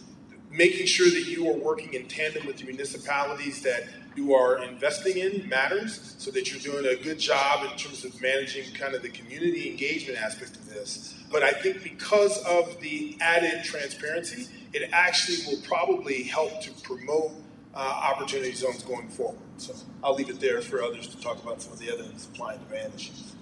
making 0.50 0.86
sure 0.86 1.10
that 1.10 1.26
you 1.26 1.50
are 1.50 1.58
working 1.58 1.94
in 1.94 2.08
tandem 2.08 2.46
with 2.48 2.58
the 2.58 2.66
municipalities 2.66 3.62
that 3.62 3.84
you 4.16 4.34
are 4.34 4.64
investing 4.64 5.18
in 5.18 5.48
matters 5.48 6.16
so 6.18 6.32
that 6.32 6.50
you're 6.50 6.60
doing 6.60 6.98
a 6.98 7.02
good 7.04 7.20
job 7.20 7.70
in 7.70 7.78
terms 7.78 8.04
of 8.04 8.20
managing 8.22 8.74
kind 8.74 8.96
of 8.96 9.02
the 9.02 9.10
community 9.10 9.70
engagement 9.70 10.20
aspect 10.20 10.56
of 10.56 10.68
this. 10.68 11.16
But 11.32 11.44
I 11.44 11.52
think 11.52 11.84
because 11.84 12.44
of 12.46 12.80
the 12.80 13.16
added 13.22 13.64
transparency, 13.64 14.48
it 14.74 14.90
actually 14.92 15.38
will 15.46 15.62
probably 15.62 16.24
help 16.24 16.62
to 16.62 16.72
promote 16.82 17.32
uh, 17.76 17.80
opportunity 17.80 18.54
zones 18.54 18.82
going 18.84 19.08
forward. 19.10 19.40
So 19.58 19.76
I'll 20.04 20.16
leave 20.16 20.30
it 20.30 20.40
there 20.40 20.62
for 20.62 20.82
others 20.82 21.08
to 21.10 21.22
talk 21.22 21.42
about 21.44 21.62
some 21.62 21.74
of 21.74 21.80
the 21.80 21.94
other 21.94 22.06
supply 22.18 22.54
and 22.54 22.68
demand 22.68 22.96
issues. 22.96 23.36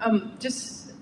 Um, 0.00 0.36
just 0.38 0.92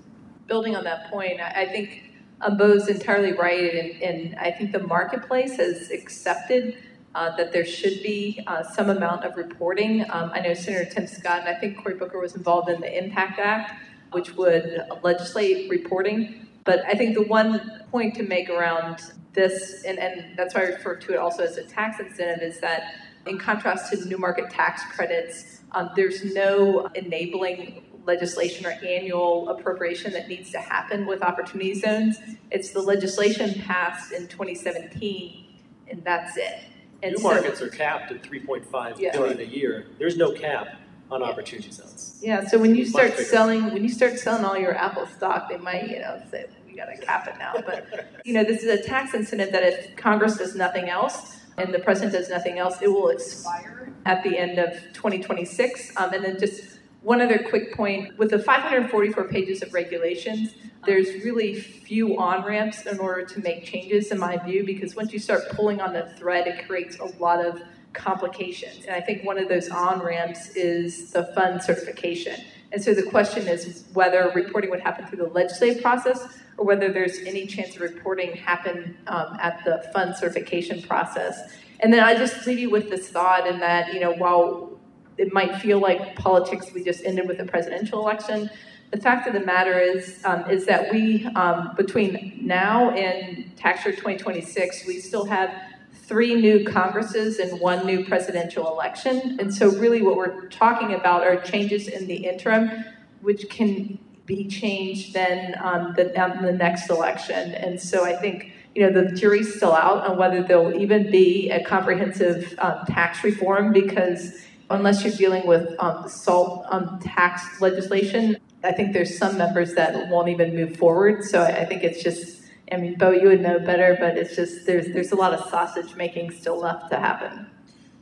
building 0.47 0.75
on 0.75 0.83
that 0.85 1.11
point, 1.11 1.41
I 1.41 1.65
think 1.65 2.13
um, 2.41 2.57
Bo's 2.57 2.87
entirely 2.87 3.33
right, 3.33 3.73
and, 3.73 4.01
and 4.01 4.35
I 4.35 4.51
think 4.51 4.71
the 4.71 4.85
marketplace 4.85 5.57
has 5.57 5.91
accepted 5.91 6.77
uh, 7.15 7.35
that 7.37 7.53
there 7.53 7.65
should 7.65 8.03
be 8.03 8.41
uh, 8.45 8.61
some 8.63 8.89
amount 8.89 9.23
of 9.23 9.37
reporting. 9.37 10.01
Um, 10.09 10.31
I 10.33 10.41
know 10.41 10.53
Senator 10.53 10.89
Tim 10.89 11.07
Scott 11.07 11.39
and 11.39 11.49
I 11.49 11.57
think 11.57 11.81
Cory 11.81 11.95
Booker 11.95 12.19
was 12.19 12.35
involved 12.35 12.69
in 12.69 12.81
the 12.81 13.03
Impact 13.03 13.39
Act, 13.39 13.73
which 14.11 14.35
would 14.35 14.81
legislate 15.01 15.69
reporting. 15.69 16.47
But 16.65 16.83
I 16.85 16.93
think 16.93 17.15
the 17.15 17.23
one 17.23 17.83
point 17.89 18.15
to 18.15 18.23
make 18.23 18.49
around 18.49 19.01
this, 19.31 19.83
and, 19.85 19.97
and 19.97 20.37
that's 20.37 20.53
why 20.55 20.61
I 20.61 20.63
refer 20.65 20.95
to 20.97 21.13
it 21.13 21.17
also 21.17 21.43
as 21.43 21.57
a 21.57 21.63
tax 21.63 21.99
incentive, 21.99 22.41
is 22.41 22.59
that 22.59 22.95
in 23.25 23.37
contrast 23.37 23.91
to 23.91 23.97
the 23.97 24.05
new 24.05 24.17
market 24.17 24.49
tax 24.49 24.83
credits, 24.93 25.61
um, 25.71 25.91
there's 25.95 26.33
no 26.33 26.87
enabling 26.95 27.83
legislation 28.05 28.65
or 28.65 28.71
annual 28.71 29.49
appropriation 29.49 30.13
that 30.13 30.27
needs 30.27 30.51
to 30.51 30.59
happen 30.59 31.05
with 31.05 31.21
opportunity 31.21 31.73
zones. 31.73 32.17
It's 32.51 32.71
the 32.71 32.81
legislation 32.81 33.61
passed 33.61 34.11
in 34.11 34.27
2017, 34.27 35.45
and 35.89 36.03
that's 36.03 36.37
it. 36.37 36.59
And 37.03 37.13
New 37.13 37.17
so, 37.17 37.29
markets 37.29 37.61
are 37.61 37.69
capped 37.69 38.11
at 38.11 38.23
3.5 38.23 38.99
yeah. 38.99 39.11
billion 39.11 39.39
a 39.39 39.43
year. 39.43 39.87
There's 39.99 40.17
no 40.17 40.31
cap 40.31 40.79
on 41.11 41.21
yeah. 41.21 41.27
opportunity 41.27 41.71
zones. 41.71 42.19
Yeah. 42.21 42.47
So 42.47 42.57
when 42.57 42.75
you 42.75 42.85
start 42.85 43.13
selling, 43.17 43.65
when 43.73 43.83
you 43.83 43.89
start 43.89 44.17
selling 44.17 44.45
all 44.45 44.57
your 44.57 44.75
Apple 44.75 45.05
stock, 45.07 45.49
they 45.49 45.57
might, 45.57 45.89
you 45.89 45.99
know, 45.99 46.21
say 46.31 46.47
we 46.65 46.75
got 46.75 46.85
to 46.85 46.97
cap 46.97 47.27
it 47.27 47.35
now. 47.37 47.53
But 47.65 48.21
you 48.25 48.33
know, 48.33 48.43
this 48.43 48.63
is 48.63 48.79
a 48.79 48.81
tax 48.81 49.13
incentive 49.13 49.51
that 49.51 49.63
if 49.63 49.95
Congress 49.95 50.37
does 50.37 50.55
nothing 50.55 50.89
else 50.89 51.37
and 51.57 51.73
the 51.73 51.79
president 51.79 52.13
does 52.13 52.29
nothing 52.29 52.57
else, 52.59 52.81
it 52.81 52.87
will 52.87 53.09
expire 53.09 53.93
at 54.05 54.23
the 54.23 54.37
end 54.37 54.57
of 54.57 54.73
2026. 54.93 55.93
Um, 55.97 56.13
and 56.13 56.23
then 56.23 56.39
just 56.39 56.74
one 57.05 57.21
other 57.21 57.37
quick 57.37 57.71
point 57.75 58.17
with 58.17 58.31
the 58.31 58.39
544 58.39 59.25
pages 59.25 59.61
of 59.61 59.71
regulations, 59.75 60.55
there's 60.87 61.23
really 61.23 61.53
few 61.53 62.17
on 62.17 62.43
ramps 62.43 62.87
in 62.87 62.97
order 62.97 63.23
to 63.23 63.39
make 63.41 63.63
changes, 63.63 64.11
in 64.11 64.17
my 64.17 64.37
view, 64.37 64.65
because 64.65 64.95
once 64.95 65.13
you 65.13 65.19
start 65.19 65.43
pulling 65.51 65.79
on 65.79 65.93
the 65.93 66.09
thread, 66.17 66.47
it 66.47 66.65
creates 66.65 66.97
a 66.97 67.05
lot 67.21 67.45
of 67.45 67.61
complications. 67.93 68.85
And 68.85 68.95
I 68.95 69.01
think 69.01 69.23
one 69.23 69.37
of 69.37 69.47
those 69.47 69.69
on 69.69 70.03
ramps 70.03 70.55
is 70.55 71.11
the 71.11 71.25
fund 71.35 71.61
certification. 71.61 72.41
And 72.71 72.83
so 72.83 72.95
the 72.95 73.03
question 73.03 73.47
is 73.47 73.85
whether 73.93 74.31
reporting 74.33 74.71
would 74.71 74.81
happen 74.81 75.05
through 75.05 75.19
the 75.19 75.29
legislative 75.29 75.83
process 75.83 76.27
or 76.57 76.65
whether 76.65 76.91
there's 76.91 77.19
any 77.19 77.45
chance 77.45 77.75
of 77.75 77.81
reporting 77.81 78.35
happen 78.35 78.97
um, 79.05 79.37
at 79.39 79.63
the 79.63 79.87
fund 79.93 80.15
certification 80.15 80.81
process. 80.81 81.53
And 81.81 81.93
then 81.93 82.03
I 82.03 82.15
just 82.15 82.47
leave 82.47 82.57
you 82.57 82.71
with 82.71 82.89
this 82.89 83.09
thought 83.09 83.45
in 83.45 83.59
that, 83.59 83.93
you 83.93 83.99
know, 83.99 84.13
while 84.13 84.74
it 85.17 85.33
might 85.33 85.55
feel 85.57 85.79
like 85.79 86.15
politics 86.15 86.71
we 86.73 86.83
just 86.83 87.03
ended 87.05 87.27
with 87.27 87.39
a 87.39 87.45
presidential 87.45 87.99
election. 87.99 88.49
The 88.91 88.97
fact 88.97 89.27
of 89.27 89.33
the 89.33 89.39
matter 89.39 89.79
is, 89.79 90.21
um, 90.25 90.49
is 90.49 90.65
that 90.65 90.91
we, 90.91 91.25
um, 91.35 91.73
between 91.75 92.39
now 92.41 92.91
and 92.91 93.55
tax 93.57 93.85
year 93.85 93.93
2026, 93.93 94.85
we 94.87 94.99
still 94.99 95.25
have 95.25 95.51
three 95.93 96.35
new 96.35 96.63
Congresses 96.63 97.39
and 97.39 97.59
one 97.59 97.85
new 97.85 98.05
presidential 98.05 98.67
election. 98.67 99.37
And 99.39 99.53
so, 99.53 99.69
really, 99.71 100.01
what 100.01 100.17
we're 100.17 100.47
talking 100.49 100.93
about 100.93 101.23
are 101.23 101.37
changes 101.37 101.87
in 101.87 102.07
the 102.07 102.15
interim, 102.15 102.85
which 103.21 103.49
can 103.49 103.97
be 104.25 104.47
changed 104.47 105.13
then 105.13 105.55
um, 105.63 105.93
the, 105.95 106.13
um, 106.21 106.43
the 106.43 106.51
next 106.51 106.89
election. 106.89 107.53
And 107.53 107.81
so, 107.81 108.05
I 108.05 108.15
think 108.15 108.51
you 108.75 108.81
know, 108.81 109.01
the 109.01 109.15
jury's 109.15 109.55
still 109.55 109.73
out 109.73 110.05
on 110.05 110.17
whether 110.17 110.43
there'll 110.43 110.77
even 110.77 111.09
be 111.09 111.49
a 111.49 111.63
comprehensive 111.63 112.53
um, 112.59 112.85
tax 112.87 113.23
reform 113.23 113.71
because 113.71 114.45
unless 114.69 115.03
you're 115.03 115.13
dealing 115.13 115.45
with 115.45 115.75
um, 115.79 116.07
SALT 116.07 116.65
um, 116.69 116.99
tax 116.99 117.61
legislation, 117.61 118.37
I 118.63 118.71
think 118.71 118.93
there's 118.93 119.17
some 119.17 119.37
members 119.37 119.75
that 119.75 120.09
won't 120.09 120.29
even 120.29 120.55
move 120.55 120.77
forward. 120.77 121.23
So 121.23 121.43
I, 121.43 121.65
think 121.65 121.83
it's 121.83 122.03
just, 122.03 122.43
I 122.71 122.77
mean, 122.77 122.97
Bo, 122.97 123.11
you 123.11 123.27
would 123.27 123.41
know 123.41 123.59
better, 123.59 123.95
but 123.99 124.17
it's 124.17 124.35
just 124.35 124.65
there's 124.65 124.87
there's 124.87 125.11
a 125.11 125.15
lot 125.15 125.33
of 125.33 125.49
sausage 125.49 125.95
making 125.95 126.31
still 126.31 126.59
left 126.59 126.89
to 126.91 126.97
happen. 126.97 127.47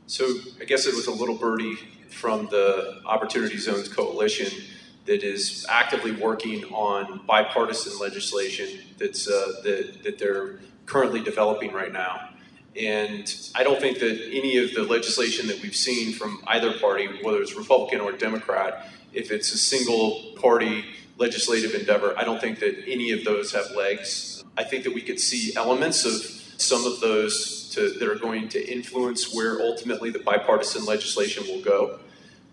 So 0.06 0.26
I 0.60 0.64
guess 0.64 0.86
it 0.86 0.94
was 0.94 1.06
a 1.06 1.12
little 1.12 1.36
birdie 1.36 1.76
from 2.08 2.46
the 2.46 3.00
Opportunity 3.04 3.58
Zones 3.58 3.88
Coalition 3.88 4.62
that 5.06 5.22
is 5.22 5.66
actively 5.68 6.12
working 6.12 6.64
on 6.64 7.20
bipartisan 7.26 7.98
legislation 7.98 8.80
that's 8.98 9.28
uh, 9.28 9.60
that, 9.64 10.02
that 10.02 10.18
they're 10.18 10.60
currently 10.86 11.22
developing 11.22 11.72
right 11.72 11.92
now. 11.92 12.30
And 12.80 13.32
I 13.54 13.62
don't 13.62 13.80
think 13.80 14.00
that 14.00 14.20
any 14.32 14.58
of 14.58 14.74
the 14.74 14.82
legislation 14.82 15.46
that 15.46 15.62
we've 15.62 15.76
seen 15.76 16.12
from 16.12 16.42
either 16.48 16.76
party, 16.78 17.08
whether 17.22 17.40
it's 17.40 17.54
Republican 17.54 18.00
or 18.00 18.12
Democrat, 18.12 18.90
if 19.12 19.30
it's 19.30 19.52
a 19.52 19.58
single 19.58 20.34
party 20.40 20.84
legislative 21.16 21.74
endeavor, 21.74 22.14
I 22.18 22.24
don't 22.24 22.40
think 22.40 22.58
that 22.58 22.84
any 22.88 23.12
of 23.12 23.24
those 23.24 23.52
have 23.52 23.70
legs. 23.76 24.42
I 24.56 24.64
think 24.64 24.84
that 24.84 24.94
we 24.94 25.02
could 25.02 25.20
see 25.20 25.54
elements 25.56 26.04
of 26.04 26.14
some 26.60 26.84
of 26.84 27.00
those 27.00 27.70
to, 27.74 27.90
that 27.90 28.08
are 28.08 28.16
going 28.16 28.48
to 28.50 28.72
influence 28.72 29.34
where 29.34 29.60
ultimately 29.60 30.10
the 30.10 30.18
bipartisan 30.18 30.84
legislation 30.84 31.44
will 31.46 31.62
go. 31.62 32.00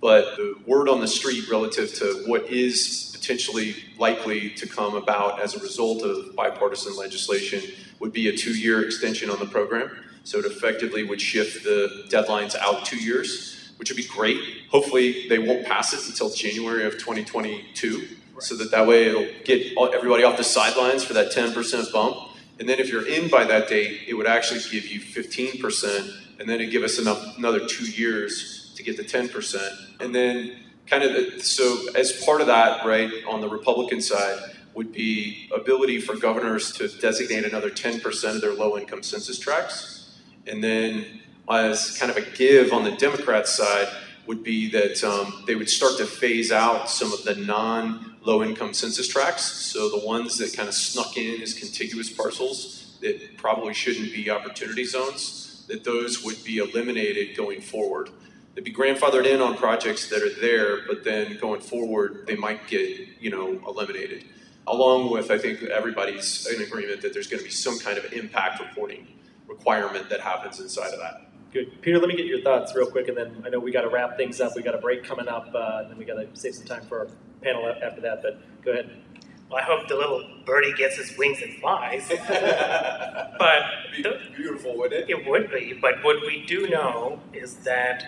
But 0.01 0.35
the 0.35 0.55
word 0.65 0.89
on 0.89 0.99
the 0.99 1.07
street 1.07 1.49
relative 1.49 1.93
to 1.95 2.23
what 2.25 2.49
is 2.49 3.09
potentially 3.13 3.75
likely 3.99 4.49
to 4.51 4.67
come 4.67 4.95
about 4.95 5.39
as 5.39 5.55
a 5.55 5.59
result 5.59 6.01
of 6.01 6.35
bipartisan 6.35 6.95
legislation 6.95 7.61
would 7.99 8.11
be 8.11 8.27
a 8.27 8.35
two 8.35 8.57
year 8.57 8.83
extension 8.83 9.29
on 9.29 9.39
the 9.39 9.45
program. 9.45 9.91
So 10.23 10.39
it 10.39 10.45
effectively 10.45 11.03
would 11.03 11.19
shift 11.19 11.63
the 11.63 12.05
deadlines 12.09 12.55
out 12.55 12.85
two 12.85 12.97
years, 12.97 13.71
which 13.77 13.89
would 13.89 13.97
be 13.97 14.05
great. 14.05 14.39
Hopefully, 14.69 15.27
they 15.27 15.39
won't 15.39 15.65
pass 15.65 15.93
it 15.93 16.07
until 16.07 16.29
January 16.29 16.85
of 16.85 16.93
2022, 16.93 18.07
so 18.39 18.55
that 18.57 18.71
that 18.71 18.87
way 18.87 19.07
it'll 19.07 19.27
get 19.43 19.75
everybody 19.93 20.23
off 20.23 20.37
the 20.37 20.43
sidelines 20.43 21.03
for 21.03 21.13
that 21.13 21.31
10% 21.31 21.91
bump. 21.91 22.17
And 22.59 22.69
then 22.69 22.79
if 22.79 22.89
you're 22.89 23.07
in 23.07 23.27
by 23.27 23.43
that 23.45 23.67
date, 23.67 24.01
it 24.07 24.13
would 24.13 24.27
actually 24.27 24.59
give 24.71 24.87
you 24.87 24.99
15%, 24.99 26.39
and 26.39 26.47
then 26.47 26.61
it'd 26.61 26.71
give 26.71 26.83
us 26.83 26.99
enough, 26.99 27.37
another 27.37 27.65
two 27.65 27.85
years 27.85 28.71
to 28.75 28.83
get 28.83 28.97
the 28.97 29.03
10%. 29.03 29.57
And 29.99 30.13
then 30.13 30.57
kind 30.87 31.03
of 31.03 31.13
the, 31.13 31.39
so 31.41 31.87
as 31.95 32.23
part 32.23 32.41
of 32.41 32.47
that, 32.47 32.85
right, 32.85 33.11
on 33.27 33.41
the 33.41 33.49
Republican 33.49 34.01
side 34.01 34.37
would 34.73 34.91
be 34.91 35.49
ability 35.53 35.99
for 35.99 36.15
governors 36.15 36.71
to 36.73 36.87
designate 36.87 37.45
another 37.45 37.69
10% 37.69 38.35
of 38.35 38.41
their 38.41 38.53
low 38.53 38.77
income 38.77 39.03
census 39.03 39.39
tracts. 39.39 40.00
And 40.47 40.63
then 40.63 41.05
as 41.49 41.97
kind 41.97 42.11
of 42.11 42.17
a 42.17 42.21
give 42.21 42.71
on 42.71 42.83
the 42.83 42.91
Democrat 42.91 43.47
side 43.47 43.87
would 44.27 44.43
be 44.43 44.69
that 44.71 45.03
um, 45.03 45.43
they 45.47 45.55
would 45.55 45.69
start 45.69 45.97
to 45.97 46.05
phase 46.05 46.51
out 46.51 46.89
some 46.89 47.11
of 47.11 47.23
the 47.23 47.35
non 47.35 48.15
low 48.23 48.43
income 48.43 48.73
census 48.73 49.07
tracts. 49.07 49.43
So 49.43 49.89
the 49.89 50.05
ones 50.05 50.37
that 50.37 50.53
kind 50.53 50.69
of 50.69 50.75
snuck 50.75 51.17
in 51.17 51.41
as 51.41 51.53
contiguous 51.53 52.09
parcels 52.09 52.97
that 53.01 53.37
probably 53.37 53.73
shouldn't 53.73 54.13
be 54.13 54.29
opportunity 54.29 54.85
zones, 54.85 55.65
that 55.67 55.83
those 55.83 56.23
would 56.23 56.43
be 56.43 56.57
eliminated 56.57 57.35
going 57.35 57.61
forward 57.61 58.09
they'd 58.55 58.63
be 58.63 58.73
grandfathered 58.73 59.25
in 59.25 59.41
on 59.41 59.55
projects 59.55 60.09
that 60.09 60.21
are 60.21 60.39
there, 60.39 60.85
but 60.87 61.03
then 61.03 61.37
going 61.37 61.61
forward, 61.61 62.25
they 62.27 62.35
might 62.35 62.67
get, 62.67 63.07
you 63.19 63.29
know, 63.29 63.61
eliminated. 63.67 64.25
Along 64.67 65.09
with, 65.09 65.31
I 65.31 65.37
think 65.37 65.63
everybody's 65.63 66.47
in 66.47 66.61
agreement 66.61 67.01
that 67.01 67.13
there's 67.13 67.27
going 67.27 67.39
to 67.39 67.43
be 67.43 67.51
some 67.51 67.79
kind 67.79 67.97
of 67.97 68.11
impact 68.13 68.59
reporting 68.59 69.07
requirement 69.51 70.09
that 70.09 70.21
happens 70.21 70.59
inside 70.59 70.93
of 70.93 70.99
that. 70.99 71.27
Good. 71.51 71.81
Peter, 71.81 71.99
let 71.99 72.07
me 72.07 72.15
get 72.15 72.25
your 72.25 72.41
thoughts 72.41 72.73
real 72.73 72.89
quick, 72.89 73.09
and 73.09 73.17
then 73.17 73.43
I 73.45 73.49
know 73.49 73.59
we 73.59 73.71
got 73.71 73.81
to 73.81 73.89
wrap 73.89 74.15
things 74.15 74.39
up. 74.39 74.55
We 74.55 74.61
got 74.61 74.73
a 74.73 74.77
break 74.77 75.03
coming 75.03 75.27
up, 75.27 75.51
uh, 75.53 75.79
and 75.81 75.91
then 75.91 75.97
we 75.97 76.05
got 76.05 76.15
to 76.15 76.27
save 76.33 76.55
some 76.55 76.65
time 76.65 76.83
for 76.83 76.99
our 76.99 77.07
panel 77.41 77.67
after 77.83 77.99
that, 78.01 78.21
but 78.21 78.39
go 78.63 78.71
ahead. 78.71 78.89
Well, 79.49 79.59
I 79.59 79.63
hope 79.63 79.89
the 79.89 79.95
little 79.95 80.25
birdie 80.45 80.73
gets 80.73 80.95
his 80.95 81.17
wings 81.17 81.41
and 81.41 81.53
flies. 81.55 82.07
but 82.27 83.63
the, 84.01 84.17
beautiful, 84.33 84.77
wouldn't 84.77 85.09
it? 85.09 85.09
It 85.09 85.27
would 85.27 85.51
be. 85.51 85.73
But 85.73 86.01
what 86.05 86.21
we 86.21 86.45
do 86.45 86.69
know 86.69 87.19
is 87.33 87.55
that 87.65 88.05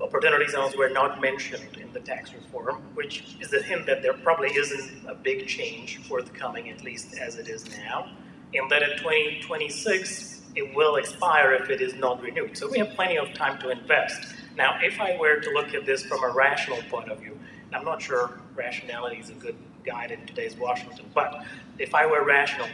opportunity 0.00 0.48
zones 0.50 0.74
were 0.74 0.88
not 0.88 1.20
mentioned 1.20 1.76
in 1.76 1.92
the 1.92 2.00
tax 2.00 2.32
reform, 2.32 2.76
which 2.94 3.36
is 3.38 3.52
a 3.52 3.60
hint 3.60 3.84
that 3.84 4.00
there 4.00 4.14
probably 4.14 4.48
isn't 4.48 5.06
a 5.06 5.14
big 5.14 5.46
change 5.46 5.98
forthcoming, 6.06 6.70
at 6.70 6.82
least 6.82 7.18
as 7.18 7.36
it 7.36 7.48
is 7.48 7.66
now, 7.76 8.10
and 8.54 8.70
that 8.70 8.82
in 8.82 8.96
2026 8.96 10.37
it 10.58 10.74
will 10.74 10.96
expire 10.96 11.52
if 11.52 11.70
it 11.70 11.80
is 11.80 11.94
not 11.94 12.20
renewed. 12.20 12.56
So 12.56 12.68
we 12.68 12.78
have 12.78 12.90
plenty 12.90 13.16
of 13.16 13.32
time 13.32 13.60
to 13.60 13.70
invest. 13.70 14.34
Now, 14.56 14.76
if 14.82 15.00
I 15.00 15.16
were 15.16 15.36
to 15.38 15.50
look 15.50 15.72
at 15.72 15.86
this 15.86 16.04
from 16.04 16.24
a 16.24 16.30
rational 16.30 16.78
point 16.90 17.10
of 17.10 17.20
view, 17.20 17.38
I'm 17.72 17.84
not 17.84 18.02
sure 18.02 18.40
rationality 18.56 19.18
is 19.18 19.30
a 19.30 19.34
good 19.34 19.56
guide 19.84 20.10
in 20.10 20.26
today's 20.26 20.56
Washington, 20.56 21.06
but 21.14 21.44
if 21.78 21.94
I 21.94 22.06
were 22.06 22.24
rational, 22.24 22.66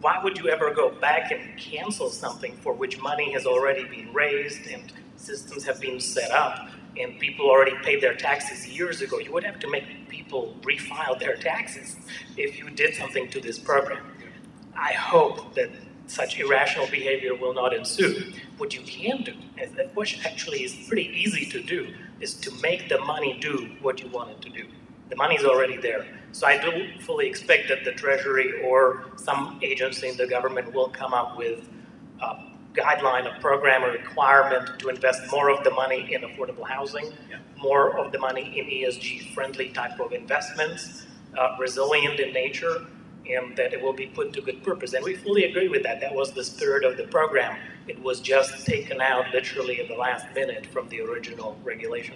why 0.00 0.18
would 0.24 0.38
you 0.38 0.48
ever 0.48 0.74
go 0.74 0.90
back 0.90 1.30
and 1.30 1.56
cancel 1.56 2.10
something 2.10 2.56
for 2.56 2.72
which 2.72 3.00
money 3.00 3.32
has 3.32 3.46
already 3.46 3.84
been 3.84 4.12
raised 4.12 4.66
and 4.66 4.92
systems 5.16 5.64
have 5.64 5.80
been 5.80 6.00
set 6.00 6.32
up 6.32 6.68
and 6.98 7.18
people 7.20 7.48
already 7.48 7.76
paid 7.84 8.02
their 8.02 8.14
taxes 8.14 8.66
years 8.66 9.02
ago, 9.02 9.20
you 9.20 9.32
would 9.32 9.44
have 9.44 9.60
to 9.60 9.70
make 9.70 10.08
people 10.08 10.56
refile 10.62 11.16
their 11.20 11.36
taxes 11.36 11.96
if 12.36 12.58
you 12.58 12.70
did 12.70 12.94
something 12.94 13.28
to 13.28 13.40
this 13.40 13.58
program. 13.58 14.04
I 14.74 14.92
hope 14.94 15.54
that 15.54 15.70
such 16.10 16.40
irrational 16.40 16.88
behavior 16.88 17.34
will 17.34 17.54
not 17.54 17.72
ensue. 17.72 18.32
What 18.58 18.74
you 18.74 18.82
can 18.82 19.22
do, 19.22 19.34
which 19.94 20.24
actually 20.26 20.64
is 20.64 20.74
pretty 20.88 21.08
easy 21.14 21.46
to 21.46 21.62
do, 21.62 21.94
is 22.20 22.34
to 22.34 22.50
make 22.60 22.88
the 22.88 22.98
money 22.98 23.38
do 23.40 23.70
what 23.80 24.02
you 24.02 24.08
want 24.08 24.30
it 24.30 24.40
to 24.42 24.50
do. 24.50 24.64
The 25.08 25.16
money 25.16 25.36
is 25.36 25.44
already 25.44 25.76
there. 25.76 26.06
So 26.32 26.46
I 26.46 26.58
do 26.58 26.88
fully 27.00 27.28
expect 27.28 27.68
that 27.68 27.84
the 27.84 27.92
Treasury 27.92 28.62
or 28.62 29.04
some 29.16 29.58
agency 29.62 30.08
in 30.08 30.16
the 30.16 30.26
government 30.26 30.72
will 30.74 30.88
come 30.88 31.14
up 31.14 31.38
with 31.38 31.68
a 32.20 32.44
guideline, 32.74 33.24
a 33.36 33.40
program, 33.40 33.84
a 33.84 33.88
requirement 33.88 34.78
to 34.80 34.88
invest 34.88 35.30
more 35.30 35.50
of 35.50 35.62
the 35.64 35.70
money 35.70 36.12
in 36.12 36.22
affordable 36.22 36.66
housing, 36.66 37.06
yeah. 37.28 37.38
more 37.56 37.98
of 37.98 38.12
the 38.12 38.18
money 38.18 38.58
in 38.58 38.66
ESG 38.66 39.32
friendly 39.34 39.70
type 39.70 39.98
of 40.00 40.12
investments, 40.12 41.06
uh, 41.38 41.56
resilient 41.58 42.20
in 42.20 42.32
nature, 42.32 42.86
and 43.34 43.56
that 43.56 43.72
it 43.72 43.80
will 43.80 43.92
be 43.92 44.06
put 44.06 44.32
to 44.34 44.40
good 44.40 44.62
purpose. 44.62 44.92
And 44.92 45.04
we 45.04 45.14
fully 45.14 45.44
agree 45.44 45.68
with 45.68 45.82
that. 45.84 46.00
That 46.00 46.14
was 46.14 46.32
the 46.32 46.44
spirit 46.44 46.84
of 46.84 46.96
the 46.96 47.04
program. 47.04 47.58
It 47.88 48.00
was 48.02 48.20
just 48.20 48.66
taken 48.66 49.00
out 49.00 49.26
literally 49.32 49.80
at 49.80 49.88
the 49.88 49.96
last 49.96 50.26
minute 50.34 50.66
from 50.66 50.88
the 50.88 51.00
original 51.00 51.58
regulation. 51.64 52.14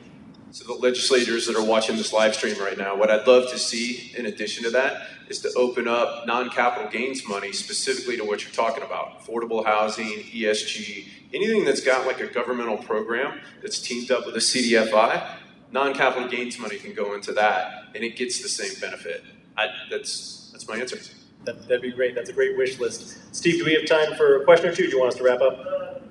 So, 0.55 0.65
the 0.73 0.81
legislators 0.81 1.49
that 1.49 1.57
are 1.57 1.65
watching 1.65 1.97
this 1.97 2.13
live 2.13 2.37
stream 2.37 2.57
right 2.61 2.79
now, 2.79 2.95
what 2.95 3.11
I'd 3.11 3.27
love 3.27 3.51
to 3.51 3.59
see 3.59 4.13
in 4.17 4.27
addition 4.27 4.63
to 4.63 4.71
that 4.71 5.09
is 5.29 5.41
to 5.41 5.53
open 5.57 5.89
up 5.89 6.29
non 6.29 6.49
capital 6.49 6.89
gains 6.89 7.27
money 7.27 7.53
specifically 7.53 8.17
to 8.17 8.25
what 8.25 8.45
you're 8.45 8.53
talking 8.53 8.85
about 8.85 9.21
affordable 9.21 9.65
housing, 9.65 10.07
ESG, 10.07 11.09
anything 11.33 11.65
that's 11.65 11.81
got 11.81 12.07
like 12.07 12.21
a 12.21 12.29
governmental 12.29 12.77
program 12.77 13.41
that's 13.63 13.81
teamed 13.81 14.13
up 14.13 14.27
with 14.27 14.37
a 14.37 14.39
CDFI. 14.39 15.29
Non 15.73 15.93
capital 15.93 16.29
gains 16.29 16.57
money 16.61 16.79
can 16.79 16.95
go 16.95 17.15
into 17.15 17.33
that 17.33 17.89
and 17.97 18.05
it 18.05 18.15
gets 18.15 18.41
the 18.41 18.49
same 18.49 18.81
benefit. 18.81 19.25
I, 19.57 19.67
that's, 19.91 20.44
that's 20.67 20.77
my 20.77 20.81
answer. 20.81 20.99
That, 21.45 21.69
would 21.69 21.83
be 21.83 21.93
great. 21.93 22.15
That's 22.15 22.31
a 22.31 22.33
great 22.33 22.57
wish 22.57 22.79
list. 22.79 23.35
Steve, 23.35 23.59
do 23.59 23.65
we 23.65 23.75
have 23.75 23.87
time 23.87 24.17
for 24.17 24.37
a 24.41 24.45
question 24.45 24.71
or 24.71 24.75
two? 24.75 24.85
Do 24.85 24.91
you 24.91 24.99
want 24.99 25.13
us 25.13 25.19
to 25.19 25.25
wrap 25.25 25.41
up? 25.41 26.03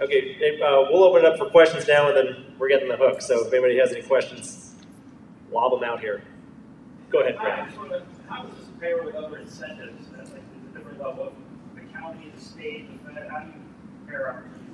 Okay, 0.00 0.60
uh, 0.60 0.84
we'll 0.90 1.04
open 1.04 1.24
it 1.24 1.32
up 1.32 1.38
for 1.38 1.48
questions 1.48 1.86
now, 1.86 2.08
and 2.08 2.16
then 2.16 2.54
we're 2.58 2.68
getting 2.68 2.88
the 2.88 2.96
hook. 2.96 3.22
So 3.22 3.46
if 3.46 3.52
anybody 3.52 3.78
has 3.78 3.92
any 3.92 4.02
questions, 4.02 4.74
lob 5.50 5.72
them 5.72 5.88
out 5.88 6.00
here. 6.00 6.22
Go 7.08 7.20
ahead, 7.20 7.36
Brad. 7.36 7.72
How 8.28 8.42
does 8.42 8.56
this 8.56 8.66
compare 8.66 9.02
with 9.02 9.14
other 9.14 9.38
incentives 9.38 10.08
at 10.18 10.24
like 10.32 10.42
the 10.72 10.78
different 10.78 11.00
level, 11.00 11.32
the 11.74 11.80
county, 11.92 12.32
the 12.34 12.40
state, 12.40 13.04
the 13.04 13.12
Fed? 13.12 13.28
How 13.30 13.40
do 13.40 13.46
you 13.46 13.54
compare 14.00 14.30
opportunities 14.30 14.68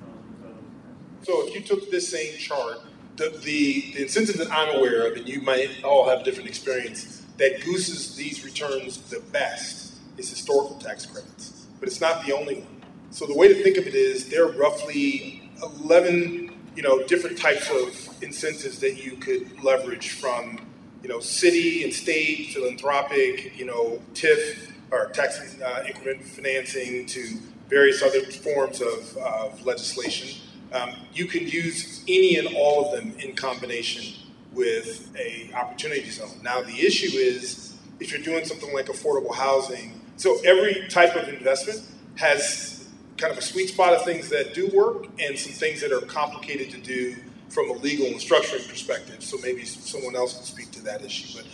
So 1.22 1.46
if 1.46 1.54
you 1.54 1.60
took 1.60 1.90
this 1.90 2.08
same 2.08 2.38
chart, 2.38 2.80
the, 3.16 3.28
the, 3.30 3.92
the 3.94 4.02
incentives 4.02 4.38
that 4.38 4.50
I'm 4.50 4.76
aware 4.76 5.06
of, 5.06 5.16
and 5.16 5.28
you 5.28 5.42
might 5.42 5.84
all 5.84 6.08
have 6.08 6.24
different 6.24 6.48
experience, 6.48 7.18
that 7.38 7.64
gooses 7.64 8.14
these 8.16 8.44
returns 8.44 8.98
the 9.10 9.20
best 9.32 9.94
is 10.18 10.28
historical 10.28 10.76
tax 10.76 11.06
credits. 11.06 11.66
But 11.80 11.88
it's 11.88 12.00
not 12.00 12.26
the 12.26 12.34
only 12.34 12.56
one. 12.56 12.82
So 13.10 13.26
the 13.26 13.34
way 13.34 13.48
to 13.48 13.62
think 13.62 13.78
of 13.78 13.86
it 13.86 13.94
is 13.94 14.28
there 14.28 14.44
are 14.44 14.52
roughly 14.52 15.50
11, 15.62 16.52
you 16.76 16.82
know, 16.82 17.02
different 17.04 17.38
types 17.38 17.70
of 17.70 18.22
incentives 18.22 18.78
that 18.80 19.02
you 19.02 19.12
could 19.16 19.62
leverage 19.62 20.10
from, 20.10 20.60
you 21.02 21.08
know, 21.08 21.20
city 21.20 21.84
and 21.84 21.94
state, 21.94 22.52
philanthropic, 22.52 23.56
you 23.56 23.64
know, 23.64 24.02
TIF 24.14 24.72
or 24.90 25.06
tax 25.10 25.60
uh, 25.60 25.84
increment 25.86 26.22
financing 26.24 27.06
to 27.06 27.38
various 27.68 28.02
other 28.02 28.20
forms 28.22 28.80
of, 28.80 29.16
of 29.18 29.64
legislation. 29.64 30.40
Um, 30.72 30.94
you 31.14 31.26
can 31.26 31.46
use 31.46 32.02
any 32.08 32.36
and 32.36 32.48
all 32.56 32.86
of 32.86 32.92
them 32.92 33.14
in 33.18 33.34
combination 33.34 34.27
with 34.58 35.16
a 35.16 35.50
opportunity 35.54 36.10
zone. 36.10 36.40
Now 36.42 36.60
the 36.60 36.78
issue 36.84 37.16
is 37.16 37.76
if 38.00 38.10
you're 38.10 38.20
doing 38.20 38.44
something 38.44 38.74
like 38.74 38.86
affordable 38.86 39.34
housing, 39.34 40.00
so 40.16 40.40
every 40.44 40.88
type 40.88 41.14
of 41.14 41.28
investment 41.28 41.80
has 42.16 42.88
kind 43.16 43.32
of 43.32 43.38
a 43.38 43.42
sweet 43.42 43.68
spot 43.68 43.94
of 43.94 44.04
things 44.04 44.28
that 44.30 44.54
do 44.54 44.68
work 44.74 45.06
and 45.20 45.38
some 45.38 45.52
things 45.52 45.80
that 45.80 45.92
are 45.92 46.00
complicated 46.00 46.70
to 46.70 46.78
do 46.78 47.16
from 47.48 47.70
a 47.70 47.72
legal 47.74 48.06
and 48.06 48.16
structuring 48.16 48.68
perspective. 48.68 49.22
So 49.22 49.38
maybe 49.42 49.64
someone 49.64 50.16
else 50.16 50.34
can 50.34 50.44
speak 50.44 50.70
to 50.72 50.82
that 50.82 51.02
issue. 51.02 51.38
But 51.38 51.46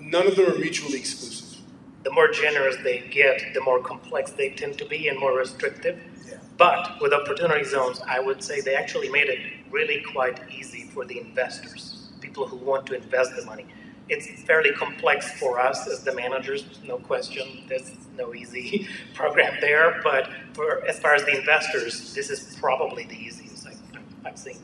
none 0.00 0.26
of 0.26 0.36
them 0.36 0.50
are 0.50 0.58
mutually 0.58 0.98
exclusive. 0.98 1.58
The 2.04 2.12
more 2.12 2.28
generous 2.28 2.76
they 2.82 3.00
get, 3.10 3.54
the 3.54 3.60
more 3.60 3.80
complex 3.80 4.32
they 4.32 4.50
tend 4.50 4.78
to 4.78 4.84
be 4.84 5.08
and 5.08 5.18
more 5.18 5.36
restrictive. 5.36 6.00
Yeah. 6.26 6.38
But 6.58 7.00
with 7.00 7.12
opportunity 7.12 7.64
zones, 7.64 8.00
I 8.06 8.18
would 8.18 8.42
say 8.42 8.60
they 8.60 8.74
actually 8.74 9.08
made 9.08 9.28
it 9.28 9.40
really 9.70 10.02
quite 10.12 10.40
easy 10.50 10.84
for 10.92 11.04
the 11.04 11.20
investors, 11.20 12.01
people 12.32 12.48
who 12.48 12.56
want 12.56 12.86
to 12.86 12.94
invest 12.94 13.36
the 13.36 13.44
money. 13.44 13.66
It's 14.08 14.42
fairly 14.44 14.72
complex 14.72 15.38
for 15.38 15.60
us 15.60 15.86
as 15.86 16.02
the 16.02 16.14
managers, 16.14 16.64
no 16.82 16.96
question. 16.96 17.64
There's 17.68 17.90
no 18.16 18.34
easy 18.34 18.88
program 19.14 19.58
there, 19.60 20.00
but 20.02 20.30
for 20.54 20.82
as 20.88 20.98
far 20.98 21.14
as 21.14 21.24
the 21.26 21.38
investors, 21.38 22.14
this 22.14 22.30
is 22.30 22.56
probably 22.58 23.04
the 23.04 23.16
easiest 23.16 23.66
I've, 23.66 23.78
I've 24.24 24.38
seen. 24.38 24.56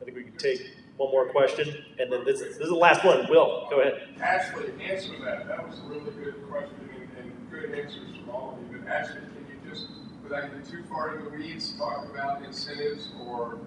I 0.00 0.04
think 0.04 0.16
we 0.16 0.24
can 0.24 0.36
take 0.36 0.74
one 0.96 1.12
more 1.12 1.28
question, 1.30 1.84
and 2.00 2.12
then 2.12 2.24
this 2.24 2.40
is, 2.40 2.58
this 2.58 2.64
is 2.66 2.70
the 2.70 2.74
last 2.74 3.04
one. 3.04 3.28
Will, 3.30 3.68
go 3.70 3.80
ahead. 3.80 4.02
Ashley, 4.20 4.72
answer 4.82 5.12
that. 5.24 5.46
That 5.46 5.68
was 5.68 5.78
a 5.78 5.82
really 5.82 6.10
good 6.24 6.42
question 6.50 6.88
and, 6.92 7.24
and 7.24 7.50
good 7.52 7.72
answers 7.78 8.16
from 8.16 8.30
all 8.30 8.58
of 8.58 8.72
you. 8.72 8.78
But 8.78 8.88
Ashley, 8.88 9.20
can 9.20 9.46
you 9.48 9.70
just, 9.70 9.86
without 10.24 10.50
getting 10.50 10.66
too 10.66 10.82
far 10.90 11.16
into 11.16 11.30
the 11.30 11.36
weeds, 11.36 11.72
talk 11.78 12.04
about 12.12 12.44
incentives 12.44 13.10
or 13.20 13.58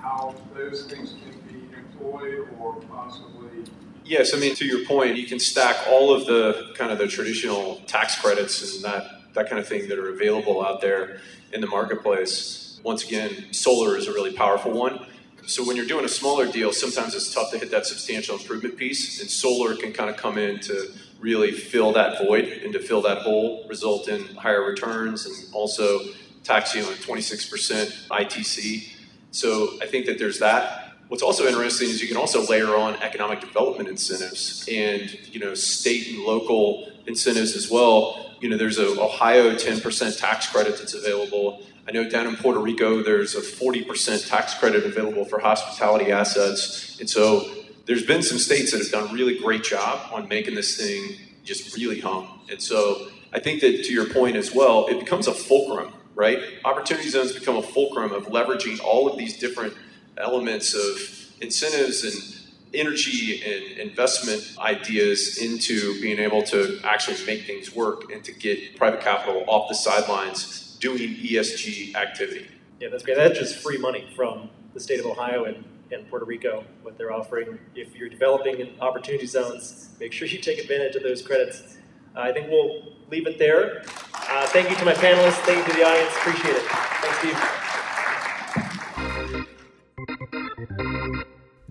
how 0.00 0.34
those 0.54 0.86
things 0.86 1.14
can 1.22 1.38
be 1.52 1.61
or 2.02 2.80
possibly 2.90 3.64
Yes, 4.04 4.34
I 4.34 4.38
mean 4.38 4.54
to 4.56 4.66
your 4.66 4.84
point, 4.84 5.16
you 5.16 5.26
can 5.26 5.38
stack 5.38 5.76
all 5.88 6.12
of 6.12 6.26
the 6.26 6.72
kind 6.74 6.90
of 6.90 6.98
the 6.98 7.06
traditional 7.06 7.76
tax 7.86 8.20
credits 8.20 8.74
and 8.76 8.84
that 8.84 9.04
that 9.34 9.48
kind 9.48 9.58
of 9.58 9.66
thing 9.66 9.88
that 9.88 9.98
are 9.98 10.10
available 10.10 10.64
out 10.64 10.80
there 10.80 11.20
in 11.52 11.60
the 11.60 11.66
marketplace. 11.66 12.80
Once 12.82 13.04
again, 13.04 13.52
solar 13.52 13.96
is 13.96 14.06
a 14.06 14.12
really 14.12 14.32
powerful 14.32 14.72
one. 14.72 15.06
So 15.46 15.66
when 15.66 15.76
you're 15.76 15.86
doing 15.86 16.04
a 16.04 16.08
smaller 16.08 16.46
deal, 16.46 16.72
sometimes 16.72 17.14
it's 17.14 17.32
tough 17.32 17.50
to 17.52 17.58
hit 17.58 17.70
that 17.70 17.86
substantial 17.86 18.36
improvement 18.36 18.76
piece, 18.76 19.20
and 19.20 19.30
solar 19.30 19.74
can 19.74 19.92
kind 19.92 20.10
of 20.10 20.16
come 20.16 20.38
in 20.38 20.60
to 20.60 20.92
really 21.20 21.52
fill 21.52 21.92
that 21.92 22.18
void 22.18 22.44
and 22.44 22.72
to 22.72 22.78
fill 22.78 23.02
that 23.02 23.18
hole, 23.18 23.66
result 23.68 24.08
in 24.08 24.22
higher 24.36 24.64
returns, 24.64 25.26
and 25.26 25.54
also 25.54 26.00
tax 26.44 26.74
you 26.74 26.84
on 26.84 26.92
26% 26.94 28.08
ITC. 28.08 28.88
So 29.30 29.78
I 29.80 29.86
think 29.86 30.06
that 30.06 30.18
there's 30.18 30.38
that. 30.40 30.81
What's 31.12 31.22
also 31.22 31.46
interesting 31.46 31.90
is 31.90 32.00
you 32.00 32.08
can 32.08 32.16
also 32.16 32.42
layer 32.46 32.74
on 32.74 32.94
economic 33.02 33.40
development 33.40 33.86
incentives 33.86 34.66
and 34.66 35.10
you 35.26 35.40
know 35.40 35.52
state 35.52 36.08
and 36.08 36.24
local 36.24 36.90
incentives 37.06 37.54
as 37.54 37.70
well. 37.70 38.34
You 38.40 38.48
know, 38.48 38.56
there's 38.56 38.78
a 38.78 38.98
Ohio 38.98 39.54
10% 39.54 40.18
tax 40.18 40.50
credit 40.50 40.78
that's 40.78 40.94
available. 40.94 41.60
I 41.86 41.92
know 41.92 42.08
down 42.08 42.28
in 42.28 42.36
Puerto 42.36 42.60
Rico 42.60 43.02
there's 43.02 43.34
a 43.34 43.42
40% 43.42 44.26
tax 44.26 44.54
credit 44.54 44.86
available 44.86 45.26
for 45.26 45.38
hospitality 45.38 46.10
assets. 46.10 46.98
And 46.98 47.10
so 47.10 47.46
there's 47.84 48.06
been 48.06 48.22
some 48.22 48.38
states 48.38 48.72
that 48.72 48.78
have 48.78 48.90
done 48.90 49.10
a 49.10 49.12
really 49.12 49.38
great 49.38 49.64
job 49.64 50.10
on 50.14 50.28
making 50.28 50.54
this 50.54 50.78
thing 50.78 51.18
just 51.44 51.76
really 51.76 52.00
hum. 52.00 52.40
And 52.50 52.62
so 52.62 53.08
I 53.34 53.38
think 53.38 53.60
that 53.60 53.84
to 53.84 53.92
your 53.92 54.08
point 54.08 54.36
as 54.36 54.54
well, 54.54 54.86
it 54.86 54.98
becomes 54.98 55.26
a 55.26 55.34
fulcrum, 55.34 55.92
right? 56.14 56.38
Opportunity 56.64 57.10
zones 57.10 57.32
become 57.32 57.58
a 57.58 57.62
fulcrum 57.62 58.12
of 58.12 58.28
leveraging 58.28 58.82
all 58.82 59.10
of 59.10 59.18
these 59.18 59.38
different 59.38 59.74
elements 60.18 60.74
of 60.74 61.40
incentives 61.40 62.04
and 62.04 62.42
energy 62.74 63.42
and 63.44 63.78
investment 63.78 64.56
ideas 64.58 65.38
into 65.38 66.00
being 66.00 66.18
able 66.18 66.42
to 66.42 66.80
actually 66.84 67.24
make 67.26 67.44
things 67.44 67.74
work 67.74 68.10
and 68.12 68.24
to 68.24 68.32
get 68.32 68.76
private 68.76 69.00
capital 69.00 69.44
off 69.46 69.68
the 69.68 69.74
sidelines 69.74 70.76
doing 70.80 70.98
ESG 70.98 71.94
activity. 71.94 72.48
Yeah, 72.80 72.88
that's 72.88 73.04
great. 73.04 73.16
That's 73.16 73.38
just 73.38 73.58
free 73.58 73.78
money 73.78 74.08
from 74.16 74.50
the 74.74 74.80
state 74.80 74.98
of 75.00 75.06
Ohio 75.06 75.44
and, 75.44 75.64
and 75.92 76.08
Puerto 76.08 76.24
Rico, 76.24 76.64
what 76.82 76.98
they're 76.98 77.12
offering. 77.12 77.58
If 77.74 77.94
you're 77.94 78.08
developing 78.08 78.58
in 78.58 78.80
opportunity 78.80 79.26
zones, 79.26 79.90
make 80.00 80.12
sure 80.12 80.26
you 80.26 80.38
take 80.38 80.58
advantage 80.58 80.96
of 80.96 81.02
those 81.02 81.22
credits. 81.22 81.76
Uh, 82.16 82.20
I 82.20 82.32
think 82.32 82.48
we'll 82.48 82.94
leave 83.10 83.26
it 83.26 83.38
there. 83.38 83.82
Uh, 84.14 84.46
thank 84.48 84.70
you 84.70 84.76
to 84.76 84.84
my 84.84 84.94
panelists. 84.94 85.40
Thank 85.44 85.58
you 85.58 85.72
to 85.72 85.78
the 85.78 85.86
audience. 85.86 86.12
Appreciate 86.16 86.56
it. 86.56 86.62
Thanks, 86.62 87.18
Steve. 87.18 87.61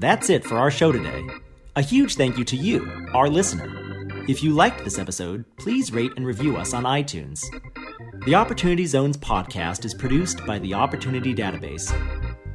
That's 0.02 0.30
it 0.32 0.44
for 0.44 0.58
our 0.58 0.72
show 0.72 0.92
today. 0.92 1.24
A 1.76 1.84
huge 1.84 2.16
thank 2.16 2.36
you 2.36 2.44
to 2.46 2.56
you, 2.56 2.90
our 3.14 3.30
listener. 3.30 3.70
If 4.28 4.42
you 4.42 4.52
liked 4.52 4.84
this 4.84 4.98
episode, 4.98 5.46
please 5.58 5.94
rate 5.94 6.10
and 6.18 6.26
review 6.26 6.58
us 6.58 6.74
on 6.74 6.86
iTunes. 6.86 7.46
The 8.26 8.34
Opportunity 8.34 8.88
Zones 8.88 9.16
podcast 9.16 9.86
is 9.86 9.94
produced 9.94 10.44
by 10.48 10.58
the 10.58 10.74
Opportunity 10.74 11.36
Database. 11.36 11.94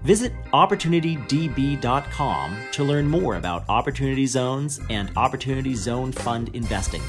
Visit 0.02 0.32
OpportunityDB.com 0.52 2.56
to 2.72 2.82
learn 2.82 3.06
more 3.06 3.36
about 3.36 3.64
Opportunity 3.68 4.26
Zones 4.26 4.80
and 4.90 5.16
Opportunity 5.16 5.76
Zone 5.76 6.10
Fund 6.10 6.50
investing. 6.52 7.02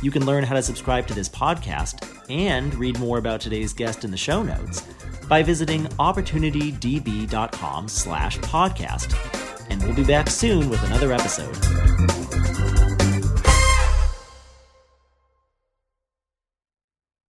You 0.00 0.12
can 0.12 0.24
learn 0.24 0.44
how 0.44 0.54
to 0.54 0.62
subscribe 0.62 1.08
to 1.08 1.14
this 1.14 1.28
podcast 1.28 2.08
and 2.30 2.72
read 2.76 3.00
more 3.00 3.18
about 3.18 3.40
today's 3.40 3.72
guest 3.72 4.04
in 4.04 4.12
the 4.12 4.16
show 4.16 4.44
notes 4.44 4.86
by 5.28 5.42
visiting 5.42 5.86
opportunitydb.com 5.98 7.88
slash 7.88 8.38
podcast 8.38 9.45
and 9.70 9.82
we'll 9.82 9.94
be 9.94 10.04
back 10.04 10.30
soon 10.30 10.68
with 10.68 10.82
another 10.84 11.12
episode. 11.12 11.54